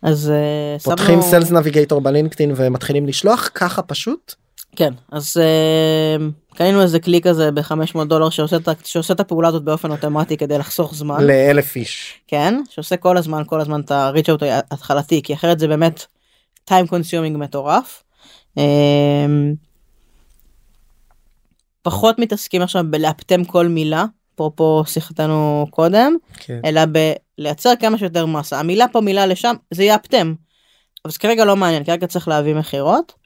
אז 0.02 0.30
אה, 0.30 0.76
פותחים 0.84 1.06
שמנו- 1.20 1.22
סיילס 1.30 1.50
נביגייטור 1.50 2.00
בלינקדאין 2.00 2.52
ומתחילים 2.56 3.06
לשלוח 3.06 3.50
ככה 3.54 3.82
פשוט 3.82 4.34
כן 4.78 4.94
אז 5.12 5.36
אה, 5.40 6.16
קנינו 6.54 6.82
איזה 6.82 7.00
כלי 7.00 7.20
כזה 7.20 7.50
ב-500 7.50 8.04
דולר 8.04 8.30
שעושה 8.30 8.56
את 8.56 8.86
שעושה 8.86 9.14
את 9.14 9.20
הפעולה 9.20 9.48
הזאת 9.48 9.62
באופן 9.62 9.90
אוטומטי 9.90 10.36
כדי 10.36 10.58
לחסוך 10.58 10.94
זמן. 10.94 11.24
לאלף 11.24 11.76
איש 11.76 12.20
כן 12.26 12.54
שעושה 12.70 12.96
כל 12.96 13.16
הזמן 13.16 13.42
כל 13.46 13.60
הזמן 13.60 13.80
את 13.80 13.90
ה-reach 13.90 14.26
out 14.26 14.44
ההתחלתי 14.44 15.22
כי 15.22 15.34
אחרת 15.34 15.58
זה 15.58 15.68
באמת 15.68 16.06
time 16.70 16.86
consuming 16.90 17.36
מטורף. 17.36 18.02
אמ, 18.56 19.54
פחות 21.82 22.18
מתעסקים 22.18 22.62
עכשיו 22.62 22.84
בלאפטם 22.90 23.44
כל 23.44 23.66
מילה 23.66 24.04
אפרופו 24.34 24.82
שיחתנו 24.86 25.66
קודם 25.70 26.16
כן. 26.34 26.60
אלא 26.64 26.80
בלייצר 27.38 27.72
כמה 27.80 27.98
שיותר 27.98 28.26
מסה 28.26 28.60
המילה 28.60 28.86
פה 28.92 29.00
מילה 29.00 29.26
לשם 29.26 29.54
זה 29.70 29.84
יאפטם. 29.84 30.34
זה 31.08 31.18
כרגע 31.18 31.44
לא 31.44 31.56
מעניין 31.56 31.84
כרגע 31.84 32.06
צריך 32.06 32.28
להביא 32.28 32.54
מכירות. 32.54 33.17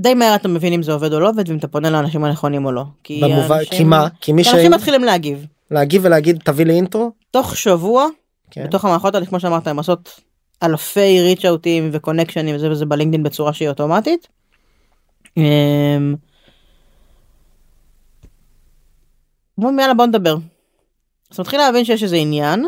די 0.00 0.14
מהר 0.14 0.34
אתה 0.34 0.48
מבין 0.48 0.72
אם 0.72 0.82
זה 0.82 0.92
עובד 0.92 1.12
או 1.12 1.20
לא 1.20 1.28
עובד 1.28 1.48
ואם 1.48 1.58
אתה 1.58 1.68
פונה 1.68 1.90
לאנשים 1.90 2.24
הנכונים 2.24 2.64
או 2.64 2.72
לא. 2.72 2.84
כי 3.04 3.20
במובן 3.24 3.56
אנשים- 3.58 3.78
כי 3.78 3.84
מה 3.84 4.08
כי 4.20 4.32
מי 4.32 4.44
כי 4.44 4.50
אנשים 4.50 4.70
מתחילים 4.72 5.04
להגיב. 5.04 5.46
להגיב 5.70 6.04
ולהגיד 6.04 6.38
תביא 6.44 6.64
לי 6.64 6.72
אינטרו 6.72 7.10
תוך 7.30 7.56
שבוע 7.56 8.06
כן. 8.50 8.64
בתוך 8.64 8.84
המערכות 8.84 9.14
האלה 9.14 9.26
כמו 9.26 9.40
שאמרת 9.40 9.66
הן 9.66 9.76
עושות 9.76 10.20
אלפי 10.62 11.20
ריץ' 11.20 11.44
אאוטים 11.44 11.90
וקונקשנים 11.92 12.56
וזה 12.56 12.70
וזה 12.70 12.86
בלינקדאין 12.86 13.22
בצורה 13.22 13.52
שהיא 13.52 13.68
אוטומטית. 13.68 14.28
אמ, 15.36 16.14
אומרים 19.58 19.78
יאללה 19.80 19.94
בוא 19.94 20.06
נדבר. 20.06 20.36
אז 21.30 21.40
מתחיל 21.40 21.60
להבין 21.60 21.84
שיש 21.84 22.02
איזה 22.02 22.16
עניין. 22.16 22.64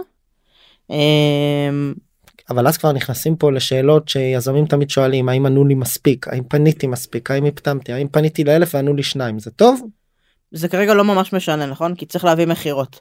אבל 2.50 2.66
אז 2.66 2.76
כבר 2.76 2.92
נכנסים 2.92 3.36
פה 3.36 3.52
לשאלות 3.52 4.08
שיזמים 4.08 4.66
תמיד 4.66 4.90
שואלים 4.90 5.28
האם 5.28 5.46
ענו 5.46 5.64
לי 5.64 5.74
מספיק? 5.74 6.28
האם 6.28 6.42
פניתי 6.48 6.86
מספיק? 6.86 7.30
האם 7.30 7.44
הפתמתי? 7.44 7.92
האם 7.92 8.08
פניתי 8.08 8.44
לאלף 8.44 8.74
וענו 8.74 8.94
לי 8.94 9.02
שניים? 9.02 9.38
זה 9.38 9.50
טוב? 9.50 9.82
זה 10.52 10.68
כרגע 10.68 10.94
לא 10.94 11.04
ממש 11.04 11.32
משנה 11.32 11.66
נכון? 11.66 11.94
כי 11.94 12.06
צריך 12.06 12.24
להביא 12.24 12.46
מכירות. 12.46 13.00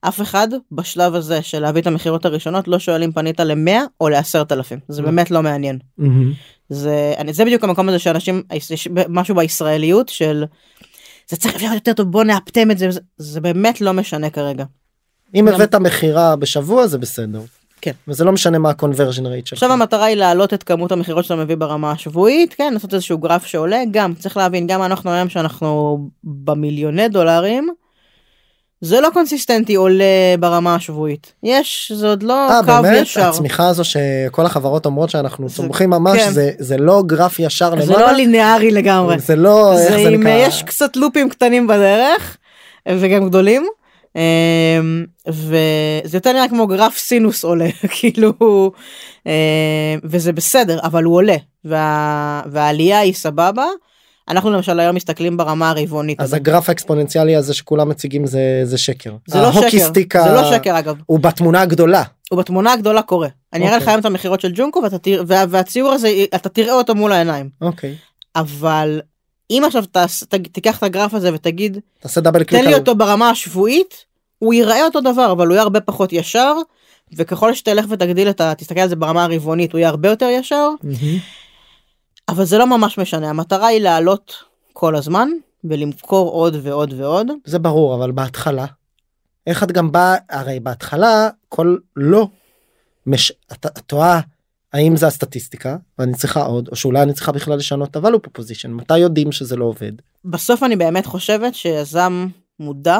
אף 0.00 0.20
אחד 0.20 0.48
בשלב 0.72 1.14
הזה 1.14 1.42
של 1.42 1.58
להביא 1.58 1.82
את 1.82 1.86
המכירות 1.86 2.24
הראשונות 2.24 2.68
לא 2.68 2.78
שואל 2.78 3.02
אם 3.02 3.12
פנית 3.12 3.40
ל-100 3.40 3.80
או 4.00 4.08
ל-10,000 4.08 4.78
זה 4.88 5.02
באמת 5.02 5.30
לא 5.30 5.42
מעניין. 5.42 5.78
זה 6.68 7.14
אני 7.18 7.32
זה 7.32 7.44
בדיוק 7.44 7.64
המקום 7.64 7.88
הזה 7.88 7.98
שאנשים 7.98 8.42
יש 8.52 8.88
משהו 9.08 9.34
בישראליות 9.34 10.08
של 10.08 10.44
זה 11.28 11.36
צריך 11.36 11.56
להיות 11.56 11.74
יותר 11.74 11.92
טוב 11.92 12.10
בוא 12.10 12.24
נאפטם 12.24 12.70
את 12.70 12.78
זה. 12.78 12.90
זה, 12.90 13.00
זה 13.16 13.40
באמת 13.40 13.80
לא 13.80 13.92
משנה 13.92 14.30
כרגע. 14.30 14.64
אם 15.34 15.48
הבאת 15.48 15.74
מכירה 15.74 16.36
בשבוע 16.36 16.86
זה 16.86 16.98
בסדר. 16.98 17.40
כן. 17.82 17.90
וזה 18.08 18.24
לא 18.24 18.32
משנה 18.32 18.58
מה 18.58 18.70
ה-conversion 18.70 19.20
rate 19.24 19.44
שלך. 19.44 19.52
עכשיו 19.52 19.72
המטרה 19.72 20.04
היא 20.04 20.16
להעלות 20.16 20.54
את 20.54 20.62
כמות 20.62 20.92
המכירות 20.92 21.24
שאתה 21.24 21.36
מביא 21.36 21.56
ברמה 21.56 21.90
השבועית 21.92 22.54
כן 22.54 22.72
לעשות 22.74 22.94
איזשהו 22.94 23.18
גרף 23.18 23.46
שעולה 23.46 23.82
גם 23.90 24.14
צריך 24.14 24.36
להבין 24.36 24.66
גם 24.66 24.82
אנחנו 24.82 25.10
היום 25.10 25.28
שאנחנו 25.28 25.98
במיליוני 26.24 27.08
דולרים. 27.08 27.68
זה 28.80 29.00
לא 29.00 29.08
קונסיסטנטי 29.12 29.74
עולה 29.74 30.04
ברמה 30.40 30.74
השבועית 30.74 31.32
יש 31.42 31.92
זה 31.94 32.08
עוד 32.08 32.22
לא 32.22 32.50
אה 32.50 32.60
קו 32.60 32.66
באמת 32.82 33.02
ישר 33.02 33.28
הצמיחה 33.28 33.68
הזו 33.68 33.84
שכל 33.84 34.46
החברות 34.46 34.86
אומרות 34.86 35.10
שאנחנו 35.10 35.48
זה- 35.48 35.54
צומחים 35.56 35.90
ממש 35.90 36.18
כן. 36.20 36.30
זה 36.30 36.50
זה 36.58 36.76
לא 36.76 37.02
גרף 37.06 37.38
ישר 37.38 37.70
זה 37.70 37.92
למעלה. 37.92 38.06
לא 38.06 38.12
ליניארי 38.12 38.70
לגמרי. 38.70 39.18
זה 39.18 39.36
לא 39.36 39.72
איך 39.72 39.80
זה 39.82 39.88
זה 40.02 40.08
עם, 40.08 40.20
נקרא. 40.20 40.30
יש 40.30 40.62
קצת 40.62 40.96
לופים 40.96 41.28
קטנים 41.28 41.66
בדרך 41.66 42.36
וגם 42.88 43.28
גדולים 43.28 43.66
וזה 45.28 46.16
יותר 46.16 46.32
נראה 46.32 46.48
כמו 46.48 46.66
גרף 46.66 46.98
סינוס 46.98 47.44
עולה 47.44 47.66
כאילו 47.98 48.32
אמ, 49.26 49.30
וזה 50.04 50.32
בסדר 50.32 50.78
אבל 50.82 51.04
הוא 51.04 51.14
עולה 51.16 51.36
וה, 51.64 52.42
והעלייה 52.46 52.98
היא 52.98 53.14
סבבה. 53.14 53.64
אנחנו 54.28 54.50
למשל 54.50 54.80
היום 54.80 54.96
מסתכלים 54.96 55.36
ברמה 55.36 55.70
הרבעונית. 55.70 56.20
אז 56.20 56.34
הגרף 56.34 56.68
האקספוננציאלי 56.68 57.36
הזה 57.36 57.54
שכולם 57.54 57.88
מציגים 57.88 58.26
זה 58.26 58.40
זה 58.64 58.78
שקר. 58.78 59.12
זה 59.26 59.38
לא 59.40 59.52
שקר, 59.52 60.22
זה 60.24 60.32
לא 60.32 60.50
שקר 60.52 60.78
אגב, 60.78 60.96
הוא 61.06 61.20
בתמונה 61.20 61.60
הגדולה. 61.62 62.02
הוא 62.30 62.38
בתמונה 62.38 62.72
הגדולה 62.72 63.02
קורה. 63.02 63.28
אני 63.52 63.64
אראה 63.64 63.76
לך 63.76 63.82
אוקיי. 63.82 63.92
היום 63.92 64.00
את 64.00 64.04
המכירות 64.06 64.40
של 64.40 64.52
ג'ונקו 64.54 64.80
ואתה 64.82 64.98
תראה, 64.98 65.22
וה- 65.26 65.44
והציור 65.48 65.90
הזה 65.92 66.08
אתה 66.34 66.48
תראה 66.48 66.72
אותו 66.74 66.94
מול 66.94 67.12
העיניים. 67.12 67.48
אוקיי. 67.60 67.94
אבל 68.36 69.00
אם 69.50 69.62
עכשיו 69.66 69.84
תעש- 69.86 70.24
ת- 70.24 70.34
תיקח 70.52 70.78
את 70.78 70.82
הגרף 70.82 71.14
הזה 71.14 71.34
ותגיד 71.34 71.78
תעשה 72.00 72.20
דאבל 72.20 72.38
תן 72.38 72.44
קליק 72.44 72.60
לי 72.64 72.74
על 72.74 72.80
אותו 72.80 72.94
ברמה 72.94 73.30
השבועית 73.30 74.04
הוא 74.38 74.54
ייראה 74.54 74.84
אותו 74.84 75.00
דבר 75.00 75.32
אבל 75.32 75.46
הוא 75.46 75.52
יהיה 75.54 75.62
הרבה 75.62 75.80
פחות 75.80 76.12
ישר 76.12 76.54
וככל 77.16 77.54
שתלך 77.54 77.86
ותגדיל 77.88 78.30
את 78.30 78.40
ה... 78.40 78.54
תסתכל 78.54 78.80
על 78.80 78.88
זה 78.88 78.96
ברמה 78.96 79.24
הרבעונית 79.24 79.72
הוא 79.72 79.78
יהיה 79.78 79.88
הרבה 79.88 80.08
יותר 80.08 80.26
ישר. 80.32 80.68
אבל 82.28 82.44
זה 82.44 82.58
לא 82.58 82.66
ממש 82.66 82.98
משנה 82.98 83.30
המטרה 83.30 83.66
היא 83.66 83.80
לעלות 83.80 84.34
כל 84.72 84.96
הזמן 84.96 85.28
ולמכור 85.64 86.30
עוד 86.30 86.56
ועוד 86.62 86.92
ועוד. 86.96 87.26
זה 87.44 87.58
ברור 87.58 87.94
אבל 87.94 88.12
בהתחלה 88.12 88.66
איך 89.46 89.62
את 89.62 89.72
גם 89.72 89.92
באה 89.92 90.16
הרי 90.30 90.60
בהתחלה 90.60 91.28
כל 91.48 91.76
לא 91.96 92.28
מש... 93.06 93.32
את 93.52 93.66
את 93.66 93.78
טועה 93.86 94.20
האם 94.72 94.96
זה 94.96 95.06
הסטטיסטיקה 95.06 95.76
ואני 95.98 96.14
צריכה 96.14 96.42
עוד 96.42 96.68
או 96.68 96.76
שאולי 96.76 97.02
אני 97.02 97.12
צריכה 97.12 97.32
בכלל 97.32 97.56
לשנות 97.56 97.90
את 97.90 97.96
ה-value 97.96 98.26
proposition 98.28 98.68
מתי 98.68 98.98
יודעים 98.98 99.32
שזה 99.32 99.56
לא 99.56 99.64
עובד. 99.64 99.92
בסוף 100.24 100.62
אני 100.62 100.76
באמת 100.76 101.06
חושבת 101.06 101.54
שיזם 101.54 102.26
מודע 102.60 102.98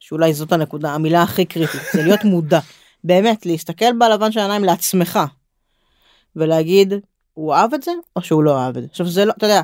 שאולי 0.00 0.34
זאת 0.34 0.52
הנקודה 0.52 0.90
המילה 0.94 1.22
הכי 1.22 1.44
קריטית 1.44 1.80
זה 1.92 2.02
להיות 2.02 2.24
מודע 2.24 2.60
באמת 3.04 3.46
להסתכל 3.46 3.92
בלבן 3.98 4.32
של 4.32 4.40
העיניים 4.40 4.64
לעצמך 4.64 5.18
ולהגיד 6.36 6.92
הוא 7.34 7.54
אהב 7.54 7.74
את 7.74 7.82
זה 7.82 7.90
או 8.16 8.22
שהוא 8.22 8.42
לא 8.42 8.58
אהב 8.58 8.76
את 8.76 8.82
זה 8.82 8.88
עכשיו 8.90 9.06
זה 9.08 9.24
לא 9.24 9.32
אתה 9.38 9.46
יודע. 9.46 9.62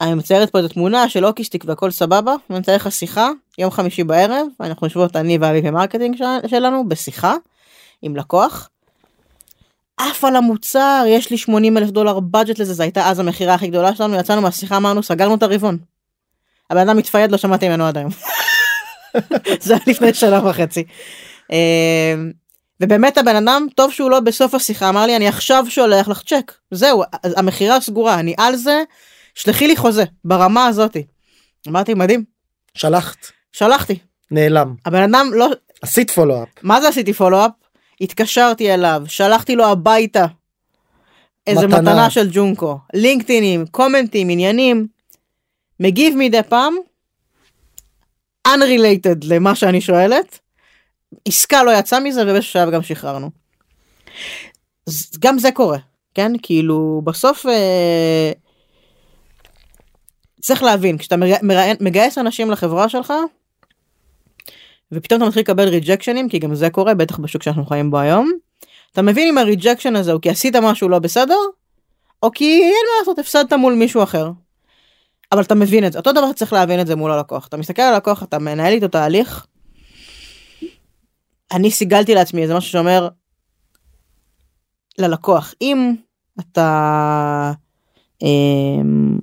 אני 0.00 0.14
מציירת 0.14 0.50
פה 0.50 0.60
את 0.60 0.64
התמונה 0.64 1.08
של 1.08 1.26
hockey 1.26 1.47
stick 1.47 1.64
והכל 1.66 1.90
סבבה 1.90 2.34
ואני 2.50 2.60
מצייר 2.60 2.76
לך 2.76 2.92
שיחה 2.92 3.28
יום 3.58 3.70
חמישי 3.70 4.04
בערב 4.04 4.46
אנחנו 4.60 4.86
יושבות 4.86 5.16
אני 5.16 5.38
וה 5.38 5.54
VP 5.54 5.70
marketing 5.70 6.16
של- 6.16 6.48
שלנו 6.48 6.88
בשיחה 6.88 7.34
עם 8.02 8.16
לקוח. 8.16 8.68
עף 10.00 10.24
על 10.24 10.36
המוצר 10.36 11.04
יש 11.08 11.30
לי 11.30 11.38
80 11.38 11.78
אלף 11.78 11.90
דולר 11.90 12.20
בדג'ט 12.20 12.58
לזה 12.58 12.74
זו 12.74 12.82
הייתה 12.82 13.10
אז 13.10 13.18
המכירה 13.18 13.54
הכי 13.54 13.68
גדולה 13.68 13.94
שלנו 13.94 14.16
יצאנו 14.16 14.40
מהשיחה 14.40 14.76
אמרנו 14.76 15.02
סגרנו 15.02 15.34
את 15.34 15.42
הרבעון. 15.42 15.78
הבן 16.70 16.80
אדם 16.80 16.96
מתפייד 16.96 17.32
לא 17.32 17.38
שמעתי 17.38 17.68
ממנו 17.68 17.86
עד 17.86 17.98
היום. 17.98 18.10
זה 19.60 19.74
היה 19.74 19.82
לפני 19.86 20.14
שנה 20.14 20.46
וחצי. 20.46 20.84
אה, 21.52 22.14
ובאמת 22.80 23.18
הבן 23.18 23.36
אדם 23.36 23.66
טוב 23.74 23.92
שהוא 23.92 24.10
לא 24.10 24.20
בסוף 24.20 24.54
השיחה 24.54 24.88
אמר 24.88 25.06
לי 25.06 25.16
אני 25.16 25.28
עכשיו 25.28 25.64
שולח 25.68 26.08
לך 26.08 26.22
צ'ק 26.22 26.52
זהו 26.70 27.02
המכירה 27.36 27.80
סגורה 27.80 28.14
אני 28.14 28.34
על 28.38 28.56
זה 28.56 28.82
שלחי 29.34 29.66
לי 29.66 29.76
חוזה 29.76 30.04
ברמה 30.24 30.66
הזאתי. 30.66 31.06
אמרתי 31.68 31.94
מדהים 31.94 32.24
שלחת 32.74 33.26
שלחתי 33.52 33.98
נעלם 34.30 34.74
הבן 34.86 35.02
אדם 35.02 35.30
לא 35.34 35.50
עשית 35.82 36.10
פולו-אפ 36.10 36.48
מה 36.62 36.80
זה 36.80 36.88
עשיתי 36.88 37.12
פולו-אפ 37.12 37.50
התקשרתי 38.00 38.74
אליו 38.74 39.02
שלחתי 39.06 39.56
לו 39.56 39.66
הביתה. 39.66 40.26
איזה 41.46 41.66
מתנה. 41.66 41.80
מתנה 41.80 42.10
של 42.10 42.28
ג'ונקו 42.32 42.78
לינקדאינים 42.94 43.66
קומנטים 43.66 44.30
עניינים 44.30 44.86
מגיב 45.80 46.14
מדי 46.18 46.42
פעם. 46.48 46.74
unrelated 48.48 49.24
למה 49.24 49.54
שאני 49.54 49.80
שואלת. 49.80 50.38
עסקה 51.28 51.62
לא 51.62 51.70
יצאה 51.70 52.00
מזה 52.00 52.22
ובאיזשהו 52.22 52.52
שלב 52.52 52.70
גם 52.70 52.82
שחררנו. 52.82 53.30
גם 55.18 55.38
זה 55.38 55.52
קורה 55.52 55.78
כן 56.14 56.32
כאילו 56.42 57.02
בסוף 57.04 57.46
אה, 57.46 58.32
צריך 60.40 60.62
להבין 60.62 60.98
כשאתה 60.98 61.16
מגייס 61.80 62.18
אנשים 62.18 62.50
לחברה 62.50 62.88
שלך 62.88 63.12
ופתאום 64.92 65.20
אתה 65.20 65.28
מתחיל 65.28 65.42
לקבל 65.42 65.68
ריג'קשנים 65.68 66.28
כי 66.28 66.38
גם 66.38 66.54
זה 66.54 66.70
קורה 66.70 66.94
בטח 66.94 67.18
בשוק 67.18 67.42
שאנחנו 67.42 67.66
חיים 67.66 67.90
בו 67.90 67.98
היום. 67.98 68.30
אתה 68.92 69.02
מבין 69.02 69.28
אם 69.28 69.38
הריג'קשן 69.38 69.96
הזה 69.96 70.12
הוא 70.12 70.20
כי 70.20 70.30
עשית 70.30 70.56
משהו 70.56 70.88
לא 70.88 70.98
בסדר 70.98 71.38
או 72.22 72.30
כי 72.30 72.60
אין 72.62 72.84
מה 72.86 72.98
לעשות 73.00 73.18
הפסדת 73.18 73.52
מול 73.52 73.74
מישהו 73.74 74.02
אחר. 74.02 74.30
אבל 75.32 75.42
אתה 75.42 75.54
מבין 75.54 75.86
את 75.86 75.92
זה 75.92 75.98
אותו 75.98 76.12
דבר 76.12 76.32
צריך 76.32 76.52
להבין 76.52 76.80
את 76.80 76.86
זה 76.86 76.96
מול 76.96 77.10
הלקוח 77.10 77.46
אתה 77.46 77.56
מסתכל 77.56 77.82
על 77.82 77.94
הלקוח 77.94 78.22
אתה 78.22 78.38
מנהל 78.38 78.72
איתו 78.72 78.88
תהליך. 78.88 79.46
אני 81.52 81.70
סיגלתי 81.70 82.14
לעצמי 82.14 82.42
איזה 82.42 82.54
משהו 82.54 82.70
שאומר 82.70 83.08
ללקוח 84.98 85.54
אם 85.62 85.94
אתה 86.40 87.52
אמ, 88.22 89.18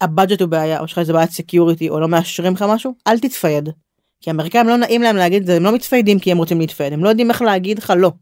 ה 0.00 0.06
budget 0.06 0.40
הוא 0.40 0.48
בעיה 0.48 0.80
או 0.80 0.84
יש 0.84 0.92
לך 0.92 0.98
איזה 0.98 1.12
בעיית 1.12 1.30
security 1.30 1.88
או 1.88 2.00
לא 2.00 2.08
מאשרים 2.08 2.54
לך 2.54 2.64
משהו 2.68 2.94
אל 3.06 3.18
תתפייד. 3.18 3.68
כי 4.20 4.30
האמריקאים 4.30 4.68
לא 4.68 4.76
נעים 4.76 5.02
להם 5.02 5.16
להגיד 5.16 5.40
את 5.40 5.46
זה 5.46 5.56
הם 5.56 5.64
לא 5.64 5.72
מתפיידים 5.72 6.18
כי 6.18 6.32
הם 6.32 6.38
רוצים 6.38 6.60
להתפייד 6.60 6.92
הם 6.92 7.04
לא 7.04 7.08
יודעים 7.08 7.30
איך 7.30 7.42
להגיד 7.42 7.78
לך 7.78 7.92
לא. 7.96 8.12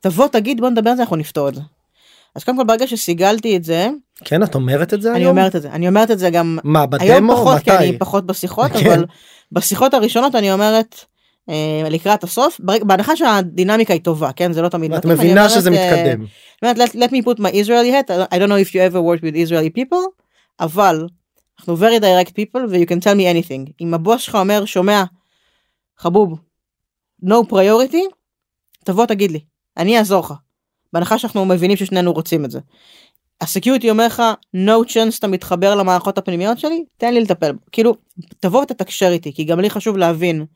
תבוא 0.00 0.28
תגיד 0.28 0.60
בוא 0.60 0.70
נדבר 0.70 0.90
על 0.90 0.96
זה 0.96 1.02
אנחנו 1.02 1.16
נפתור 1.16 1.48
את 1.48 1.54
זה. 1.54 1.60
אז 2.34 2.44
קודם 2.44 2.56
כל 2.56 2.64
ברגע 2.64 2.86
שסיגלתי 2.86 3.56
את 3.56 3.64
זה 3.64 3.88
כן 4.24 4.42
את 4.42 4.54
אומרת 4.54 4.94
את 4.94 5.02
זה 5.02 5.10
אני 5.12 5.20
היום? 5.20 5.38
אומרת 5.38 5.56
את 5.56 5.62
זה 5.62 5.70
אני 5.70 5.88
אומרת 5.88 6.10
את 6.10 6.18
זה 6.18 6.30
גם 6.30 6.58
מה 6.64 6.84
היום 7.00 7.26
בדמו? 7.26 7.36
פחות 7.36 7.62
כי 7.62 7.70
אני 7.70 7.88
מתי? 7.88 7.98
פחות 7.98 8.26
בשיחות 8.26 8.70
כן. 8.72 8.90
אבל 8.90 9.04
בשיחות 9.52 9.94
הראשונות 9.94 10.34
אני 10.34 10.52
אומרת 10.52 11.04
אה, 11.48 11.88
לקראת 11.90 12.24
הסוף 12.24 12.60
בהנחה 12.60 13.16
שהדינמיקה 13.16 13.92
היא 13.92 14.02
טובה 14.02 14.32
כן 14.32 14.52
זה 14.52 14.62
לא 14.62 14.68
תמיד 14.68 14.92
את 14.92 14.98
מתאים, 14.98 15.12
אני 15.12 15.18
מבינה 15.20 15.40
אומרת, 15.40 15.50
שזה 15.50 15.70
אה, 15.70 16.06
מתקדם. 16.06 16.24
אומרת, 16.62 16.76
let, 16.76 16.92
let 16.92 17.10
me 17.10 17.24
put 17.26 17.40
my 17.40 17.50
Israeli 17.52 17.90
hat, 17.90 18.10
I 18.32 18.38
don't 18.38 18.48
know 18.48 18.68
if 18.68 18.74
you 18.74 18.80
ever 18.80 19.00
worked 19.00 19.22
with 19.22 19.36
Israeli 19.36 19.80
people, 19.80 20.08
אבל 20.60 21.06
אנחנו 21.58 21.76
very 21.76 22.00
direct 22.00 22.30
people 22.30 22.70
ו- 22.70 22.74
you 22.74 22.86
can 22.86 23.00
tell 23.00 23.16
me 23.16 23.22
anything. 23.22 23.72
אם 23.80 23.94
הבוס 23.94 24.22
שלך 24.22 24.34
אומר, 24.34 24.64
שומע, 24.64 25.04
חבוב, 25.98 26.40
no 27.24 27.34
priority, 27.50 28.14
תבוא 28.84 29.06
תגיד 29.06 29.30
לי, 29.30 29.40
אני 29.76 29.98
אעזור 29.98 30.20
לך. 30.20 30.34
בהנחה 30.92 31.18
שאנחנו 31.18 31.44
מבינים 31.44 31.76
ששנינו 31.76 32.12
רוצים 32.12 32.44
את 32.44 32.50
זה. 32.50 32.60
הסקיוריטי 33.40 33.90
אומר 33.90 34.06
לך, 34.06 34.22
no 34.56 34.88
chance 34.88 35.18
אתה 35.18 35.26
מתחבר 35.26 35.74
למערכות 35.74 36.18
הפנימיות 36.18 36.58
שלי, 36.58 36.84
תן 36.96 37.14
לי 37.14 37.20
לטפל. 37.20 37.52
כאילו, 37.72 37.94
תבוא 38.40 38.62
ותתקשר 38.62 39.08
איתי, 39.08 39.34
כי 39.34 39.44
גם 39.44 39.60
לי 39.60 39.70
חשוב 39.70 39.96
להבין 39.96 40.46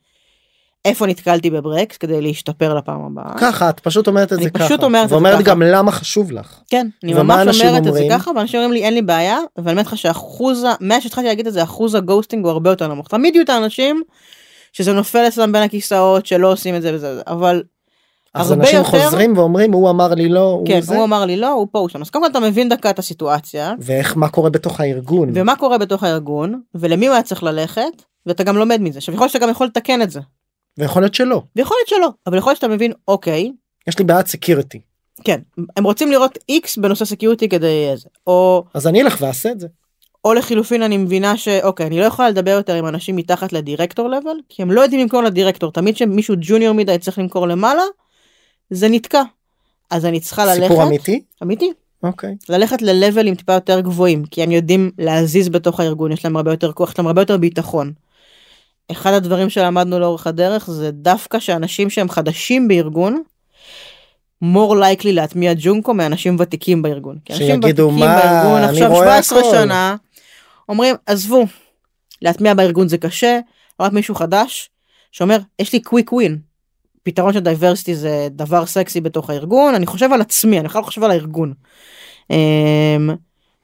איפה 0.85 1.05
נתקלתי 1.07 1.49
בברקס 1.49 1.97
כדי 1.97 2.21
להשתפר 2.21 2.73
לפעם 2.73 3.01
הבאה. 3.05 3.33
ככה 3.37 3.69
את 3.69 3.79
פשוט 3.79 4.07
אומרת 4.07 4.27
את 4.27 4.33
אני 4.33 4.43
זה 4.43 4.49
ככה. 4.49 4.65
פשוט 4.65 4.83
אומרת 4.83 5.03
את 5.03 5.09
זה 5.09 5.15
ואומרת 5.15 5.33
ככה. 5.33 5.43
גם 5.43 5.61
למה 5.61 5.91
חשוב 5.91 6.31
לך. 6.31 6.59
כן, 6.69 6.87
אני 7.03 7.13
ממש 7.13 7.61
אומרת 7.61 7.87
את 7.87 7.93
זה? 7.93 8.07
ככה, 8.09 8.31
ואנשים 8.35 8.59
אומרים 8.59 8.73
לי 8.73 8.83
אין 8.85 8.93
לי 8.93 9.01
בעיה, 9.01 9.37
ואני 9.57 9.71
אומרת 9.71 9.85
לך 9.85 9.97
שאחוז, 9.97 10.63
ה- 10.63 10.73
מאז 10.81 11.03
שהתחלתי 11.03 11.27
להגיד 11.27 11.47
את 11.47 11.53
זה, 11.53 11.63
אחוז 11.63 11.95
הגוסטינג 11.95 12.43
הוא 12.45 12.51
הרבה 12.51 12.69
יותר 12.69 12.87
נמוך. 12.87 13.07
תמיד 13.07 13.35
יהיו 13.35 13.43
את 13.43 13.49
האנשים 13.49 14.01
שזה 14.73 14.93
נופל 14.93 15.25
אצלם 15.27 15.51
בין 15.51 15.61
הכיסאות, 15.63 16.25
שלא 16.25 16.51
עושים 16.51 16.75
את 16.75 16.81
זה 16.81 16.91
וזה 16.95 17.21
אבל 17.27 17.63
אז 18.33 18.53
אנשים 18.53 18.77
יותר- 18.77 18.89
חוזרים 18.89 19.37
ואומרים 19.37 19.71
הוא 19.73 19.89
אמר 19.89 20.13
לי 20.13 20.29
לא 20.29 20.39
הוא 20.51 20.67
כן, 20.67 20.81
זה. 20.81 20.95
הוא 20.95 21.03
אמר 21.03 21.25
לי 21.25 21.37
לא, 21.37 21.49
הוא 21.51 21.67
פה, 21.71 21.79
הוא 21.79 21.89
שם. 21.89 22.01
אז 22.01 22.09
קודם 22.09 22.23
כל 22.25 22.29
אתה 22.31 22.39
מבין 22.39 22.69
דקה 22.69 22.89
את 22.89 22.99
הסיטואציה, 22.99 23.73
ואיך 23.79 24.17
מה 24.17 24.29
קורה 24.29 24.49
בתוך 24.49 24.79
הארגון. 24.79 25.29
ומה 25.33 25.55
קורה 25.55 25.77
בתוך 25.77 26.03
הארגון, 26.03 26.61
ולמי 26.75 27.07
הוא 27.07 27.13
היה 27.13 27.23
צריך 27.23 27.43
ללכת, 27.43 27.81
ואתה 28.25 28.43
גם 28.43 28.57
לומד 28.57 28.81
מזה. 28.81 28.97
עכשיו 28.97 29.13
יכול 29.15 29.23
להיות 29.25 29.33
שאתה 29.33 29.45
גם 29.45 29.51
יכול 29.51 29.67
לתקן 29.67 30.01
את 30.01 30.11
זה, 30.11 30.19
ויכול 30.79 31.01
להיות 31.01 31.15
שלא. 31.15 31.41
ויכול 31.55 31.77
להיות 31.79 31.87
שלא, 31.87 32.09
אבל 32.27 32.37
יכול 32.37 32.49
להיות 32.49 32.57
שאתה 32.57 32.67
מבין, 32.67 32.91
אוקיי, 33.07 33.51
יש 33.87 33.99
לי 33.99 34.05
בעיית 34.05 34.27
security. 34.27 34.79
כן, 35.23 35.39
הם 35.77 35.83
רוצים 35.83 36.11
לראות 36.11 36.37
X 36.49 36.77
בנושא 36.77 37.05
security 37.05 37.49
כדי 37.49 37.87
איזה, 37.91 38.09
או 38.27 38.63
אז 38.73 38.87
אני 38.87 39.01
אלך 39.01 39.17
ואעשה 39.21 39.51
את 39.51 39.59
זה. 39.59 39.67
או 40.25 40.33
לחילופין 40.33 40.83
אני 40.83 40.97
מבינה 40.97 41.37
שאוקיי 41.37 41.85
אני 41.87 41.99
לא 41.99 42.05
יכולה 42.05 42.29
לדבר 42.29 42.51
יותר 42.51 42.75
עם 42.75 42.85
אנשים 42.85 43.15
מתחת 43.15 43.53
ל 43.53 43.59
director 43.59 44.09
level 44.09 44.37
כי 44.49 44.61
הם 44.61 44.71
לא 44.71 44.81
יודעים 44.81 45.01
למכור 45.01 45.23
לדירקטור 45.23 45.71
תמיד 45.71 45.97
שמישהו 45.97 46.35
junior 46.41 46.73
מדי 46.73 46.97
צריך 46.97 47.19
למכור 47.19 47.47
למעלה 47.47 47.81
זה 48.69 48.89
נתקע. 48.89 49.21
אז 49.89 50.05
אני 50.05 50.19
צריכה 50.19 50.45
ללכת 50.45 50.61
סיפור 50.61 50.83
אמיתי? 50.83 51.21
אמיתי 51.43 51.71
אוקיי. 52.03 52.35
ללכת 52.49 52.81
ללבלים 52.81 53.35
טיפה 53.35 53.53
יותר 53.53 53.79
גבוהים 53.79 54.25
כי 54.25 54.43
הם 54.43 54.51
יודעים 54.51 54.91
להזיז 54.97 55.49
בתוך 55.49 55.79
הארגון 55.79 56.11
יש 56.11 56.25
להם 56.25 56.37
הרבה 56.37 56.51
יותר 56.51 56.71
כוח 56.71 56.91
יש 56.91 56.99
להם 56.99 57.07
הרבה 57.07 57.21
יותר 57.21 57.37
ביטחון. 57.37 57.93
אחד 58.91 59.13
הדברים 59.13 59.49
שלמדנו 59.49 59.99
לאורך 59.99 60.27
הדרך 60.27 60.69
זה 60.69 60.91
דווקא 60.91 61.39
שאנשים 61.39 61.89
שהם 61.89 62.09
חדשים 62.09 62.67
בארגון. 62.67 63.23
more 64.43 64.73
likely 64.73 65.11
להטמיע 65.11 65.53
Joonko 65.57 65.93
מאנשים 65.93 66.35
ותיקים 66.39 66.81
בארגון. 66.81 67.17
כי 67.25 67.33
אנשים 67.33 67.59
ותיקים 67.59 67.99
"מה, 67.99 68.19
בארגון 68.21 68.61
עכשיו 68.61 68.89
רואה 68.91 69.23
17 69.23 69.39
הכל." 69.39 69.51
שנה 69.51 69.95
אומרים 70.69 70.95
עזבו 71.05 71.45
להטמיע 72.21 72.53
בארגון 72.53 72.87
זה 72.87 72.97
קשה 72.97 73.39
רק 73.79 73.91
מישהו 73.91 74.15
חדש 74.15 74.69
שאומר 75.11 75.37
יש 75.59 75.73
לי 75.73 75.79
quick 75.79 76.13
win. 76.13 76.37
פתרון 77.03 77.33
של 77.33 77.39
diversity 77.39 77.95
זה 77.95 78.27
דבר 78.31 78.65
סקסי 78.65 79.01
בתוך 79.01 79.29
הארגון 79.29 79.75
אני 79.75 79.85
חושב 79.85 80.13
על 80.13 80.21
עצמי 80.21 80.59
אני 80.59 80.67
בכלל 80.67 80.81
לא 80.81 80.85
חושב 80.85 81.03
על 81.03 81.11
הארגון. 81.11 81.53
אמ, 82.29 83.09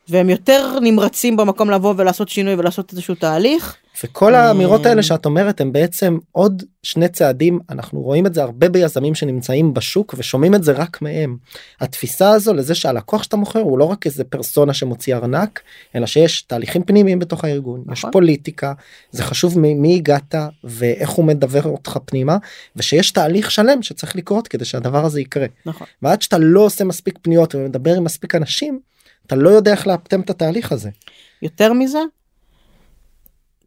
והם 0.09 0.29
יותר 0.29 0.79
נמרצים 0.81 1.37
במקום 1.37 1.69
לבוא 1.69 1.93
ולעשות 1.97 2.29
שינוי 2.29 2.53
ולעשות 2.53 2.91
איזשהו 2.91 3.15
תהליך. 3.15 3.75
וכל 4.03 4.35
האמירות. 4.35 4.85
האלה 4.85 5.03
שאת 5.03 5.25
אומרת 5.25 5.61
הם 5.61 5.71
בעצם 5.71 6.17
עוד 6.31 6.63
שני 6.83 7.09
צעדים 7.09 7.59
אנחנו 7.69 8.01
רואים 8.01 8.25
את 8.25 8.33
זה 8.33 8.43
הרבה 8.43 8.69
ביזמים 8.69 9.15
שנמצאים 9.15 9.73
בשוק 9.73 10.15
ושומעים 10.17 10.55
את 10.55 10.63
זה 10.63 10.71
רק 10.71 11.01
מהם. 11.01 11.37
התפיסה 11.81 12.29
הזו 12.29 12.53
לזה 12.53 12.75
שהלקוח 12.75 13.23
שאתה 13.23 13.37
מוכר 13.37 13.59
הוא 13.59 13.79
לא 13.79 13.83
רק 13.83 14.05
איזה 14.05 14.23
פרסונה 14.23 14.73
שמוציא 14.73 15.15
ארנק 15.15 15.61
אלא 15.95 16.05
שיש 16.05 16.41
תהליכים 16.41 16.83
פנימיים 16.83 17.19
בתוך 17.19 17.43
הארגון 17.43 17.79
יש 17.91 17.99
נכון. 17.99 18.11
פוליטיקה 18.11 18.73
זה 19.11 19.23
חשוב 19.23 19.59
מ- 19.59 19.81
מי 19.81 19.95
הגעת 19.95 20.35
ואיך 20.63 21.09
הוא 21.09 21.25
מדבר 21.25 21.63
אותך 21.63 21.97
פנימה 22.05 22.37
ושיש 22.75 23.11
תהליך 23.11 23.51
שלם 23.51 23.81
שצריך 23.81 24.15
לקרות 24.15 24.47
כדי 24.47 24.65
שהדבר 24.65 25.05
הזה 25.05 25.21
יקרה 25.21 25.45
נכון. 25.65 25.87
ועד 26.01 26.21
שאתה 26.21 26.37
לא 26.37 26.59
עושה 26.59 26.83
מספיק 26.83 27.19
פניות 27.21 27.55
ומדבר 27.55 27.95
עם 27.95 28.03
מספיק 28.03 28.35
אנשים 28.35 28.79
אתה 29.27 29.35
לא 29.35 29.49
יודע 29.49 29.71
איך 29.71 29.87
לאפטם 29.87 30.21
את 30.21 30.29
התהליך 30.29 30.71
הזה. 30.71 30.89
יותר 31.41 31.73
מזה. 31.73 31.99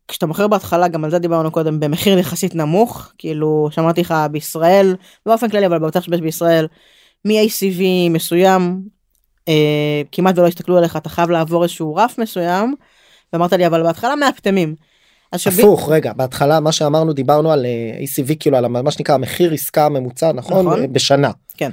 כשאתה 0.08 0.26
מוכר 0.26 0.48
בהתחלה 0.48 0.88
גם 0.88 1.04
על 1.04 1.10
זה 1.10 1.18
דיברנו 1.18 1.50
קודם 1.50 1.80
במחיר 1.80 2.18
יחסית 2.18 2.54
נמוך 2.54 3.12
כאילו 3.18 3.68
שאמרתי 3.70 4.00
לך 4.00 4.14
בישראל 4.30 4.96
באופן 5.26 5.48
כללי 5.48 5.66
אבל 5.66 5.78
בטח 5.78 6.02
שבש 6.02 6.20
בישראל 6.20 6.66
מ-ACV 7.24 7.82
מסוים 8.10 8.82
אה, 9.48 10.02
כמעט 10.12 10.38
ולא 10.38 10.46
הסתכלו 10.46 10.78
עליך 10.78 10.96
אתה 10.96 11.08
חייב 11.08 11.30
לעבור 11.30 11.62
איזשהו 11.62 11.94
רף 11.94 12.18
מסוים. 12.18 12.74
ואמרת 13.32 13.52
לי 13.52 13.66
אבל 13.66 13.82
בהתחלה 13.82 14.16
מהפטמים. 14.16 14.74
הפוך 15.32 15.88
רגע 15.90 16.12
בהתחלה 16.12 16.60
מה 16.60 16.72
שאמרנו 16.72 17.12
דיברנו 17.12 17.52
על 17.52 17.66
אה, 17.66 17.98
ACV 18.04 18.34
כאילו 18.40 18.56
על 18.56 18.66
מה 18.66 18.90
שנקרא 18.90 19.14
המחיר 19.14 19.52
עסקה 19.52 19.86
הממוצע 19.86 20.32
נכון, 20.32 20.66
נכון. 20.66 20.92
בשנה. 20.92 21.30
כן. 21.56 21.70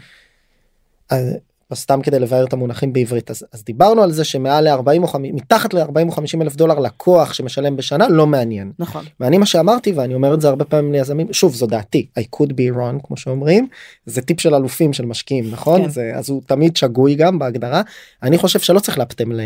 אז 1.09 1.37
אז 1.75 1.79
סתם 1.79 2.01
כדי 2.01 2.19
לבאר 2.19 2.45
את 2.45 2.53
המונחים 2.53 2.93
בעברית. 2.93 3.31
אז, 3.31 3.45
אז 3.51 3.63
דיברנו 3.63 4.03
על 4.03 4.11
זה 4.11 4.23
שמעל 4.23 4.69
ל-40 4.69 5.01
או 5.01 5.07
50 5.07 5.35
מתחת 5.35 5.73
ל-40 5.73 6.05
או 6.05 6.11
50 6.11 6.41
אלף 6.41 6.55
דולר 6.55 6.79
לקוח 6.79 7.33
שמשלם 7.33 7.77
בשנה 7.77 8.07
לא 8.09 8.27
מעניין. 8.27 8.71
נכון. 8.79 9.05
ואני 9.19 9.37
מה 9.37 9.45
שאמרתי 9.45 9.91
ואני 9.91 10.13
אומר 10.13 10.33
את 10.33 10.41
זה 10.41 10.47
הרבה 10.47 10.65
פעמים 10.65 10.91
ליזמים 10.91 11.33
שוב 11.33 11.55
זו 11.55 11.65
דעתי 11.65 12.07
I 12.19 12.21
could 12.35 12.49
be 12.49 12.75
wrong 12.75 13.07
כמו 13.07 13.17
שאומרים 13.17 13.67
זה 14.05 14.21
טיפ 14.21 14.41
של 14.41 14.55
אלופים 14.55 14.93
של 14.93 15.05
משקיעים 15.05 15.51
נכון? 15.51 15.83
כן. 15.83 15.89
זה 15.89 16.11
אז 16.15 16.29
הוא 16.29 16.41
תמיד 16.45 16.77
שגוי 16.77 17.15
גם 17.15 17.39
בהגדרה. 17.39 17.81
אני 18.23 18.37
חושב 18.37 18.59
שלא 18.59 18.79
צריך 18.79 18.97
לאפטם 18.97 19.31
ל- 19.31 19.41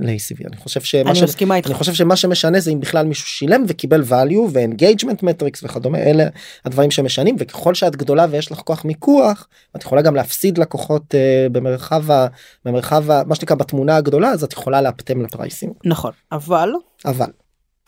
ל-ACV 0.00 0.46
אני 0.48 0.56
חושב 0.56 0.80
שמה 0.80 1.10
אני 1.10 1.18
ש... 1.18 1.22
מסכימה 1.22 1.56
איתך. 1.56 1.66
אני 1.66 1.74
חושב 1.74 1.94
שמה 1.94 2.16
שמשנה 2.16 2.60
זה 2.60 2.70
אם 2.70 2.80
בכלל 2.80 3.06
מישהו 3.06 3.28
שילם 3.28 3.64
וקיבל 3.68 4.02
value 4.02 4.48
ו-engagement 4.52 5.22
metrics 5.22 5.60
וכדומה. 5.62 5.98
אלה 5.98 6.24
הדברים 6.64 6.90
שמשנים 6.90 7.36
וככל 7.38 7.74
שאת 7.74 7.96
גדולה 7.96 8.26
ויש 8.30 8.52
לך 8.52 8.58
כוח 8.58 8.84
מיקוח 8.84 9.48
את 9.76 9.82
יכולה 9.82 10.02
גם 10.02 10.14
להפסיד 10.14 10.58
לקוחות 10.58 11.14
uh, 11.14 11.52
במרחב 11.74 12.10
ה... 12.10 12.26
במרחב 12.64 13.10
ה... 13.10 13.22
מה 13.26 13.34
שנקרא 13.34 13.56
בתמונה 13.56 13.96
הגדולה 13.96 14.28
אז 14.30 14.44
את 14.44 14.52
יכולה 14.52 14.82
לאפטם 14.82 15.22
לפרייסים 15.22 15.72
נכון 15.84 16.10
אבל 16.32 16.72
אבל 17.04 17.30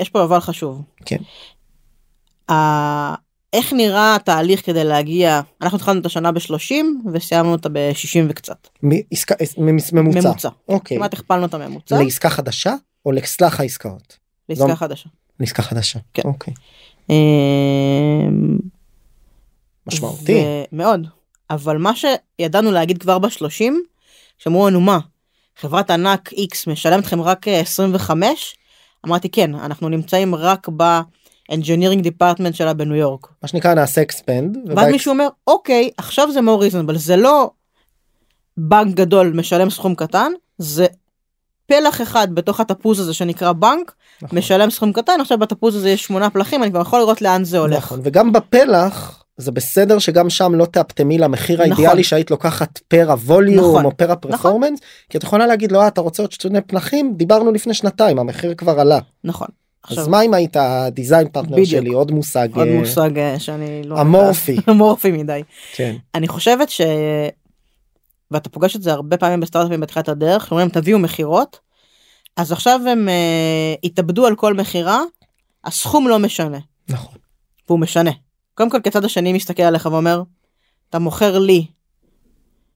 יש 0.02 0.10
פה 0.10 0.24
אבל 0.24 0.40
חשוב. 0.40 0.82
כן. 1.04 1.16
ה- 2.54 3.14
איך 3.52 3.72
נראה 3.72 4.14
התהליך 4.14 4.66
כדי 4.66 4.84
להגיע 4.84 5.40
אנחנו 5.62 5.76
התחלנו 5.76 6.00
את 6.00 6.06
השנה 6.06 6.32
ב-30 6.32 6.74
וסיימנו 7.12 7.52
אותה 7.52 7.68
ב-60 7.68 8.18
וקצת. 8.28 8.68
מעסקה 8.82 9.34
מ- 9.58 9.96
ממוצע 10.00 10.28
ממוצע. 10.28 10.48
אוקיי 10.68 10.96
כמעט 10.96 11.14
הכפלנו 11.14 11.46
את 11.46 11.54
הממוצע 11.54 12.02
לעסקה 12.02 12.30
חדשה 12.30 12.74
או 13.06 13.12
לסלח 13.12 13.60
העסקאות 13.60 14.18
לעסקה 14.48 14.66
לא- 14.66 14.74
חדשה. 14.74 15.08
לעסקה 15.40 15.62
חדשה 15.62 15.98
כן. 16.14 16.22
אוקיי 16.24 16.54
אמ, 17.10 18.58
משמעותי 19.86 20.44
מאוד. 20.72 21.06
אבל 21.50 21.78
מה 21.78 21.92
שידענו 21.96 22.72
להגיד 22.72 22.98
כבר 22.98 23.18
בשלושים, 23.18 23.82
שאמרו 24.38 24.68
לנו 24.68 24.80
מה, 24.80 24.98
חברת 25.56 25.90
ענק 25.90 26.32
X 26.32 26.70
משלמת 26.70 27.04
לכם 27.04 27.20
רק 27.20 27.48
אה, 27.48 27.60
25? 27.60 28.56
אמרתי 29.06 29.28
כן, 29.28 29.54
אנחנו 29.54 29.88
נמצאים 29.88 30.34
רק 30.34 30.68
ב-engineering 30.76 32.04
department 32.04 32.52
שלה 32.52 32.74
בניו 32.74 32.96
יורק. 32.96 33.26
מה 33.42 33.48
שנקרא 33.48 33.74
נעשה 33.74 34.02
אקספנד 34.02 34.58
ואז 34.66 34.88
מישהו 34.88 35.12
אומר 35.12 35.28
אוקיי 35.46 35.90
עכשיו 35.96 36.32
זה 36.32 36.40
more 36.40 36.62
reasonable 36.62 36.96
זה 36.96 37.16
לא 37.16 37.50
בנק 38.56 38.94
גדול 38.94 39.32
משלם 39.36 39.70
סכום 39.70 39.94
קטן 39.94 40.32
זה 40.58 40.86
פלח 41.66 42.02
אחד 42.02 42.28
בתוך 42.34 42.60
התפוז 42.60 43.00
הזה 43.00 43.14
שנקרא 43.14 43.52
בנק 43.52 43.92
נכון. 44.22 44.38
משלם 44.38 44.70
סכום 44.70 44.92
קטן 44.92 45.20
עכשיו 45.20 45.38
בתפוז 45.38 45.76
הזה 45.76 45.90
יש 45.90 46.04
שמונה 46.04 46.30
פלחים 46.30 46.62
אני 46.62 46.70
כבר 46.70 46.80
יכול 46.80 46.98
לראות 46.98 47.22
לאן 47.22 47.44
זה 47.44 47.58
הולך. 47.58 47.76
נכון 47.76 48.00
וגם 48.02 48.32
בפלח 48.32 49.22
זה 49.36 49.50
בסדר 49.50 49.98
שגם 49.98 50.30
שם 50.30 50.54
לא 50.54 50.64
תאפטמי 50.64 51.18
למחיר 51.18 51.56
נכון. 51.60 51.72
האידיאלי 51.72 52.04
שהיית 52.04 52.30
לוקחת 52.30 52.78
פר 52.88 53.10
ה 53.10 53.18
volume 53.18 53.64
נכון. 53.70 53.84
או 53.84 53.96
פר 53.96 54.12
ה 54.12 54.18
performance 54.18 54.80
כי 55.10 55.18
את 55.18 55.22
יכולה 55.22 55.46
להגיד 55.46 55.72
לו 55.72 55.80
"אה, 55.80 55.88
אתה 55.88 56.00
רוצה 56.00 56.22
עוד 56.22 56.32
שני 56.32 56.60
פלחים 56.60 57.14
דיברנו 57.16 57.52
לפני 57.52 57.74
שנתיים 57.74 58.18
המחיר 58.18 58.54
כבר 58.54 58.80
עלה 58.80 58.98
נכון. 59.24 59.48
אז 59.84 59.90
עכשיו 59.90 60.08
מה 60.10 60.22
אם 60.22 60.34
היית 60.34 60.56
ה 60.56 60.67
design 60.67 61.28
partner 61.28 61.52
בדיוק. 61.52 61.68
שלי 61.68 61.90
עוד 61.90 62.10
מושג 62.12 62.48
עוד 62.54 62.68
אה, 62.68 62.78
מושג 62.78 63.18
אה, 63.18 63.38
שאני 63.38 63.82
לא 63.84 64.00
אמורפי. 64.00 64.56
אמורפי 64.70 65.12
מדי. 65.12 65.42
כן 65.74 65.96
אני 66.14 66.28
חושבת 66.28 66.70
ש... 66.70 66.80
ואתה 68.30 68.48
פוגש 68.48 68.76
את 68.76 68.82
זה 68.82 68.92
הרבה 68.92 69.16
פעמים 69.16 69.40
בסטארט-אפים 69.40 69.80
בתחילת 69.80 70.08
הדרך, 70.08 70.50
אומרים 70.50 70.68
תביאו 70.68 70.98
מכירות, 70.98 71.58
אז 72.36 72.52
עכשיו 72.52 72.80
הם 72.88 73.08
uh, 73.08 73.78
התאבדו 73.84 74.26
על 74.26 74.36
כל 74.36 74.54
מכירה, 74.54 75.02
הסכום 75.64 76.08
לא 76.08 76.18
משנה, 76.18 76.58
נכון 76.88 77.14
והוא 77.68 77.78
משנה. 77.80 78.10
קודם 78.56 78.70
כל 78.70 78.80
כצד 78.80 79.04
השני 79.04 79.32
מסתכל 79.32 79.62
עליך 79.62 79.86
ואומר, 79.86 80.22
אתה 80.90 80.98
מוכר 80.98 81.38
לי 81.38 81.66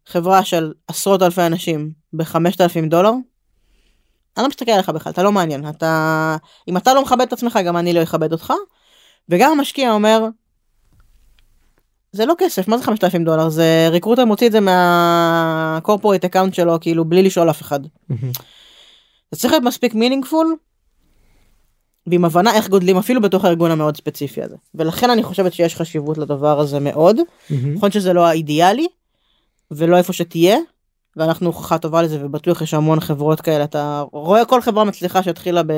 חברה 0.06 0.44
של 0.44 0.72
עשרות 0.88 1.22
אלפי 1.22 1.42
אנשים 1.42 1.90
בחמשת 2.12 2.60
אלפים 2.60 2.88
דולר, 2.88 3.12
אני 4.36 4.42
לא 4.42 4.48
מסתכל 4.48 4.70
עליך 4.70 4.88
בכלל, 4.88 5.12
אתה 5.12 5.22
לא 5.22 5.32
מעניין. 5.32 5.68
אתה, 5.68 6.36
אם 6.68 6.76
אתה 6.76 6.94
לא 6.94 7.02
מכבד 7.02 7.20
את 7.20 7.32
עצמך, 7.32 7.58
גם 7.64 7.76
אני 7.76 7.92
לא 7.92 8.02
אכבד 8.02 8.32
אותך. 8.32 8.52
וגם 9.28 9.52
המשקיע 9.52 9.92
אומר, 9.92 10.26
זה 12.12 12.26
לא 12.26 12.34
כסף, 12.38 12.68
מה 12.68 12.78
זה 12.78 12.84
5,000 12.84 13.24
דולר? 13.24 13.48
זה 13.48 13.88
recruiter 13.90 14.24
מוציא 14.24 14.46
את 14.46 14.52
זה 14.52 14.60
מה 14.60 14.90
corporate 14.90 16.24
account 16.24 16.54
שלו, 16.54 16.80
כאילו 16.80 17.04
בלי 17.04 17.22
לשאול 17.22 17.50
אף 17.50 17.62
אחד. 17.62 17.80
זה 19.30 19.40
צריך 19.40 19.52
להיות 19.52 19.64
מספיק 19.64 19.94
meaningful, 19.94 20.56
ועם 22.06 22.24
הבנה 22.24 22.54
איך 22.54 22.68
גודלים 22.68 22.96
אפילו 22.96 23.20
בתוך 23.20 23.44
הארגון 23.44 23.70
המאוד 23.70 23.96
ספציפי 23.96 24.42
הזה. 24.42 24.56
ולכן 24.74 25.10
אני 25.10 25.22
חושבת 25.22 25.52
שיש 25.52 25.76
חשיבות 25.76 26.18
לדבר 26.18 26.60
הזה 26.60 26.80
מאוד. 26.80 27.16
נכון 27.74 27.90
שזה 27.90 28.12
לא 28.12 28.26
האידיאלי, 28.26 28.86
ולא 29.70 29.96
איפה 29.96 30.12
שתהיה, 30.12 30.58
ואנחנו 31.16 31.46
הוכחה 31.46 31.78
טובה 31.78 32.02
לזה, 32.02 32.24
ובטוח 32.24 32.62
יש 32.62 32.74
המון 32.74 33.00
חברות 33.00 33.40
כאלה, 33.40 33.64
אתה 33.64 34.04
רואה 34.12 34.44
כל 34.44 34.60
חברה 34.62 34.84
מצליחה 34.84 35.22
שהתחילה 35.22 35.62
ב... 35.62 35.72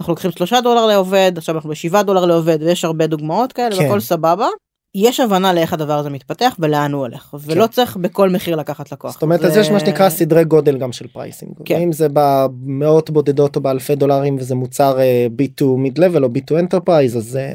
אנחנו 0.00 0.12
לוקחים 0.12 0.30
שלושה 0.30 0.60
דולר 0.60 0.86
לעובד, 0.86 1.32
עכשיו 1.36 1.54
אנחנו 1.54 1.70
בשבעה 1.70 2.02
דולר 2.02 2.24
לעובד, 2.24 2.58
ויש 2.60 2.84
הרבה 2.84 3.06
דוגמאות 3.06 3.52
כאלה, 3.52 3.76
כן. 3.76 3.82
והכל 3.82 4.00
סבבה. 4.00 4.46
יש 4.94 5.20
הבנה 5.20 5.52
לאיך 5.52 5.72
הדבר 5.72 5.98
הזה 5.98 6.10
מתפתח 6.10 6.56
ולאן 6.58 6.92
הוא 6.92 7.00
הולך, 7.00 7.34
ולא 7.44 7.66
צריך 7.66 7.96
בכל 7.96 8.30
מחיר 8.30 8.56
לקחת 8.56 8.92
לקוח. 8.92 9.12
זאת 9.12 9.22
אומרת, 9.22 9.40
זה- 9.40 9.46
אז 9.46 9.56
יש 9.56 9.70
מה 9.70 9.80
שנקרא 9.80 10.08
סדרי 10.08 10.44
גודל 10.44 10.78
גם 10.78 10.92
של 10.92 11.06
pricing. 11.06 11.52
כן. 11.64 11.80
אם 11.80 11.92
זה 11.92 12.06
במאות 12.12 13.10
בודדות 13.10 13.56
או 13.56 13.60
באלפי 13.60 13.94
דולרים 13.94 14.36
וזה 14.38 14.54
מוצר 14.54 14.98
אה, 15.00 15.26
B2 15.40 15.62
mid 15.64 15.98
level 15.98 16.22
או 16.22 16.28
B2 16.28 16.50
enterprise 16.66 17.16
אז 17.16 17.36
אה, 17.36 17.54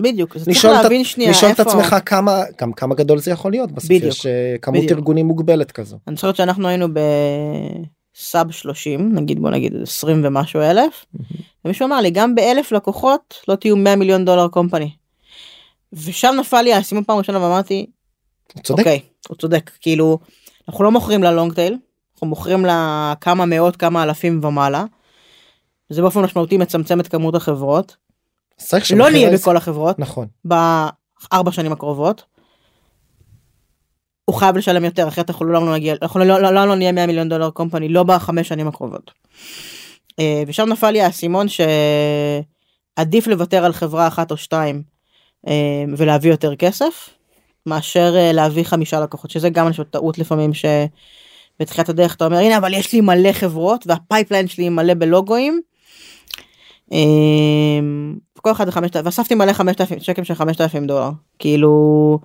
בדיוק, 0.00 0.36
אז 0.36 0.44
צריך 0.44 0.56
לשאול 0.56 0.74
את- 0.74 0.82
להבין 0.82 1.04
שנייה 1.04 1.30
לשאול 1.30 1.52
את 1.52 1.60
איפה... 1.60 1.70
עצמך 1.70 1.96
כמה 2.06 2.42
גם 2.60 2.72
כמה 2.72 2.94
גדול 2.94 3.18
זה 3.18 3.30
יכול 3.30 3.50
להיות 3.50 3.72
בסוף 3.72 3.90
בדיוק, 3.90 4.04
יש 4.04 4.26
אה, 4.26 4.56
כמות 4.62 4.76
בדיוק. 4.82 4.98
ארגונים 4.98 5.26
מוגבלת 5.26 5.72
כזו. 5.72 5.96
אני 6.08 6.16
זוכרת 6.16 6.36
שאנחנו 6.36 6.68
היינו 6.68 6.86
בסאב 8.16 8.50
30 8.50 9.12
נגיד 9.14 9.40
בוא 9.40 9.50
נגיד 9.50 9.72
20 9.82 10.20
ומשהו 10.24 10.60
אלף 10.60 11.06
ומישהו 11.64 11.86
אמר 11.86 12.00
לי 12.00 12.10
גם 12.10 12.34
באלף 12.34 12.72
לקוחות 12.72 13.34
לא 13.48 13.54
תהיו 13.54 13.76
100 13.76 13.96
מיליון 13.96 14.24
דולר 14.24 14.48
קומפני. 14.48 14.90
ושם 15.92 16.34
נפל 16.40 16.62
לי 16.62 16.72
האסימון 16.72 17.04
פעם 17.04 17.18
ראשונה 17.18 17.40
ואמרתי 17.42 17.86
הוא 18.54 18.62
צודק. 18.62 18.78
אוקיי 18.78 19.00
הוא 19.28 19.36
צודק 19.36 19.70
כאילו 19.80 20.18
אנחנו 20.68 20.84
לא 20.84 20.90
מוכרים 20.90 21.22
ללונג 21.22 21.52
טייל 21.52 21.76
אנחנו 22.14 22.26
מוכרים 22.26 22.66
לכמה 22.66 23.44
מאות 23.46 23.76
כמה 23.76 24.02
אלפים 24.02 24.40
ומעלה. 24.44 24.84
זה 25.88 26.02
באופן 26.02 26.20
משמעותי 26.20 26.56
מצמצם 26.56 27.00
את 27.00 27.08
כמות 27.08 27.34
החברות 27.34 27.96
לא 28.96 29.10
נהיה 29.10 29.28
העסק- 29.30 29.42
בכל 29.42 29.56
החברות 29.56 29.98
נכון 29.98 30.26
בארבע 30.44 31.52
שנים 31.52 31.72
הקרובות. 31.72 32.24
הוא 34.24 34.36
חייב 34.36 34.56
לשלם 34.56 34.84
יותר 34.84 35.08
אחרת 35.08 35.30
אנחנו 35.30 35.44
לא 35.46 35.74
נגיע 35.74 35.94
אנחנו 36.02 36.20
לא, 36.20 36.26
לא, 36.40 36.50
לא, 36.54 36.64
לא 36.64 36.74
נהיה 36.74 36.92
100 36.92 37.06
מיליון 37.06 37.28
דולר 37.28 37.50
company 37.50 37.88
לא 37.88 38.02
בחמש 38.02 38.48
שנים 38.48 38.68
הקרובות. 38.68 39.10
אה, 40.18 40.42
ושם 40.46 40.68
נפל 40.68 40.90
לי 40.90 41.00
האסימון 41.02 41.46
שעדיף 42.96 43.26
לוותר 43.26 43.64
על 43.64 43.72
חברה 43.72 44.06
אחת 44.08 44.30
או 44.30 44.36
שתיים 44.36 44.82
ולהביא 45.96 46.30
יותר 46.30 46.56
כסף 46.56 47.10
מאשר 47.66 48.14
אה, 48.16 48.32
להביא 48.32 48.64
חמישה 48.64 49.00
לקוחות 49.00 49.30
שזה 49.30 49.50
גם 49.50 49.66
אני 49.66 49.72
חושבת 49.72 49.90
טעות 49.90 50.18
לפעמים 50.18 50.50
שבתחילת 50.54 51.88
הדרך 51.88 52.14
אתה 52.14 52.24
אומר 52.24 52.36
הנה 52.36 52.58
אבל 52.58 52.74
יש 52.74 52.92
לי 52.92 53.00
מלא 53.00 53.32
חברות 53.32 53.86
וה 53.86 53.98
pipeline 53.98 54.48
שלי 54.48 54.68
מלא 54.68 54.94
בלוגויים. 54.94 55.60
אה, 56.92 56.98
כל 58.42 58.52
אחד 58.52 58.64
זה 58.66 58.72
5,000 58.72 59.06
ואספתי 59.06 59.34
מלא 59.34 59.52
5,000 59.52 60.00
שקל 60.00 60.24
של 60.24 60.34
5,000 60.34 60.86
דולר 60.86 61.10
כאילו 61.38 62.18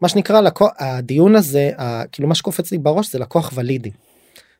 מה 0.00 0.08
שנקרא 0.08 0.40
לקוח 0.40 0.70
הדיון 0.78 1.36
הזה 1.36 1.70
כאילו 2.12 2.28
מה 2.28 2.34
שקופץ 2.34 2.72
לי 2.72 2.78
בראש 2.78 3.12
זה 3.12 3.18
לקוח 3.18 3.52
ולידי. 3.54 3.90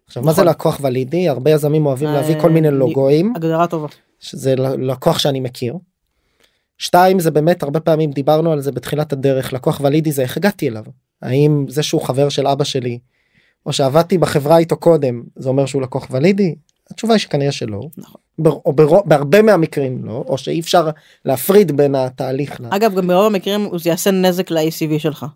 עכשיו 0.06 0.22
מה 0.22 0.32
זה 0.32 0.42
נכון. 0.42 0.54
לקוח 0.54 0.80
ולידי 0.82 1.28
הרבה 1.28 1.50
יזמים 1.50 1.86
אוהבים 1.86 2.08
להביא 2.08 2.34
אה, 2.34 2.40
כל 2.40 2.50
מיני 2.50 2.70
לוגויים 2.70 3.32
הגדרה 3.36 3.66
טובה. 3.66 3.88
שזה 4.20 4.54
לקוח 4.78 5.18
שאני 5.18 5.40
מכיר. 5.40 5.74
שתיים 6.82 7.20
זה 7.20 7.30
באמת 7.30 7.62
הרבה 7.62 7.80
פעמים 7.80 8.10
דיברנו 8.10 8.52
על 8.52 8.60
זה 8.60 8.72
בתחילת 8.72 9.12
הדרך 9.12 9.52
לקוח 9.52 9.80
ולידי 9.84 10.12
זה 10.12 10.22
איך 10.22 10.36
הגעתי 10.36 10.68
אליו 10.68 10.84
האם 11.22 11.64
זה 11.68 11.82
שהוא 11.82 12.00
חבר 12.02 12.28
של 12.28 12.46
אבא 12.46 12.64
שלי 12.64 12.98
או 13.66 13.72
שעבדתי 13.72 14.18
בחברה 14.18 14.58
איתו 14.58 14.76
קודם 14.76 15.22
זה 15.36 15.48
אומר 15.48 15.66
שהוא 15.66 15.82
לקוח 15.82 16.06
ולידי 16.10 16.54
התשובה 16.90 17.14
היא 17.14 17.20
שכנראה 17.20 17.52
שלא 17.52 17.80
נכון. 17.98 18.20
בר- 18.38 18.58
או 18.66 18.72
ברוב- 18.72 19.02
בהרבה 19.06 19.42
מהמקרים 19.42 20.04
לא 20.04 20.24
או 20.28 20.38
שאי 20.38 20.60
אפשר 20.60 20.88
להפריד 21.24 21.76
בין 21.76 21.94
התהליך. 21.94 22.60
ל- 22.60 22.64
אגב 22.70 22.94
גם 22.94 23.06
ברוב 23.06 23.26
המקרים 23.26 23.64
הוא 23.64 23.78
זה 23.78 23.88
יעשה 23.90 24.10
נזק 24.10 24.50
ל-ACV 24.50 24.98
שלך. 24.98 25.26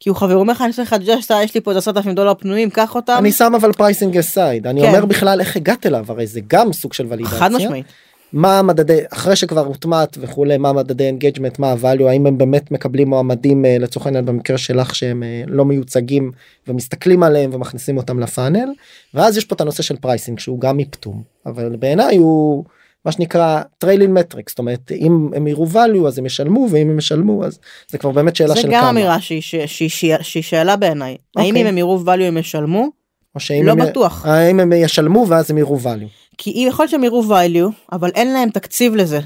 כי 0.00 0.08
הוא 0.08 0.16
חבר 0.16 0.36
אומר 0.36 0.52
לך 0.52 0.60
אני 0.62 0.72
צריך 0.72 0.92
לך 0.92 1.00
ג'סטה 1.06 1.38
יש 1.44 1.54
לי 1.54 1.60
פה 1.60 1.70
איזה 1.70 1.78
עשרת 1.78 1.96
אלפים 1.96 2.14
דולר 2.14 2.34
פנויים 2.34 2.70
קח 2.70 2.94
אותם 2.94 3.16
אני 3.18 3.32
שם 3.32 3.52
אבל 3.60 3.72
pricing 3.72 4.18
aside 4.18 4.66
אני 4.66 4.80
כן. 4.80 4.88
אומר 4.88 5.04
בכלל 5.06 5.40
איך 5.40 5.56
הגעת 5.56 5.86
אליו 5.86 6.04
הרי 6.08 6.26
זה 6.26 6.40
גם 6.46 6.72
סוג 6.72 6.92
של 6.92 7.06
ולידציה. 7.08 7.38
חד 7.38 7.52
משמעית. 7.52 7.86
מה 8.32 8.58
המדדי 8.58 8.98
אחרי 9.12 9.36
שכבר 9.36 9.60
הוטמעת 9.60 10.18
וכולי 10.20 10.58
מה 10.58 10.72
מדדי 10.72 11.04
engagement 11.06 11.58
מה 11.58 11.72
ה 11.74 11.79
value 11.79 12.04
האם 12.08 12.26
הם 12.26 12.38
באמת 12.38 12.70
מקבלים 12.70 13.08
מועמדים 13.08 13.64
אה, 13.64 13.76
לצורך 13.78 14.06
העניין 14.06 14.24
במקרה 14.26 14.58
שלך 14.58 14.94
שהם 14.94 15.22
אה, 15.22 15.42
לא 15.46 15.64
מיוצגים 15.64 16.32
ומסתכלים 16.68 17.22
עליהם 17.22 17.50
ומכניסים 17.54 17.96
אותם 17.96 18.20
לפאנל 18.20 18.68
ואז 19.14 19.36
יש 19.36 19.44
פה 19.44 19.54
את 19.54 19.60
הנושא 19.60 19.82
של 19.82 19.96
pricing 19.96 20.38
שהוא 20.38 20.60
גם 20.60 20.76
bottom 20.76 21.22
אבל 21.46 21.76
בעיניי 21.76 22.16
הוא 22.16 22.64
מה 23.04 23.12
שנקרא 23.12 23.62
trailing 23.78 24.12
metric 24.14 24.48
זאת 24.50 24.58
אומרת 24.58 24.92
אם 24.92 25.30
הם 25.34 25.46
יראו 25.46 25.66
value 25.66 26.06
אז 26.06 26.18
הם 26.18 26.26
ישלמו 26.26 26.66
ואם 26.70 26.90
הם 26.90 26.98
ישלמו 26.98 27.44
אז 27.44 27.58
זה 27.88 27.98
כבר 27.98 28.10
באמת 28.10 28.36
שאלה 28.36 28.54
זה 28.54 28.60
של 28.60 28.68
גם 28.72 28.80
כמה 28.80 28.90
אמירה 28.90 29.20
שהיא 29.20 29.40
שהיא- 29.40 29.66
שהיא 29.66 29.90
שהיא- 30.22 30.42
שאלה 30.42 30.76
בעיניי. 30.76 31.16
האם 31.36 31.46
אוקיי. 31.46 31.62
אם 31.62 31.66
הם 31.66 31.78
יראו 31.78 32.00
value 32.06 32.22
הם 32.22 32.36
ישלמו? 32.36 32.88
או 33.34 33.40
שאם 33.40 33.62
לא 33.66 33.72
הם, 33.72 33.78
בטוח. 33.86 34.26
האם 34.26 34.60
הם 34.60 34.72
ישלמו 34.72 35.26
ואז 35.28 35.50
הם 35.50 35.58
יראו 35.58 35.78
value 35.78 36.21
כי 36.38 36.64
יכול 36.68 36.82
להיות 36.82 36.90
שהם 36.90 37.04
יראו 37.04 37.22
value 37.22 37.70
אבל 37.92 38.10
אין 38.14 38.32
להם 38.32 38.50
תקציב 38.50 38.94
לזה. 38.94 39.20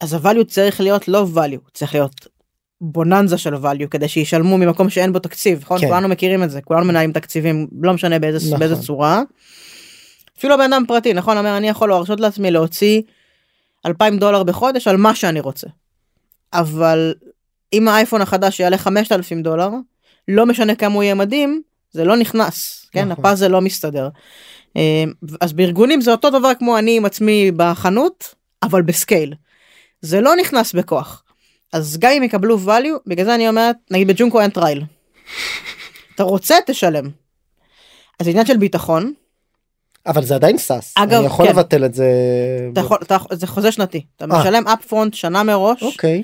אז 0.00 0.14
ה-value 0.14 0.44
צריך 0.44 0.80
להיות 0.80 1.08
לא 1.08 1.26
value 1.34 1.70
צריך 1.74 1.94
להיות 1.94 2.26
בוננזה 2.80 3.38
של 3.38 3.54
value 3.54 3.86
כדי 3.90 4.08
שישלמו 4.08 4.58
ממקום 4.58 4.90
שאין 4.90 5.12
בו 5.12 5.18
תקציב 5.18 5.58
נכון 5.62 5.80
כן. 5.80 5.88
כולנו 5.88 6.08
מכירים 6.08 6.42
את 6.42 6.50
זה 6.50 6.60
כולנו 6.62 6.84
מנהלים 6.84 7.12
תקציבים 7.12 7.68
לא 7.82 7.92
משנה 7.92 8.18
באיזה 8.18 8.46
נכון. 8.46 8.58
באיזה 8.58 8.82
צורה. 8.82 9.22
אפילו 10.38 10.54
הבן 10.54 10.72
אדם 10.72 10.84
פרטי 10.88 11.12
נכון 11.12 11.38
אומר 11.38 11.56
אני 11.56 11.68
יכול 11.68 11.88
להרשות 11.88 12.20
לעצמי 12.20 12.50
להוציא 12.50 13.02
2,000 13.86 14.18
דולר 14.18 14.42
בחודש 14.42 14.88
על 14.88 14.96
מה 14.96 15.14
שאני 15.14 15.40
רוצה. 15.40 15.66
אבל 16.52 17.14
אם 17.72 17.88
האייפון 17.88 18.20
החדש 18.22 18.60
יעלה 18.60 18.78
5,000 18.78 19.42
דולר 19.42 19.70
לא 20.28 20.46
משנה 20.46 20.74
כמה 20.74 20.94
הוא 20.94 21.02
יהיה 21.02 21.14
מדהים 21.14 21.62
זה 21.92 22.04
לא 22.04 22.16
נכנס 22.16 22.86
כן 22.92 23.08
נכון. 23.08 23.24
הפאזל 23.24 23.48
לא 23.48 23.60
מסתדר. 23.60 24.08
אה, 24.76 25.04
אז 25.40 25.52
בארגונים 25.52 26.00
זה 26.00 26.10
אותו 26.10 26.30
דבר 26.30 26.52
כמו 26.58 26.78
אני 26.78 26.96
עם 26.96 27.04
עצמי 27.04 27.50
בחנות 27.56 28.34
אבל 28.62 28.82
ב- 28.82 28.95
scale. 28.95 29.34
זה 30.00 30.20
לא 30.20 30.36
נכנס 30.36 30.72
בכוח. 30.72 31.24
אז 31.72 31.96
גם 32.00 32.10
אם 32.10 32.22
יקבלו 32.22 32.58
value 32.66 32.98
בגלל 33.06 33.24
זה 33.24 33.34
אני 33.34 33.48
אומרת 33.48 33.76
נגיד 33.90 34.08
בג'ונקו 34.08 34.40
אין 34.40 34.50
trial. 34.50 34.84
אתה 36.14 36.22
רוצה 36.22 36.56
תשלם. 36.66 37.10
אז 38.20 38.28
עניין 38.28 38.46
של 38.46 38.56
ביטחון 38.56 39.12
אבל 40.06 40.24
זה 40.24 40.34
עדיין 40.34 40.58
סאס 40.58 40.94
אגב, 40.96 41.18
אני 41.18 41.26
יכול 41.26 41.46
כן. 41.46 41.52
לבטל 41.52 41.84
את 41.84 41.94
זה 41.94 42.06
אתה 42.72 42.80
יכול, 42.80 42.98
אתה, 43.02 43.16
זה 43.32 43.46
חוזה 43.46 43.72
שנתי 43.72 44.04
אתה 44.16 44.24
אה. 44.24 44.40
משלם 44.40 44.68
up 44.68 44.84
front 44.84 45.14
שנה 45.14 45.42
מראש. 45.42 45.82
אוקיי 45.82 46.22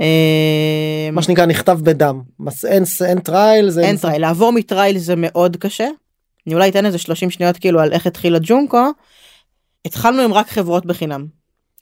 אה, 0.00 1.08
מה 1.12 1.22
שנקרא 1.22 1.46
נכתב 1.46 1.78
בדם 1.82 2.20
אין 2.70 3.20
trial 3.20 3.70
זה 3.70 3.80
אין 3.80 3.96
trial 3.96 4.20
לעבור 4.20 4.52
מ- 4.52 4.65
trial 4.65 4.98
זה 4.98 5.14
מאוד 5.16 5.56
קשה. 5.56 5.88
אני 6.46 6.54
אולי 6.54 6.70
אתן 6.70 6.86
איזה 6.86 6.98
30 6.98 7.30
שניות 7.30 7.56
כאילו 7.56 7.80
על 7.80 7.92
איך 7.92 8.06
התחילה 8.06 8.38
ג'ונקו. 8.42 8.86
התחלנו 9.84 10.22
עם 10.22 10.32
רק 10.32 10.48
חברות 10.48 10.86
בחינם. 10.86 11.26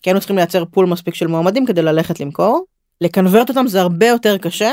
כי 0.03 0.11
היינו 0.11 0.21
צריכים 0.21 0.37
לייצר 0.37 0.65
pool 0.65 0.87
מספיק 0.87 1.15
של 1.15 1.27
מועמדים 1.27 1.67
כדי 1.67 1.83
ללכת 1.83 2.21
למכור. 2.21 2.65
ל-convert 3.01 3.49
אותם 3.49 3.67
זה 3.67 3.81
הרבה 3.81 4.07
יותר 4.07 4.39
קשה 4.39 4.73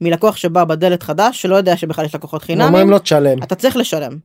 מלקוח 0.00 0.36
שבא 0.36 0.64
בדלת 0.64 1.02
חדש 1.02 1.42
שלא 1.42 1.54
יודע 1.54 1.76
שבכלל 1.76 2.04
יש 2.04 2.14
לקוחות 2.14 2.42
אומרים 2.42 2.68
חינמים 2.68 2.90
לו 2.90 2.98
תשלם 2.98 3.42
אתה 3.42 3.54
צריך 3.54 3.76
לשלם. 3.76 4.18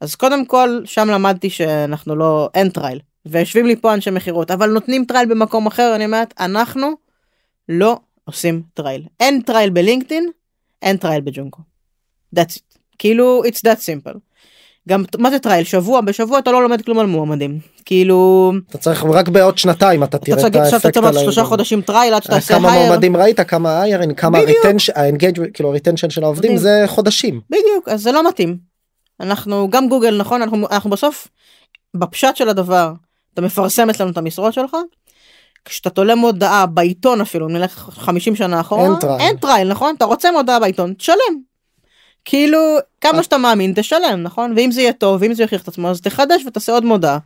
אז 0.00 0.14
קודם 0.14 0.46
כל 0.46 0.80
שם 0.84 1.08
למדתי 1.08 1.50
שאנחנו 1.50 2.16
לא 2.16 2.48
אין 2.54 2.68
trial 2.68 3.00
ויושבים 3.26 3.66
לי 3.66 3.76
פה 3.76 3.94
אנשי 3.94 4.10
מכירות 4.10 4.50
אבל 4.50 4.70
נותנים 4.70 5.04
trial 5.04 5.28
במקום 5.28 5.66
אחר 5.66 5.92
אני 5.94 6.04
אומרת 6.04 6.34
אנחנו 6.40 6.92
לא 7.68 8.00
עושים 8.24 8.62
trial 8.74 9.02
אין 9.20 9.40
trial 9.40 9.70
בלינקדאין 9.70 10.30
אין 10.82 10.96
trial 10.96 11.20
בג'ונקו. 11.20 11.62
That's 12.36 12.56
it. 12.56 12.78
כאילו 12.98 13.42
it's 13.44 13.58
that 13.58 13.78
simple. 13.78 14.18
גם 14.88 15.04
מה 15.18 15.30
זה 15.30 15.38
trial 15.38 15.64
שבוע 15.64 16.00
בשבוע 16.00 16.38
אתה 16.38 16.52
לא 16.52 16.62
לומד 16.62 16.82
כלום 16.82 16.98
על 16.98 17.06
מועמדים 17.06 17.58
כאילו 17.84 18.52
אתה 18.70 18.78
צריך 18.78 19.04
רק 19.04 19.28
בעוד 19.28 19.58
שנתיים 19.58 20.04
אתה 20.04 20.16
אתה 20.16 20.26
תראה 20.26 20.38
את 20.38 20.44
עכשיו 20.44 20.58
אתה 20.68 20.76
האפקט 20.76 20.94
צריך 20.94 21.06
על 21.06 21.12
שלושה 21.12 21.40
הארגון. 21.40 21.56
חודשים 21.56 21.80
trial 21.80 22.14
עד 22.14 22.22
שאתה 22.22 22.36
עושה 22.36 22.54
כמה 22.54 22.72
hire. 22.72 22.86
מועמדים 22.86 23.16
ראית 23.16 23.40
כמה 23.40 23.82
hiring 23.82 24.14
כמה 24.14 24.42
בדיוק. 24.42 24.58
ה-engagement 24.94 25.50
כאילו 25.54 25.68
ה-retention 25.68 26.10
של 26.10 26.24
העובדים. 26.24 26.56
זה 26.56 26.84
חודשים 26.86 27.40
בדיוק 27.50 27.88
אז 27.88 28.02
זה 28.02 28.12
לא 28.12 28.28
מתאים. 28.28 28.56
אנחנו 29.20 29.70
גם 29.70 29.88
גוגל 29.88 30.16
נכון 30.18 30.42
אנחנו 30.42 30.66
אנחנו 30.70 30.90
בסוף 30.90 31.28
בפשט 31.94 32.36
של 32.36 32.48
הדבר 32.48 32.92
אתה 33.34 33.42
מפרסם 33.42 33.90
אצלנו 33.90 34.10
את 34.10 34.16
המשרות 34.16 34.54
שלך. 34.54 34.76
כשאתה 35.64 35.90
תולה 35.90 36.14
מודעה 36.14 36.66
בעיתון 36.66 37.20
אפילו 37.20 37.48
נלך 37.48 37.88
50 37.92 38.36
שנה 38.36 38.60
אחורה. 38.60 38.88
אין 39.18 39.36
trial 39.36 39.68
נכון 39.68 39.94
אתה 39.96 40.04
רוצה 40.04 40.32
מודעה 40.32 40.60
בעיתון 40.60 40.94
תשלם. 40.94 41.53
כאילו. 42.24 42.58
כמה 43.00 43.22
שאתה 43.22 43.38
מאמין 43.38 43.72
תשלם 43.76 44.22
נכון 44.22 44.52
ואם 44.56 44.70
זה 44.70 44.80
יהיה 44.80 44.92
טוב 44.92 45.22
ואם 45.22 45.34
זה 45.34 45.42
יוכיח 45.42 45.62
את 45.62 45.68
עצמו 45.68 45.88
אז 45.88 46.00
תחדש 46.00 46.42
ותעשה 46.46 46.72
עוד 46.72 46.84
מודעה. 46.84 47.18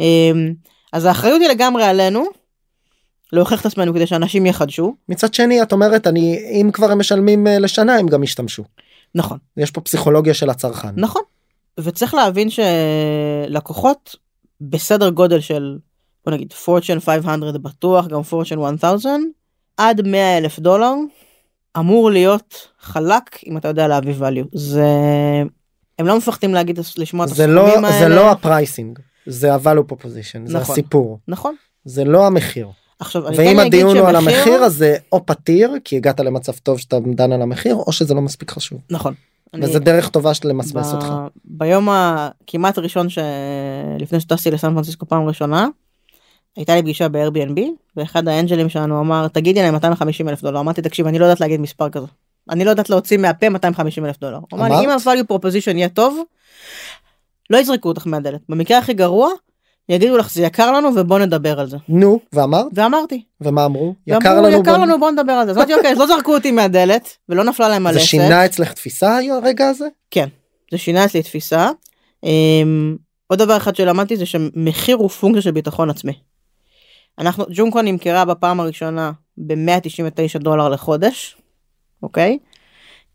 אמ, 0.00 0.52
אז 0.92 1.04
האחריות 1.04 1.40
היא 1.40 1.48
לגמרי 1.48 1.84
עלינו. 1.84 2.24
להוכיח 3.32 3.60
את 3.60 3.66
עצמנו 3.66 3.94
כדי 3.94 4.06
שאנשים 4.06 4.46
יחדשו 4.46 4.94
מצד 5.08 5.34
שני 5.34 5.62
את 5.62 5.72
אומרת 5.72 6.06
אני 6.06 6.38
אם 6.60 6.70
כבר 6.72 6.90
הם 6.90 6.98
משלמים 6.98 7.46
אה, 7.46 7.58
לשנה 7.58 7.96
הם 7.96 8.06
גם 8.06 8.22
ישתמשו. 8.22 8.64
נכון 9.14 9.38
יש 9.56 9.70
פה 9.70 9.80
פסיכולוגיה 9.80 10.34
של 10.34 10.50
הצרכן. 10.50 10.88
נכון 10.96 11.22
וצריך 11.80 12.14
להבין 12.14 12.48
שלקוחות 12.50 14.16
בסדר 14.60 15.10
גודל 15.10 15.40
של 15.40 15.78
בוא 16.24 16.32
נגיד 16.32 16.52
פורצ'ן 16.52 17.00
500 17.00 17.62
בטוח 17.62 18.06
גם 18.06 18.22
פורצ'ן 18.22 18.58
1000 18.58 19.10
עד 19.76 20.08
100 20.08 20.38
אלף 20.38 20.58
דולר 20.58 20.92
אמור 21.78 22.10
להיות 22.10 22.68
חלק 22.80 23.38
אם 23.46 23.56
אתה 23.56 23.68
יודע 23.68 23.88
להביא 23.88 24.14
value 24.20 24.46
זה 24.52 24.84
הם 25.98 26.06
לא 26.06 26.16
מפחדים 26.18 26.54
להגיד 26.54 26.78
לשמוע 26.98 27.24
את 27.24 27.28
זה 27.30 27.34
הסכומים 27.44 27.54
לא 27.54 27.86
האלה 27.86 27.98
זה 27.98 28.08
לא 28.08 28.30
ה-pricing 28.30 28.98
זה 29.26 29.54
ה-value 29.54 29.92
proposition 29.92 30.38
זה 30.44 30.58
נכון. 30.58 30.72
הסיפור 30.72 31.18
נכון 31.28 31.54
זה 31.84 32.04
לא 32.04 32.26
המחיר 32.26 32.68
עכשיו 32.98 33.22
ואם 33.24 33.36
כן 33.36 33.58
הדיון 33.58 33.96
הוא 33.96 34.08
על 34.08 34.16
המחיר 34.16 34.64
אז 34.64 34.74
זה 34.74 34.96
או 35.12 35.26
פתיר 35.26 35.72
כי 35.84 35.96
הגעת 35.96 36.20
למצב 36.20 36.52
טוב 36.52 36.78
שאתה 36.78 36.96
דן 37.14 37.32
על 37.32 37.42
המחיר 37.42 37.74
או 37.74 37.92
שזה 37.92 38.14
לא 38.14 38.20
מספיק 38.20 38.50
חשוב 38.50 38.78
נכון. 38.90 39.14
וזה 39.62 39.78
דרך 39.78 40.08
טובה 40.08 40.34
של 40.34 40.48
למסמס 40.48 40.92
ב- 40.92 40.94
אותך. 40.94 41.06
ביום 41.44 41.88
הכמעט 41.90 42.78
ראשון 42.78 43.06
שלפני 43.08 44.20
שטסתי 44.20 44.50
לסן 44.50 44.74
פרנסיסקו 44.74 45.06
פעם 45.06 45.24
ראשונה 45.26 45.68
הייתה 46.56 46.74
לי 46.74 46.82
פגישה 46.82 47.08
ב-Airbnb 47.08 47.60
ואחד 47.96 48.28
האנג'לים 48.28 48.68
שלנו 48.68 49.00
אמר 49.00 49.28
תגידי 49.28 49.62
להם 49.62 49.74
250 49.74 50.28
אלף 50.28 50.42
דולר 50.42 50.60
אמרתי 50.60 50.82
תקשיב 50.82 51.06
אני 51.06 51.18
לא 51.18 51.24
יודעת 51.24 51.40
להגיד 51.40 51.60
מספר 51.60 51.88
כזה 51.90 52.06
אני 52.50 52.64
לא 52.64 52.70
יודעת 52.70 52.90
להוציא 52.90 53.16
מהפה 53.18 53.48
250 53.48 54.04
אלף 54.06 54.20
דולר. 54.20 54.38
הוא 54.52 54.60
אמר 54.60 54.68
לי 54.78 54.84
אם 54.84 54.90
אמרת? 54.90 55.06
ה-value 55.06 55.34
proposition 55.34 55.70
יהיה 55.76 55.88
טוב 55.88 56.18
לא 57.50 57.58
יזרקו 57.58 57.88
אותך 57.88 58.06
מהדלת 58.06 58.40
במקרה 58.48 58.78
הכי 58.78 58.94
גרוע 58.94 59.30
יגידו 59.88 60.16
לך 60.16 60.30
זה 60.30 60.42
יקר 60.42 60.72
לנו 60.72 60.88
ובוא 60.96 61.18
נדבר 61.18 61.60
על 61.60 61.66
זה 61.68 61.76
נו 61.88 62.20
ואמרת 62.32 62.66
ואמרתי 62.74 63.22
ומה 63.40 63.64
אמרו 63.64 63.94
ואמרו, 64.06 64.20
יקר 64.20 64.40
לנו 64.40 64.48
יקר 64.48 64.76
בוא- 64.76 64.84
לנו 64.84 64.98
בוא 65.00 65.10
נדבר 65.10 65.32
על 65.32 65.46
זה 65.46 65.50
אז 65.50 65.56
אמרתי 65.56 65.74
אוקיי 65.74 65.92
אז 65.92 65.98
לא 65.98 66.06
זרקו 66.06 66.34
אותי 66.34 66.50
מהדלת 66.50 67.08
ולא 67.28 67.44
נפלה 67.44 67.68
להם 67.68 67.86
על 67.86 67.94
זה. 67.94 68.00
שינה 68.00 68.44
אצלך 68.44 68.72
תפיסה 68.72 69.18
הרגע 69.42 69.68
הזה 69.68 69.86
כן, 70.10 70.28
זה 70.72 70.78
שינה 70.78 71.04
אצלי 71.04 71.22
תפיסה. 71.22 71.70
אמ, 72.24 72.96
עוד 73.26 73.38
דבר 73.38 73.56
אחד 73.56 73.76
שלמדתי 73.76 74.16
זה 74.16 74.26
שמחיר 74.26 74.96
הוא 74.96 75.08
פונקציה 75.08 75.42
של 75.42 75.50
ביטחון 75.50 75.90
עצמי. 75.90 76.12
אנחנו, 77.18 77.44
ג'ונקו 77.50 77.82
נמכרה 77.82 78.24
בפעם 78.24 78.60
הראשונה 78.60 79.12
ב-199 79.38 80.38
דולר 80.38 80.68
לחודש, 80.68 81.36
אוקיי? 82.02 82.38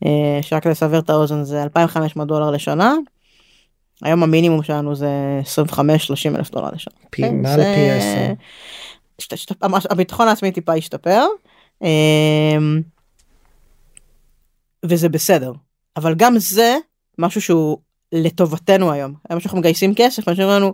אה, 0.05 0.39
שרק 0.41 0.65
לסבר 0.67 0.99
את 0.99 1.09
האוזן 1.09 1.43
זה 1.43 1.63
2,500 1.63 2.27
דולר 2.27 2.51
לשנה. 2.51 2.93
היום 4.03 4.23
המינימום 4.23 4.63
שלנו 4.63 4.95
זה 4.95 5.09
25-30 5.43 6.35
אלף 6.35 6.51
דולר 6.51 6.69
לשנה. 6.73 6.93
פי 7.09 7.21
כן, 7.21 7.41
מעל 7.41 7.55
זה- 7.55 7.73
פי 7.75 7.89
עשר. 7.91 8.33
השת- 9.19 9.33
השת- 9.33 9.63
ממש- 9.63 9.87
הביטחון 9.89 10.27
העצמי 10.27 10.51
טיפה 10.51 10.73
השתפר. 10.73 11.25
אמ, 11.81 12.81
וזה 14.85 15.09
בסדר 15.09 15.51
אבל 15.97 16.13
גם 16.15 16.33
זה 16.39 16.77
משהו 17.17 17.41
שהוא 17.41 17.77
לטובתנו 18.11 18.91
היום 18.91 19.13
היום 19.29 19.39
שאנחנו 19.39 19.57
מגייסים 19.59 19.93
כסף 19.95 20.27
אנשים 20.27 20.43
אומרים 20.43 20.61
לנו 20.61 20.73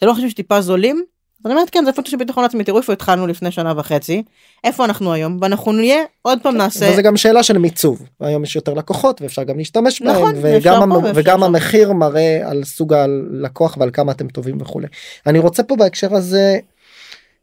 זה 0.00 0.06
לא 0.06 0.14
חושב 0.14 0.28
שטיפה 0.28 0.60
זולים. 0.60 1.04
אז 1.44 1.50
אני 1.50 1.54
אומרת 1.54 1.70
כן 1.70 1.84
זה 1.84 1.92
פונקציה 1.92 2.10
של 2.10 2.16
ביטחון 2.16 2.44
עצמי. 2.44 2.64
תראו 2.64 2.78
איפה 2.78 2.92
התחלנו 2.92 3.26
לפני 3.26 3.50
שנה 3.50 3.72
וחצי. 3.76 4.22
איפה 4.64 4.84
אנחנו 4.84 5.12
היום? 5.12 5.38
ואנחנו 5.40 5.72
נהיה 5.72 5.96
עוד 6.22 6.38
פעם 6.42 6.56
נעשה 6.56 6.90
וזה 6.92 7.02
גם 7.02 7.16
שאלה 7.16 7.42
של 7.42 7.58
מיצוב. 7.58 8.02
היום 8.20 8.42
יש 8.44 8.56
יותר 8.56 8.74
לקוחות 8.74 9.22
ואפשר 9.22 9.42
גם 9.42 9.58
להשתמש 9.58 10.02
בהם. 10.02 10.10
נכון, 10.16 10.34
וגם 10.42 10.76
פה 10.78 10.82
המ- 10.84 10.92
ואפשר 10.92 11.12
וגם. 11.14 11.42
המחיר 11.42 11.92
מראה 11.92 12.40
על 12.50 12.64
סוג 12.64 12.94
הלקוח 12.94 13.76
ועל 13.80 13.90
כמה 13.92 14.12
אתם 14.12 14.28
טובים 14.28 14.58
וכולי. 14.60 14.86
אני 15.26 15.38
רוצה 15.38 15.62
פה 15.62 15.76
בהקשר 15.76 16.14
הזה 16.14 16.58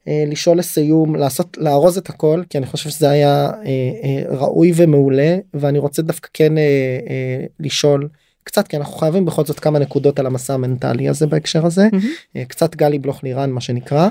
אה, 0.08 0.24
לשאול 0.28 0.58
לסיום 0.58 1.16
לעשות 1.16 1.58
לארוז 1.58 1.98
את 1.98 2.10
הכל 2.10 2.42
כי 2.50 2.58
אני 2.58 2.66
חושב 2.66 2.90
שזה 2.90 3.10
היה 3.10 3.46
אה, 3.46 3.52
אה, 4.04 4.38
ראוי 4.38 4.72
ומעולה 4.76 5.38
ואני 5.54 5.80
רוצה 5.80 6.02
דווקא 6.02 6.30
כן 6.34 6.58
אה, 6.58 6.64
אה, 7.10 7.46
לשאול 7.60 8.08
קצת 8.44 8.68
כי 8.68 8.78
אנחנו 8.78 8.94
חייבים 8.98 9.26
בכל 9.26 9.46
זאת 9.46 9.60
כמה 9.60 9.80
נקודות 9.80 10.20
על 10.20 10.26
המסע 10.26 10.54
המנטלי 10.54 11.10
הזה 11.10 11.28
בהקשר 11.28 11.66
הזה 11.66 11.88
אה, 12.36 12.46
קצת 12.46 12.76
גלי 12.76 13.00
בלוך 13.00 13.24
לירן 13.24 13.50
מה 13.50 13.62
שנקרא. 13.62 14.08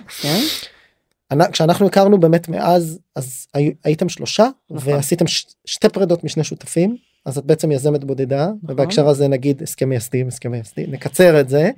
אנ- 1.32 1.50
כשאנחנו 1.52 1.86
הכרנו 1.86 2.20
באמת 2.20 2.48
מאז 2.48 2.98
אז 3.16 3.46
הי- 3.54 3.74
הייתם 3.84 4.08
שלושה 4.08 4.48
נכון. 4.70 4.92
ועשיתם 4.92 5.26
ש- 5.26 5.46
שתי 5.64 5.88
פרידות 5.88 6.24
משני 6.24 6.44
שותפים 6.44 6.96
אז 7.26 7.38
את 7.38 7.44
בעצם 7.44 7.72
יזמת 7.72 8.04
בודדה 8.04 8.48
ובהקשר 8.62 9.08
הזה 9.08 9.28
נגיד 9.28 9.62
הסכם 9.62 9.88
מייסדים 9.88 10.28
הסכם 10.28 10.50
מייסדים 10.50 10.90
נקצר 10.90 11.40
את 11.40 11.48
זה. 11.48 11.70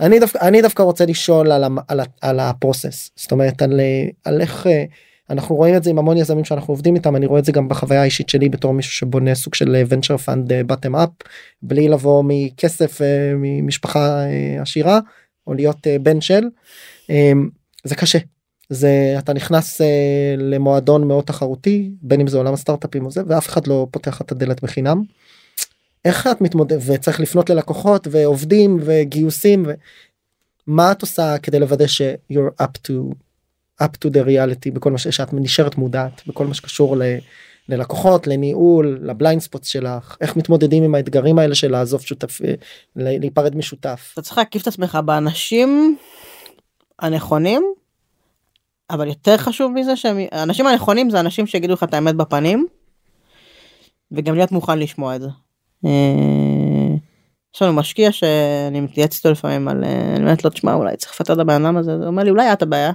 אני 0.00 0.20
דווקא 0.20 0.38
אני 0.42 0.62
דווקא 0.62 0.82
רוצה 0.82 1.06
לשאול 1.06 1.52
על, 1.52 1.64
המ- 1.64 1.78
על, 1.88 2.00
על 2.20 2.40
הפרוסס 2.40 3.10
זאת 3.16 3.32
אומרת 3.32 3.62
על, 3.62 3.80
אה, 3.80 4.04
על 4.24 4.40
איך 4.40 4.66
אה, 4.66 4.84
אנחנו 5.30 5.54
רואים 5.54 5.76
את 5.76 5.82
זה 5.84 5.90
עם 5.90 5.98
המון 5.98 6.16
יזמים 6.16 6.44
שאנחנו 6.44 6.72
עובדים 6.72 6.94
איתם 6.94 7.16
אני 7.16 7.26
רואה 7.26 7.40
את 7.40 7.44
זה 7.44 7.52
גם 7.52 7.68
בחוויה 7.68 8.00
האישית 8.00 8.28
שלי 8.28 8.48
בתור 8.48 8.74
מישהו 8.74 8.92
שבונה 8.92 9.34
סוג 9.34 9.54
של 9.54 9.82
venture 9.88 10.16
fund 10.16 10.52
bottom 10.52 10.96
up 10.96 11.08
בלי 11.62 11.88
לבוא 11.88 12.24
מכסף 12.26 13.02
אה, 13.02 13.32
ממשפחה 13.36 14.24
אה, 14.26 14.62
עשירה 14.62 15.00
או 15.46 15.54
להיות 15.54 15.86
אה, 15.86 15.98
בן 15.98 16.20
של 16.20 16.44
אה, 17.10 17.32
זה 17.84 17.94
קשה 17.94 18.18
זה 18.70 19.14
אתה 19.18 19.32
נכנס 19.32 19.80
למועדון 20.38 21.08
מאוד 21.08 21.24
תחרותי 21.24 21.90
בין 22.02 22.20
אם 22.20 22.26
זה 22.26 22.36
עולם 22.38 22.54
הסטארט-אפים 22.54 23.04
או 23.04 23.10
זה 23.10 23.22
ואף 23.26 23.48
אחד 23.48 23.66
לא 23.66 23.86
פותח 23.90 24.20
את 24.20 24.32
הדלת 24.32 24.62
בחינם. 24.62 25.02
איך 26.04 26.26
את 26.26 26.40
מתמודד 26.40 26.78
וצריך 26.86 27.20
לפנות 27.20 27.50
ללקוחות 27.50 28.08
ועובדים 28.10 28.78
וגיוסים 28.84 29.66
ומה 30.68 30.92
את 30.92 31.02
עושה 31.02 31.38
כדי 31.38 31.58
לוודא 31.58 31.86
ש 31.86 32.02
you're 32.32 32.62
up 32.62 32.88
to 32.88 32.92
up 33.82 34.04
to 34.04 34.10
the 34.10 34.26
reality 34.26 34.70
בכל 34.72 34.90
מה 34.90 34.98
שאת 34.98 35.32
נשארת 35.32 35.78
מודעת 35.78 36.22
בכל 36.26 36.46
מה 36.46 36.54
שקשור 36.54 36.96
ל, 36.96 37.02
ללקוחות 37.68 38.26
לניהול 38.26 38.98
לבליינד 39.02 39.40
ספוט 39.40 39.64
שלך 39.64 40.16
איך 40.20 40.36
מתמודדים 40.36 40.82
עם 40.82 40.94
האתגרים 40.94 41.38
האלה 41.38 41.54
של 41.54 41.70
לעזוב 41.70 42.00
שותף 42.00 42.40
אה, 42.44 42.54
להיפרד 42.96 43.56
משותף. 43.56 44.10
אתה 44.12 44.22
צריך 44.22 44.38
להקיף 44.38 44.62
את 44.62 44.66
עצמך 44.66 44.98
באנשים 45.04 45.96
הנכונים 46.98 47.62
אבל 48.90 49.08
יותר 49.08 49.36
חשוב 49.36 49.72
מזה 49.72 49.96
שהם 49.96 50.18
האנשים 50.32 50.66
הנכונים 50.66 51.10
זה 51.10 51.20
אנשים 51.20 51.46
שיגידו 51.46 51.72
לך 51.72 51.82
את 51.82 51.94
האמת 51.94 52.14
בפנים 52.14 52.66
וגם 54.12 54.34
להיות 54.34 54.52
מוכן 54.52 54.78
לשמוע 54.78 55.16
את 55.16 55.20
זה. 55.20 55.28
אה, 55.84 56.94
יש 57.54 57.62
לנו 57.62 57.72
משקיע 57.72 58.12
שאני 58.12 58.80
מתייעץ 58.80 59.16
איתו 59.16 59.30
לפעמים 59.30 59.68
על 59.68 59.84
אה, 59.84 60.12
אני 60.16 60.20
אומרת 60.20 60.44
לו 60.44 60.50
תשמע 60.50 60.74
אולי 60.74 60.96
צריך 60.96 61.12
לפטר 61.12 61.32
את 61.32 61.38
הבן 61.38 61.64
אדם 61.64 61.76
הזה 61.76 61.92
הוא 61.94 62.04
אומר 62.04 62.22
לי 62.22 62.30
אולי 62.30 62.52
את 62.52 62.62
הבעיה. 62.62 62.92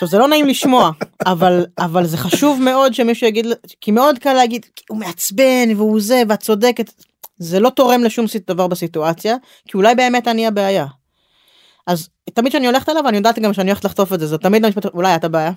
עכשיו 0.00 0.08
זה 0.08 0.18
לא 0.18 0.28
נעים 0.28 0.46
לשמוע 0.46 0.90
אבל 1.26 1.66
אבל 1.78 2.06
זה 2.06 2.16
חשוב 2.16 2.60
מאוד 2.62 2.94
שמישהו 2.94 3.26
יגיד 3.26 3.46
כי 3.80 3.90
מאוד 3.90 4.18
קל 4.18 4.32
להגיד 4.32 4.66
הוא 4.88 4.98
מעצבן 4.98 5.68
והוא 5.76 6.00
זה 6.00 6.22
ואת 6.28 6.40
צודקת 6.40 6.92
זה 7.38 7.60
לא 7.60 7.70
תורם 7.70 8.04
לשום 8.04 8.26
דבר 8.46 8.66
בסיטואציה 8.66 9.36
כי 9.68 9.76
אולי 9.76 9.94
באמת 9.94 10.28
אני 10.28 10.46
הבעיה. 10.46 10.86
אז 11.86 12.08
תמיד 12.34 12.52
כשאני 12.52 12.66
הולכת 12.66 12.88
אליו 12.88 13.08
אני 13.08 13.16
יודעת 13.16 13.38
גם 13.38 13.52
שאני 13.52 13.70
הולכת 13.70 13.84
לחטוף 13.84 14.12
את 14.12 14.20
זה 14.20 14.26
זה 14.26 14.38
תמיד 14.38 14.64
המשפט 14.64 14.86
אולי 14.86 15.14
את 15.14 15.24
הבעיה. 15.24 15.52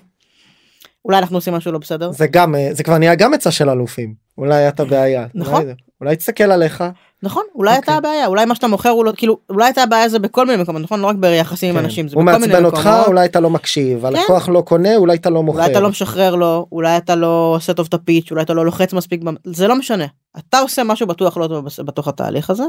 אולי 1.04 1.18
אנחנו 1.18 1.36
עושים 1.36 1.54
משהו 1.54 1.72
לא 1.72 1.78
בסדר. 1.78 2.12
זה 2.12 2.26
גם 2.26 2.54
אה, 2.54 2.68
זה 2.72 2.82
כבר 2.82 2.98
נהיה 2.98 3.14
גם 3.14 3.34
עצה 3.34 3.50
של 3.50 3.70
אלופים 3.70 4.14
אולי 4.38 4.68
אתה 4.68 4.84
בעיה 4.84 5.26
נכון. 5.34 5.62
אולי, 5.62 5.74
אולי 6.00 6.16
תסתכל 6.16 6.44
עליך 6.44 6.84
נכון 7.22 7.42
אולי 7.54 7.72
אתה 7.72 7.78
אוקיי. 7.78 7.94
הבעיה 7.94 8.26
אולי 8.26 8.44
מה 8.44 8.54
שאתה 8.54 8.68
מוכר 8.68 8.88
הוא 8.88 9.04
לא 9.04 9.12
כאילו 9.16 9.38
אולי 9.50 9.70
אתה 9.70 9.82
הבעיה 9.82 10.08
זה 10.08 10.18
בכל 10.18 10.46
מיני 10.46 10.62
מקומות 10.62 10.82
נכון 10.82 11.00
לא 11.00 11.06
רק 11.06 11.16
ביחסים 11.16 11.70
עם 11.70 11.78
כן. 11.78 11.84
אנשים 11.84 12.08
זה 12.08 12.16
בכל 12.16 12.24
מיני 12.24 12.46
מעצבן 12.46 12.64
אותך 12.64 12.78
מקומות. 12.78 13.06
אולי 13.06 13.26
אתה 13.26 13.40
לא 13.40 13.50
מקשיב 13.50 14.06
הלקוח 14.06 14.48
לא 14.48 14.60
קונה 14.60 14.96
אולי 14.96 15.16
אתה 15.16 15.30
לא 15.30 15.42
מוכר 15.42 15.58
אולי 15.58 15.72
אתה 15.72 15.80
לא 15.80 15.88
משחרר 15.88 16.34
לו 16.34 16.66
אולי 16.72 16.96
אתה 16.96 17.14
לא 17.14 17.52
עושה 17.56 17.74
טוב 17.74 17.86
את 17.88 17.94
הפיץ' 17.94 18.30
אולי 18.30 18.42
אתה 18.42 18.54
לא 18.54 18.64
לוחץ 18.64 18.92
מספיק 18.92 19.22
זה 19.44 19.68
לא 19.68 19.76
משנה 19.76 20.06
אתה 20.38 20.58
עושה 20.58 20.84
משהו 20.84 21.06
בטוח 21.06 21.36
לא 21.36 21.46
טוב 21.46 21.66
בתוך 21.84 22.08
התהליך 22.08 22.50
הזה. 22.50 22.64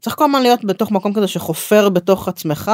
צריך 0.00 0.16
כל 0.16 0.24
הזמן 0.24 0.42
להיות 0.42 0.64
בתוך 0.64 0.90
מקום 0.90 1.14
כזה 1.14 1.28
שחופר 1.28 1.88
בתוך 1.88 2.28
עצמך 2.28 2.70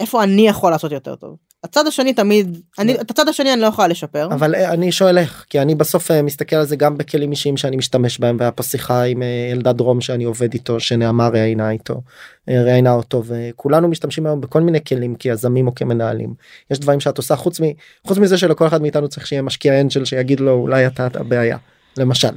איפה 0.00 0.22
אני 0.22 0.48
יכול 0.48 0.70
לעשות 0.70 0.92
יותר 0.92 1.14
טוב. 1.14 1.36
הצד 1.64 1.86
השני 1.86 2.12
תמיד 2.12 2.60
אני 2.78 2.94
את 2.94 3.10
הצד 3.10 3.28
השני 3.28 3.52
אני 3.52 3.60
לא 3.60 3.66
יכולה 3.66 3.88
לשפר. 3.88 4.28
אבל 4.30 4.54
אה, 4.54 4.72
אני 4.72 4.92
שואל 4.92 5.18
איך 5.18 5.46
כי 5.50 5.60
אני 5.60 5.74
בסוף 5.74 6.10
אה, 6.10 6.22
מסתכל 6.22 6.56
על 6.56 6.66
זה 6.66 6.76
גם 6.76 6.98
בכלים 6.98 7.30
אישיים 7.30 7.56
שאני 7.56 7.76
משתמש 7.76 8.18
בהם 8.18 8.36
והיה 8.38 8.50
פה 8.50 8.62
שיחה 8.62 9.02
עם 9.02 9.22
אה, 9.22 9.50
אלדד 9.52 9.76
דרום 9.76 10.00
שאני 10.00 10.24
עובד 10.24 10.54
איתו 10.54 10.80
שנעמה 10.80 11.28
ראיינה 11.28 11.70
איתו 11.70 12.02
ראיינה 12.48 12.92
אותו 12.92 13.22
וכולנו 13.26 13.88
משתמשים 13.88 14.26
היום 14.26 14.40
בכל 14.40 14.60
מיני 14.60 14.84
כלים 14.84 15.14
כיזמים 15.14 15.66
או 15.66 15.74
כמנהלים 15.74 16.34
יש 16.70 16.78
דברים 16.78 17.00
שאת 17.00 17.16
עושה 17.18 17.36
חוץ 17.36 17.60
מ... 17.60 17.64
חוץ 18.06 18.18
מזה 18.18 18.38
שלכל 18.38 18.66
אחד 18.66 18.82
מאיתנו 18.82 19.08
צריך 19.08 19.26
שיהיה 19.26 19.42
משקיע 19.42 19.80
אנג'ל 19.80 20.04
שיגיד 20.04 20.40
לו 20.40 20.52
אולי 20.52 20.86
אתה 20.86 21.06
את 21.06 21.16
הבעיה 21.16 21.56
למשל 21.98 22.34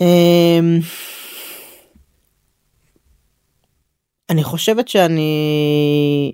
אמ, 0.00 0.78
אני 4.30 4.44
חושבת 4.44 4.88
שאני 4.88 6.32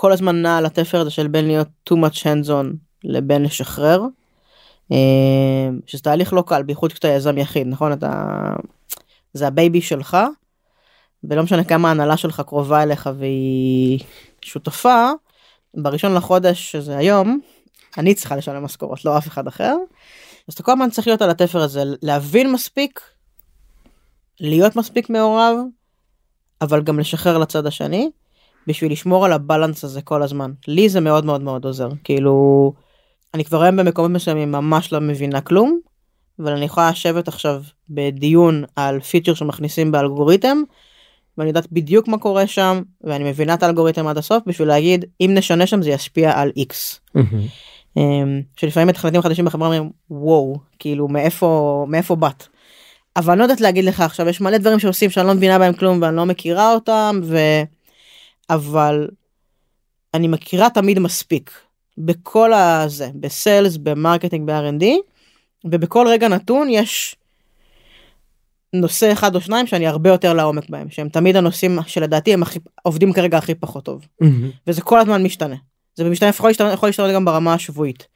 כל 0.00 0.12
הזמן 0.12 0.42
נע 0.42 0.58
על 0.58 0.66
התפר 0.66 1.00
הזה 1.00 1.10
של 1.10 1.28
בין 1.28 1.46
להיות 1.46 1.68
too 1.90 1.94
much 1.94 2.16
hands 2.16 2.48
on 2.48 2.66
לבין 3.04 3.42
לשחרר. 3.42 4.02
אה, 4.92 5.68
שזה 5.86 6.02
תהליך 6.02 6.32
לא 6.32 6.44
קל 6.46 6.62
בייחוד 6.62 6.92
כשאתה 6.92 7.08
יזם 7.08 7.38
יחיד 7.38 7.66
נכון 7.66 7.92
אתה 7.92 8.32
זה 9.32 9.46
הבייבי 9.46 9.80
שלך 9.80 10.16
ולא 11.24 11.42
משנה 11.42 11.64
כמה 11.64 11.88
ההנהלה 11.88 12.16
שלך 12.16 12.40
קרובה 12.40 12.82
אליך 12.82 13.10
והיא 13.18 14.00
שותפה 14.42 15.10
בראשון 15.74 16.14
לחודש 16.14 16.72
שזה 16.72 16.96
היום 16.96 17.40
אני 17.98 18.14
צריכה 18.14 18.36
לשלם 18.36 18.64
משכורות 18.64 19.04
לא 19.04 19.18
אף 19.18 19.28
אחד 19.28 19.46
אחר. 19.46 19.76
אז 20.48 20.54
אתה 20.54 20.62
כל 20.62 20.72
הזמן 20.72 20.90
צריך 20.90 21.06
להיות 21.06 21.22
על 21.22 21.30
התפר 21.30 21.62
הזה 21.62 21.82
להבין 22.02 22.52
מספיק 22.52 23.00
להיות 24.40 24.76
מספיק 24.76 25.10
מעורב 25.10 25.56
אבל 26.60 26.82
גם 26.82 26.98
לשחרר 26.98 27.38
לצד 27.38 27.66
השני 27.66 28.10
בשביל 28.66 28.92
לשמור 28.92 29.24
על 29.24 29.32
הבלנס 29.32 29.84
הזה 29.84 30.02
כל 30.02 30.22
הזמן 30.22 30.52
לי 30.68 30.88
זה 30.88 31.00
מאוד 31.00 31.24
מאוד 31.24 31.42
מאוד 31.42 31.64
עוזר 31.64 31.88
כאילו 32.04 32.72
אני 33.34 33.44
כבר 33.44 33.62
היום 33.62 33.76
במקומות 33.76 34.10
מסוימים 34.10 34.52
ממש 34.52 34.92
לא 34.92 35.00
מבינה 35.00 35.40
כלום 35.40 35.80
אבל 36.38 36.52
אני 36.52 36.64
יכולה 36.64 36.90
לשבת 36.90 37.28
עכשיו 37.28 37.62
בדיון 37.90 38.64
על 38.76 39.00
פיצ'ר 39.00 39.34
שמכניסים 39.34 39.92
באלגוריתם 39.92 40.58
ואני 41.38 41.48
יודעת 41.48 41.72
בדיוק 41.72 42.08
מה 42.08 42.18
קורה 42.18 42.46
שם 42.46 42.82
ואני 43.04 43.24
מבינה 43.24 43.54
את 43.54 43.62
האלגוריתם 43.62 44.06
עד 44.06 44.18
הסוף 44.18 44.42
בשביל 44.46 44.68
להגיד 44.68 45.04
אם 45.20 45.30
נשנה 45.34 45.66
שם 45.66 45.82
זה 45.82 45.90
ישפיע 45.90 46.40
על 46.40 46.52
x. 46.58 46.98
אמ, 47.96 48.42
שלפעמים 48.56 48.88
מתכנתים 48.88 49.22
חדשים 49.22 49.44
בחברה 49.44 49.68
אומרים 49.68 49.90
וואו 50.10 50.56
כאילו 50.78 51.08
מאיפה 51.08 51.86
מאיפה 51.88 52.16
באת. 52.16 52.46
אבל 53.16 53.30
אני 53.30 53.38
לא 53.38 53.44
יודעת 53.44 53.60
להגיד 53.60 53.84
לך 53.84 54.00
עכשיו 54.00 54.28
יש 54.28 54.40
מלא 54.40 54.58
דברים 54.58 54.78
שעושים 54.78 55.10
שאני 55.10 55.26
לא 55.26 55.34
מבינה 55.34 55.58
בהם 55.58 55.72
כלום 55.72 56.02
ואני 56.02 56.16
לא 56.16 56.26
מכירה 56.26 56.72
אותם 56.72 57.20
ו... 57.22 57.38
אבל 58.50 59.08
אני 60.14 60.28
מכירה 60.28 60.70
תמיד 60.70 60.98
מספיק 60.98 61.50
בכל 61.98 62.52
הזה 62.52 63.10
ב-sales 63.14 63.76
ב-marketing 63.76 64.50
ב-R&D 64.50 64.84
ובכל 65.64 66.06
רגע 66.08 66.28
נתון 66.28 66.68
יש 66.70 67.16
נושא 68.72 69.12
אחד 69.12 69.34
או 69.34 69.40
שניים 69.40 69.66
שאני 69.66 69.86
הרבה 69.86 70.10
יותר 70.10 70.34
לעומק 70.34 70.70
בהם 70.70 70.90
שהם 70.90 71.08
תמיד 71.08 71.36
הנושאים 71.36 71.78
שלדעתי 71.86 72.32
הם 72.34 72.42
הכי 72.42 72.58
עובדים 72.82 73.12
כרגע 73.12 73.38
הכי 73.38 73.54
פחות 73.54 73.84
טוב. 73.84 74.06
וזה 74.66 74.82
כל 74.82 74.98
הזמן 74.98 75.22
משתנה. 75.22 75.56
זה 75.94 76.04
משתנה 76.04 76.28
יכול 76.28 76.50
להשתנות, 76.50 76.72
יכול 76.72 76.88
להשתנות 76.88 77.10
גם 77.14 77.24
ברמה 77.24 77.54
השבועית. 77.54 78.06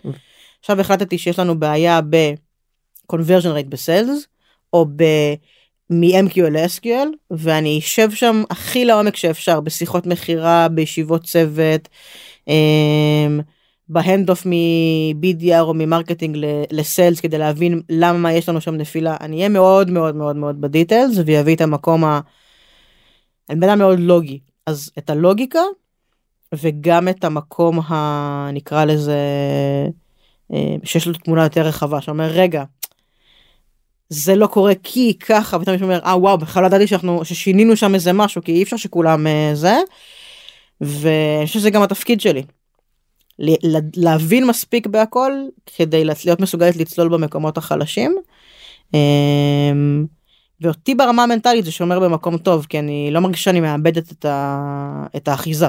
עכשיו 0.60 0.80
החלטתי 0.80 1.18
שיש 1.18 1.38
לנו 1.38 1.58
בעיה 1.60 2.00
ב-conversion 2.10 3.58
rate 3.58 3.68
ב-sales 3.68 4.26
או 4.72 4.86
ב... 4.96 5.04
מ-MQL 5.90 6.40
ל-SQL 6.50 7.08
ואני 7.30 7.78
אשב 7.78 8.10
שם 8.10 8.42
הכי 8.50 8.84
לעומק 8.84 9.16
שאפשר 9.16 9.60
בשיחות 9.60 10.06
מכירה 10.06 10.68
בישיבות 10.68 11.22
צוות 11.24 11.88
אמ, 12.48 13.40
ב-hand 13.88 14.30
off 14.30 14.46
מ-BDR 14.46 15.60
או 15.60 15.74
מ-marketing 15.74 16.36
ל-sales 16.70 17.20
כדי 17.20 17.38
להבין 17.38 17.82
למה 17.88 18.32
יש 18.32 18.48
לנו 18.48 18.60
שם 18.60 18.74
נפילה. 18.74 19.16
אני 19.20 19.36
אהיה 19.36 19.48
מאוד 19.48 19.90
מאוד 19.90 20.16
מאוד 20.16 20.36
מאוד 20.36 20.60
ב-details 20.60 21.18
ואביא 21.26 21.56
את 21.56 21.60
המקום 21.60 22.04
ה... 22.04 22.20
אני 23.50 23.60
בן 23.60 23.68
אדם 23.68 23.78
מאוד 23.78 24.00
לוגי. 24.00 24.40
אז 24.66 24.90
את 24.98 25.10
הלוגיקה 25.10 25.60
וגם 26.52 27.08
את 27.08 27.24
המקום 27.24 27.80
הנקרא 27.86 28.84
לזה 28.84 29.18
אה, 30.52 30.74
שיש 30.84 31.06
לו 31.06 31.14
תמונה 31.14 31.42
יותר 31.42 31.62
רחבה. 31.62 32.00
שאומר 32.00 32.26
רגע 32.26 32.64
זה 34.14 34.34
לא 34.34 34.46
קורה 34.46 34.72
כי 34.82 35.18
ככה 35.18 35.56
ותמיד 35.56 35.82
אומר 35.82 35.98
אה 36.04 36.18
וואו 36.18 36.38
בכלל 36.38 36.62
לא 36.62 36.66
ידעתי 36.66 36.86
שאנחנו 36.86 37.24
ששינינו 37.24 37.76
שם 37.76 37.94
איזה 37.94 38.12
משהו 38.12 38.42
כי 38.42 38.52
אי 38.52 38.62
אפשר 38.62 38.76
שכולם 38.76 39.26
אה, 39.26 39.50
זה. 39.54 39.76
ואני 40.80 41.46
חושב 41.46 41.58
שזה 41.58 41.70
גם 41.70 41.82
התפקיד 41.82 42.20
שלי. 42.20 42.42
להבין 43.96 44.46
מספיק 44.46 44.86
בהכל 44.86 45.32
כדי 45.76 46.04
להיות 46.04 46.40
מסוגלת 46.40 46.76
לצלול 46.76 47.08
במקומות 47.08 47.58
החלשים. 47.58 48.16
אמ, 48.94 50.06
ואותי 50.60 50.94
ברמה 50.94 51.22
המנטלית 51.22 51.64
זה 51.64 51.72
שומר 51.72 52.00
במקום 52.00 52.38
טוב 52.38 52.66
כי 52.68 52.78
אני 52.78 53.08
לא 53.10 53.20
מרגישה 53.20 53.42
שאני 53.42 53.60
מאבדת 53.60 54.12
את, 54.12 54.24
ה... 54.24 55.06
את 55.16 55.28
האחיזה. 55.28 55.68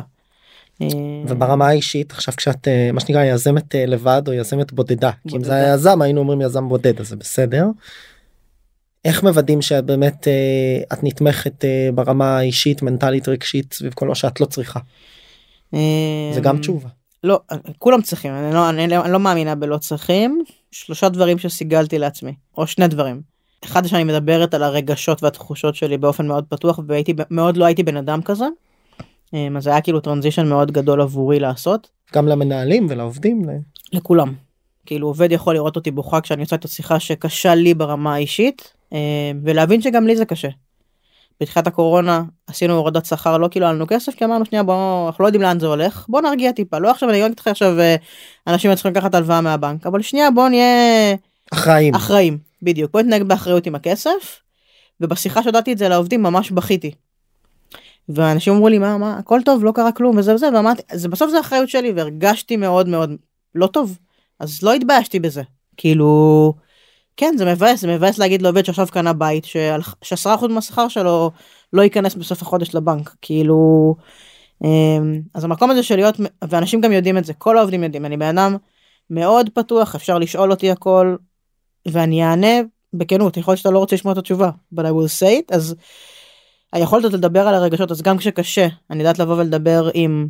אה, 0.82 0.88
וברמה 1.28 1.68
האישית 1.68 2.12
עכשיו 2.12 2.34
כשאת 2.38 2.68
אה, 2.68 2.90
מה 2.94 3.00
שנקרא 3.00 3.24
יזמת 3.24 3.76
אה, 3.76 3.86
לבד 3.86 4.22
או 4.28 4.34
יזמת 4.34 4.74
בודדה. 4.74 5.12
כי 5.28 5.38
אם 5.38 5.44
זה 5.44 5.54
היה 5.54 5.74
יזם 5.74 6.02
היינו 6.02 6.20
אומרים 6.20 6.42
יזם 6.42 6.70
בודד 6.70 7.00
אז 7.00 7.08
זה 7.08 7.16
בסדר. 7.16 7.66
איך 9.06 9.24
מוודאים 9.24 9.62
שאת 9.62 9.86
באמת 9.86 10.28
את 10.94 11.04
נתמכת 11.04 11.66
ברמה 11.96 12.38
האישית 12.38 12.82
מנטלית 12.82 13.28
רגשית 13.28 13.74
סביב 13.74 13.94
כל 13.94 14.08
מה 14.08 14.16
שאת 14.16 14.42
לא 14.42 14.46
צריכה. 14.46 14.80
זה 16.34 16.42
גם 16.42 16.58
תשובה. 16.58 16.90
לא 17.24 17.40
כולם 17.78 18.02
צריכים 18.02 18.32
אני 18.32 18.54
לא, 18.54 18.70
אני 18.70 18.88
לא, 18.88 19.06
אני 19.06 19.12
לא 19.12 19.20
מאמינה 19.20 19.56
בלא 19.56 19.78
צריכים 19.78 20.44
שלושה 20.72 21.10
דברים 21.10 21.40
שסיגלתי 21.40 22.00
לעצמי 22.00 22.34
או 22.58 22.68
שני 22.68 22.88
דברים. 22.88 23.22
אחד 23.64 23.88
שאני 23.88 24.04
מדברת 24.04 24.54
על 24.54 24.64
הרגשות 24.64 25.24
והתחושות 25.24 25.76
שלי 25.76 25.98
באופן 25.98 26.28
מאוד 26.28 26.46
פתוח 26.50 26.80
והייתי 26.88 27.14
מאוד 27.32 27.58
לא 27.58 27.66
הייתי 27.66 27.84
בן 27.84 27.98
אדם 27.98 28.22
כזה. 28.22 28.46
אז 29.34 29.64
זה 29.64 29.70
היה 29.70 29.82
כאילו 29.82 30.00
טרנזישן 30.00 30.48
מאוד 30.48 30.72
גדול 30.72 31.02
עבורי 31.02 31.40
לעשות. 31.40 31.90
גם 32.14 32.28
למנהלים 32.28 32.88
ולעובדים. 32.90 33.42
לכולם. 33.94 34.34
כאילו 34.86 35.08
עובד 35.08 35.32
יכול 35.32 35.54
לראות 35.54 35.76
אותי 35.76 35.92
בוכה 35.92 36.22
כשאני 36.22 36.44
עושה 36.44 36.56
את 36.56 36.66
השיחה 36.66 37.00
שקשה 37.00 37.56
לי 37.56 37.74
ברמה 37.74 38.14
האישית 38.14 38.74
ולהבין 39.44 39.82
שגם 39.82 40.08
לי 40.08 40.16
זה 40.16 40.26
קשה. 40.26 40.50
בתחילת 41.42 41.68
הקורונה 41.68 42.24
עשינו 42.48 42.74
הורדת 42.74 43.06
שכר 43.06 43.38
לא 43.38 43.48
כאילו 43.52 43.66
לנו 43.66 43.88
כסף 43.88 44.16
כי 44.16 44.26
אמרנו 44.26 44.46
שנייה 44.46 44.64
בוא 44.64 45.08
אנחנו 45.08 45.24
לא 45.24 45.28
יודעים 45.28 45.42
לאן 45.42 45.60
זה 45.60 45.68
הולך 45.68 46.06
בוא 46.10 46.22
נרגיע 46.22 46.52
טיפה 46.52 46.78
לא 46.78 46.92
עכשיו 46.92 47.10
אני 47.10 47.26
אגיד 47.26 47.40
לך 47.40 47.48
עכשיו 47.48 47.80
אה, 47.80 47.96
אנשים 48.48 48.76
צריכים 48.76 48.92
לקחת 48.92 49.16
הלוואה 49.16 49.42
מהבנק 49.42 49.86
אבל 49.88 50.02
שנייה 50.02 50.32
בוא 50.32 50.50
נהיה 50.50 51.16
אחראים 51.54 51.96
אחראים 51.96 52.38
בדיוק 52.62 52.92
בוא 52.92 53.02
נתנהג 53.02 53.24
באחריות 53.24 53.66
עם 53.66 53.76
הכסף. 53.76 54.42
ובשיחה 55.02 55.44
שהודעתי 55.44 55.74
את 55.74 55.78
זה 55.78 55.90
לעובדים 55.90 56.24
ממש 56.24 56.52
בכיתי. 56.52 56.92
ואנשים 58.10 58.54
אמרו 58.54 58.70
לי 58.70 58.78
מה 58.78 58.98
מה 58.98 59.18
הכל 59.18 59.42
טוב 59.46 59.64
לא 59.64 59.72
קרה 59.72 59.92
כלום 59.92 60.18
וזה 60.18 60.36
וזה 60.36 60.50
ואמרתי 60.54 60.82
זה 60.94 61.10
בסוף 61.10 61.32
זה 61.32 61.40
אחריות 61.40 61.70
שלי 61.70 61.92
והרגשתי 61.92 62.58
מאוד 62.58 62.88
מאוד 62.88 63.16
לא 63.56 63.68
טוב 63.68 63.98
אז 64.40 64.64
לא 64.64 64.74
התביישתי 64.74 65.20
בזה 65.20 65.42
כאילו 65.78 66.54
כן 67.18 67.36
זה 67.38 67.46
מבאס 67.46 67.82
זה 67.82 67.88
מבאס 67.88 68.18
להגיד 68.18 68.42
לעובד 68.42 68.66
שעכשיו 68.66 68.88
קנה 68.92 69.14
בית 69.14 69.46
שעשרה 70.02 70.36
אחוז 70.36 70.52
מהשכר 70.52 70.88
שלו 70.88 71.32
לא 71.74 71.82
ייכנס 71.82 72.16
בסוף 72.16 72.42
החודש 72.42 72.76
לבנק 72.76 73.16
כאילו 73.22 73.96
אמ, 74.64 75.22
אז 75.34 75.44
המקום 75.44 75.72
הזה 75.72 75.84
של 75.84 75.96
להיות 75.96 76.16
ואנשים 76.50 76.82
גם 76.82 76.92
יודעים 76.92 77.18
את 77.18 77.26
זה 77.26 77.34
כל 77.34 77.58
העובדים 77.58 77.84
יודעים 77.84 78.06
אני 78.06 78.18
בן 78.18 78.38
אדם 78.38 78.58
מאוד 79.10 79.50
פתוח 79.50 79.96
אפשר 79.96 80.18
לשאול 80.18 80.52
אותי 80.52 80.72
הכל 80.72 81.16
ואני 81.88 82.24
אענה 82.24 82.62
בכנות 82.94 83.38
יכול 83.38 83.52
להיות 83.52 83.60
שאתה 83.60 83.72
לא 83.72 83.80
רוצה 83.80 83.96
לשמוע 83.96 84.14
את 84.14 84.18
התשובה 84.18 84.50
but 84.76 84.82
I 84.82 84.90
will 84.90 85.20
say 85.20 85.42
it 85.42 85.56
אז 85.56 85.76
היכולת 86.74 87.14
לדבר 87.14 87.48
על 87.48 87.56
הרגשות 87.56 87.92
אז 87.92 88.02
גם 88.02 88.18
כשקשה 88.18 88.68
אני 88.90 89.00
יודעת 89.00 89.20
לבוא 89.20 89.36
ולדבר 89.36 89.90
עם 89.94 90.28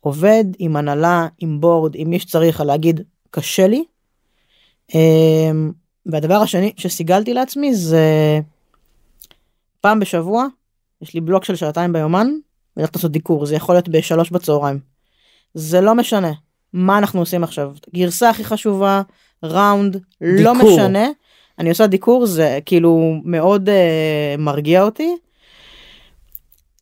עובד 0.00 0.44
עם 0.58 0.76
הנהלה 0.76 1.26
עם 1.38 1.60
בורד 1.60 1.92
עם 1.94 2.10
מי 2.10 2.18
שצריך 2.18 2.60
להגיד 2.60 3.00
קשה 3.30 3.66
לי. 3.66 3.84
אמ, 4.94 5.72
והדבר 6.06 6.34
השני 6.34 6.72
שסיגלתי 6.76 7.34
לעצמי 7.34 7.74
זה 7.74 8.40
פעם 9.80 10.00
בשבוע 10.00 10.46
יש 11.02 11.14
לי 11.14 11.20
בלוק 11.20 11.44
של 11.44 11.56
שעתיים 11.56 11.92
ביומן 11.92 12.28
ולכת 12.76 12.96
לעשות 12.96 13.12
דיקור 13.12 13.46
זה 13.46 13.54
יכול 13.54 13.74
להיות 13.74 13.88
בשלוש 13.88 14.30
בצהריים. 14.30 14.78
זה 15.54 15.80
לא 15.80 15.94
משנה 15.94 16.32
מה 16.72 16.98
אנחנו 16.98 17.20
עושים 17.20 17.44
עכשיו 17.44 17.72
גרסה 17.94 18.30
הכי 18.30 18.44
חשובה 18.44 19.02
ראונד 19.42 20.02
לא 20.20 20.54
משנה 20.54 21.08
אני 21.58 21.68
עושה 21.68 21.86
דיקור 21.86 22.26
זה 22.26 22.58
כאילו 22.66 23.20
מאוד 23.24 23.68
uh, 23.68 24.40
מרגיע 24.40 24.82
אותי. 24.82 25.16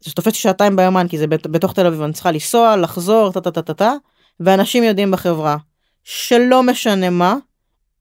זה 0.01 0.13
תופס 0.13 0.35
שעתיים 0.35 0.77
ביומן 0.77 1.09
כי 1.09 1.19
זה 1.19 1.27
בתוך 1.27 1.73
תל 1.73 1.87
אביב 1.87 2.03
אני 2.03 2.13
צריכה 2.13 2.31
לנסוע 2.31 2.77
לחזור 2.77 3.33
טה 3.33 3.41
טה 3.41 3.51
טה 3.51 3.63
טה 3.63 3.75
טה 3.75 3.93
ואנשים 4.41 4.85
יודעים 4.85 5.11
בחברה 5.11 5.57
שלא 6.05 6.63
משנה 6.63 7.11
מה 7.11 7.37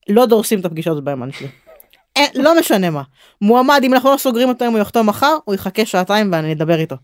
לא 0.09 0.25
דורסים 0.25 0.59
את 0.59 0.65
הפגישות 0.65 1.03
ביומן 1.03 1.31
שלי. 1.31 1.47
אין, 2.15 2.29
לא 2.35 2.59
משנה 2.59 2.89
מה. 2.89 3.03
מועמד 3.41 3.81
אם 3.83 3.93
אנחנו 3.93 4.11
לא 4.11 4.17
סוגרים 4.17 4.49
אותו 4.49 4.65
אם 4.65 4.71
הוא 4.71 4.79
יחתום 4.79 5.09
מחר 5.09 5.37
הוא 5.45 5.55
יחכה 5.55 5.85
שעתיים 5.85 6.31
ואני 6.31 6.53
אדבר 6.53 6.79
איתו. 6.79 6.95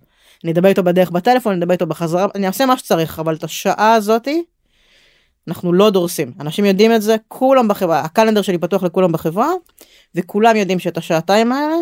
אני 0.43 0.52
אדבר 0.52 0.70
איתו 0.70 0.84
בדרך 0.84 1.12
בטלפון 1.12 1.52
אני 1.52 1.62
אדבר 1.62 1.74
איתו 1.74 1.88
בחזרה 1.88 2.28
אני 2.36 2.48
אעשה 2.48 2.66
מה 2.66 2.78
שצריך 2.78 3.20
אבל 3.20 3.36
את 3.36 3.43
השעה 3.43 3.93
הזאתי 3.93 4.43
אנחנו 5.48 5.74
לא 5.74 5.89
דורסים 5.89 6.34
אנשים 6.39 6.66
יודעים 6.66 6.95
את 6.95 7.02
זה 7.02 7.16
כולם 7.28 7.68
בחברה 7.68 8.00
הקלנדר 8.00 8.41
שלי 8.41 8.58
פתוח 8.58 8.84
לכולם 8.84 9.12
בחברה 9.12 9.50
וכולם 10.16 10.56
יודעים 10.56 10.80
שאת 10.80 10.98
השעתיים 10.98 11.52
האלה 11.52 11.76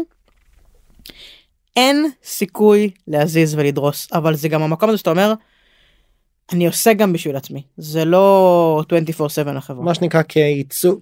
אין 1.76 2.10
סיכוי 2.24 2.90
להזיז 3.08 3.56
ולדרוס 3.56 4.08
אבל 4.14 4.36
זה 4.36 4.48
גם 4.48 4.62
המקום 4.62 4.90
הזה 4.90 4.98
שאתה 4.98 5.10
אומר 5.10 5.34
אני 6.54 6.68
עושה 6.68 6.94
גם 6.94 7.14
בשביל 7.14 7.36
עצמי 7.36 7.64
זה 7.78 8.06
לא 8.06 8.84
24/7 9.20 9.58
החברה. 9.58 9.86
מה 9.86 9.96
שנקרא 9.96 10.22
כייצוא 10.22 10.96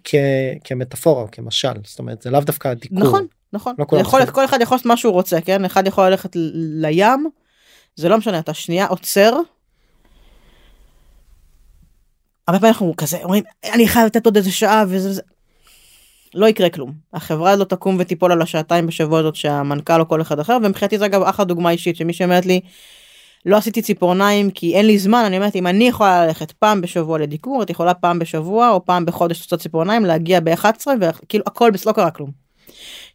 כמטאפורה 0.63 1.21
או 1.21 1.27
כמשל 1.31 1.73
זאת 1.83 1.99
אומרת 1.99 2.21
זה 2.21 2.29
לאו 2.29 2.41
דווקא 2.41 2.73
דיקור. 2.73 2.99
נכון 2.99 3.27
נכון. 3.53 3.75
לא 3.79 3.85
כל, 3.85 3.97
יכול, 4.01 4.21
אחד. 4.21 4.29
כל 4.29 4.45
אחד 4.45 4.61
יכול 4.61 4.75
לעשות 4.75 4.85
מה 4.85 4.97
שהוא 4.97 5.13
רוצה 5.13 5.41
כן? 5.41 5.65
אחד 5.65 5.87
יכול 5.87 6.09
ללכת 6.09 6.31
לים 6.81 7.29
זה 7.95 8.09
לא 8.09 8.17
משנה 8.17 8.39
אתה 8.39 8.53
שנייה 8.53 8.87
עוצר. 8.87 9.33
הרבה 12.47 12.59
פעמים 12.59 12.73
אנחנו 12.73 12.93
כזה 12.97 13.17
אומרים 13.23 13.43
אני 13.73 13.87
חייב 13.87 14.05
לתת 14.05 14.25
עוד 14.25 14.37
איזה 14.37 14.51
שעה 14.51 14.83
וזה 14.87 15.13
זה. 15.13 15.21
לא 16.33 16.45
יקרה 16.45 16.69
כלום. 16.69 16.93
החברה 17.13 17.51
הזאת 17.51 17.69
תקום 17.69 17.97
ותיפול 17.99 18.31
על 18.31 18.41
השעתיים 18.41 18.87
בשבוע 18.87 19.19
הזאת 19.19 19.35
שהמנכ"ל 19.35 20.01
או 20.01 20.07
כל 20.07 20.21
אחד 20.21 20.39
אחר 20.39 20.57
ומבחינתי 20.63 20.97
זה 20.97 21.05
אגב 21.05 21.21
אחלה 21.21 21.45
דוגמה 21.45 21.71
אישית 21.71 21.95
שמי 21.95 22.13
שאומרת 22.13 22.45
לי 22.45 22.61
לא 23.45 23.57
עשיתי 23.57 23.81
ציפורניים 23.81 24.51
כי 24.51 24.75
אין 24.75 24.85
לי 24.85 24.97
זמן 24.97 25.23
אני 25.25 25.37
אומרת 25.37 25.55
אם 25.55 25.67
אני 25.67 25.87
יכולה 25.87 26.25
ללכת 26.25 26.51
פעם 26.51 26.81
בשבוע 26.81 27.19
לדיקור 27.19 27.63
את 27.63 27.69
יכולה 27.69 27.93
פעם 27.93 28.19
בשבוע 28.19 28.69
או 28.69 28.85
פעם 28.85 29.05
בחודש 29.05 29.41
לעשות 29.41 29.59
ציפורניים 29.59 30.05
להגיע 30.05 30.39
ב-11 30.39 30.87
וכאילו 31.01 31.43
הכל 31.47 31.71
לא 31.85 31.91
קרה 31.91 32.11
כלום. 32.11 32.31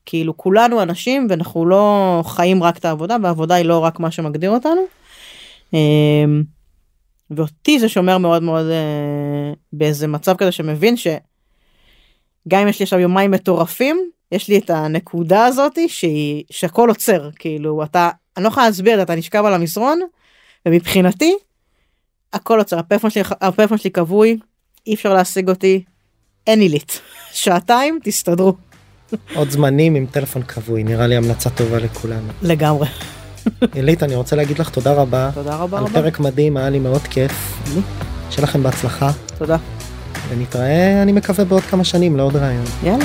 כאילו 0.06 0.36
כולנו 0.36 0.82
אנשים 0.82 1.26
ואנחנו 1.30 1.66
לא 1.66 2.22
חיים 2.26 2.62
רק 2.62 2.78
את 2.78 2.84
העבודה 2.84 3.16
והעבודה 3.22 3.54
היא 3.54 3.64
לא 3.64 3.78
רק 3.78 4.00
מה 4.00 4.10
שמגדיר 4.10 4.50
אותנו. 4.50 4.80
אמ, 5.72 6.42
ואותי 7.30 7.78
זה 7.78 7.88
שומר 7.88 8.18
מאוד 8.18 8.42
מאוד 8.42 8.66
אה, 8.66 9.52
באיזה 9.72 10.06
מצב 10.06 10.36
כזה 10.36 10.52
שמבין 10.52 10.96
שגם 10.96 11.18
אם 12.62 12.68
יש 12.68 12.80
לי 12.80 12.82
עכשיו 12.82 12.98
יומיים 12.98 13.30
מטורפים 13.30 14.10
יש 14.32 14.48
לי 14.48 14.58
את 14.58 14.70
הנקודה 14.70 15.46
הזאתי 15.46 15.88
שהיא 15.88 16.44
שהכל 16.50 16.88
עוצר 16.88 17.30
כאילו 17.38 17.84
אתה 17.84 18.10
אני 18.38 18.44
לא 18.44 18.48
יכולה 18.48 18.66
להסביר 18.66 19.02
אתה 19.02 19.14
נשכב 19.14 19.44
על 19.44 19.54
המסרון 19.54 20.00
ומבחינתי 20.66 21.34
הכל 22.32 22.58
עוצר 22.58 22.78
הפלאפון 22.78 23.10
שלי 23.10 23.22
הפלאפון 23.40 23.78
שלי 23.78 23.90
כבוי 23.90 24.38
אי 24.86 24.94
אפשר 24.94 25.14
להשיג 25.14 25.48
אותי 25.48 25.84
אין 26.46 26.60
עילית 26.60 27.00
שעתיים 27.32 27.98
תסתדרו. 28.02 28.54
עוד 29.34 29.50
זמנים 29.50 29.94
עם 29.94 30.06
טלפון 30.06 30.42
כבוי 30.42 30.84
נראה 30.84 31.06
לי 31.06 31.16
המלצה 31.16 31.50
טובה 31.50 31.78
לכולנו. 31.78 32.32
לגמרי. 32.42 32.88
אלית 33.76 34.02
אני 34.02 34.14
רוצה 34.14 34.36
להגיד 34.36 34.58
לך 34.58 34.68
תודה 34.70 34.92
רבה. 34.92 35.30
תודה 35.34 35.56
רבה 35.56 35.78
על 35.78 35.84
רבה. 35.84 35.92
פרק 35.92 36.20
מדהים 36.20 36.56
היה 36.56 36.70
לי 36.70 36.78
מאוד 36.78 37.02
כיף. 37.02 37.32
שיהיה 38.30 38.42
לכם 38.42 38.62
בהצלחה 38.62 39.10
תודה. 39.38 39.56
ונתראה 40.28 41.02
אני 41.02 41.12
מקווה 41.12 41.44
בעוד 41.44 41.62
כמה 41.62 41.84
שנים 41.84 42.16
לעוד 42.16 42.36
רעיון. 42.36 42.64
יאללה. 42.84 43.04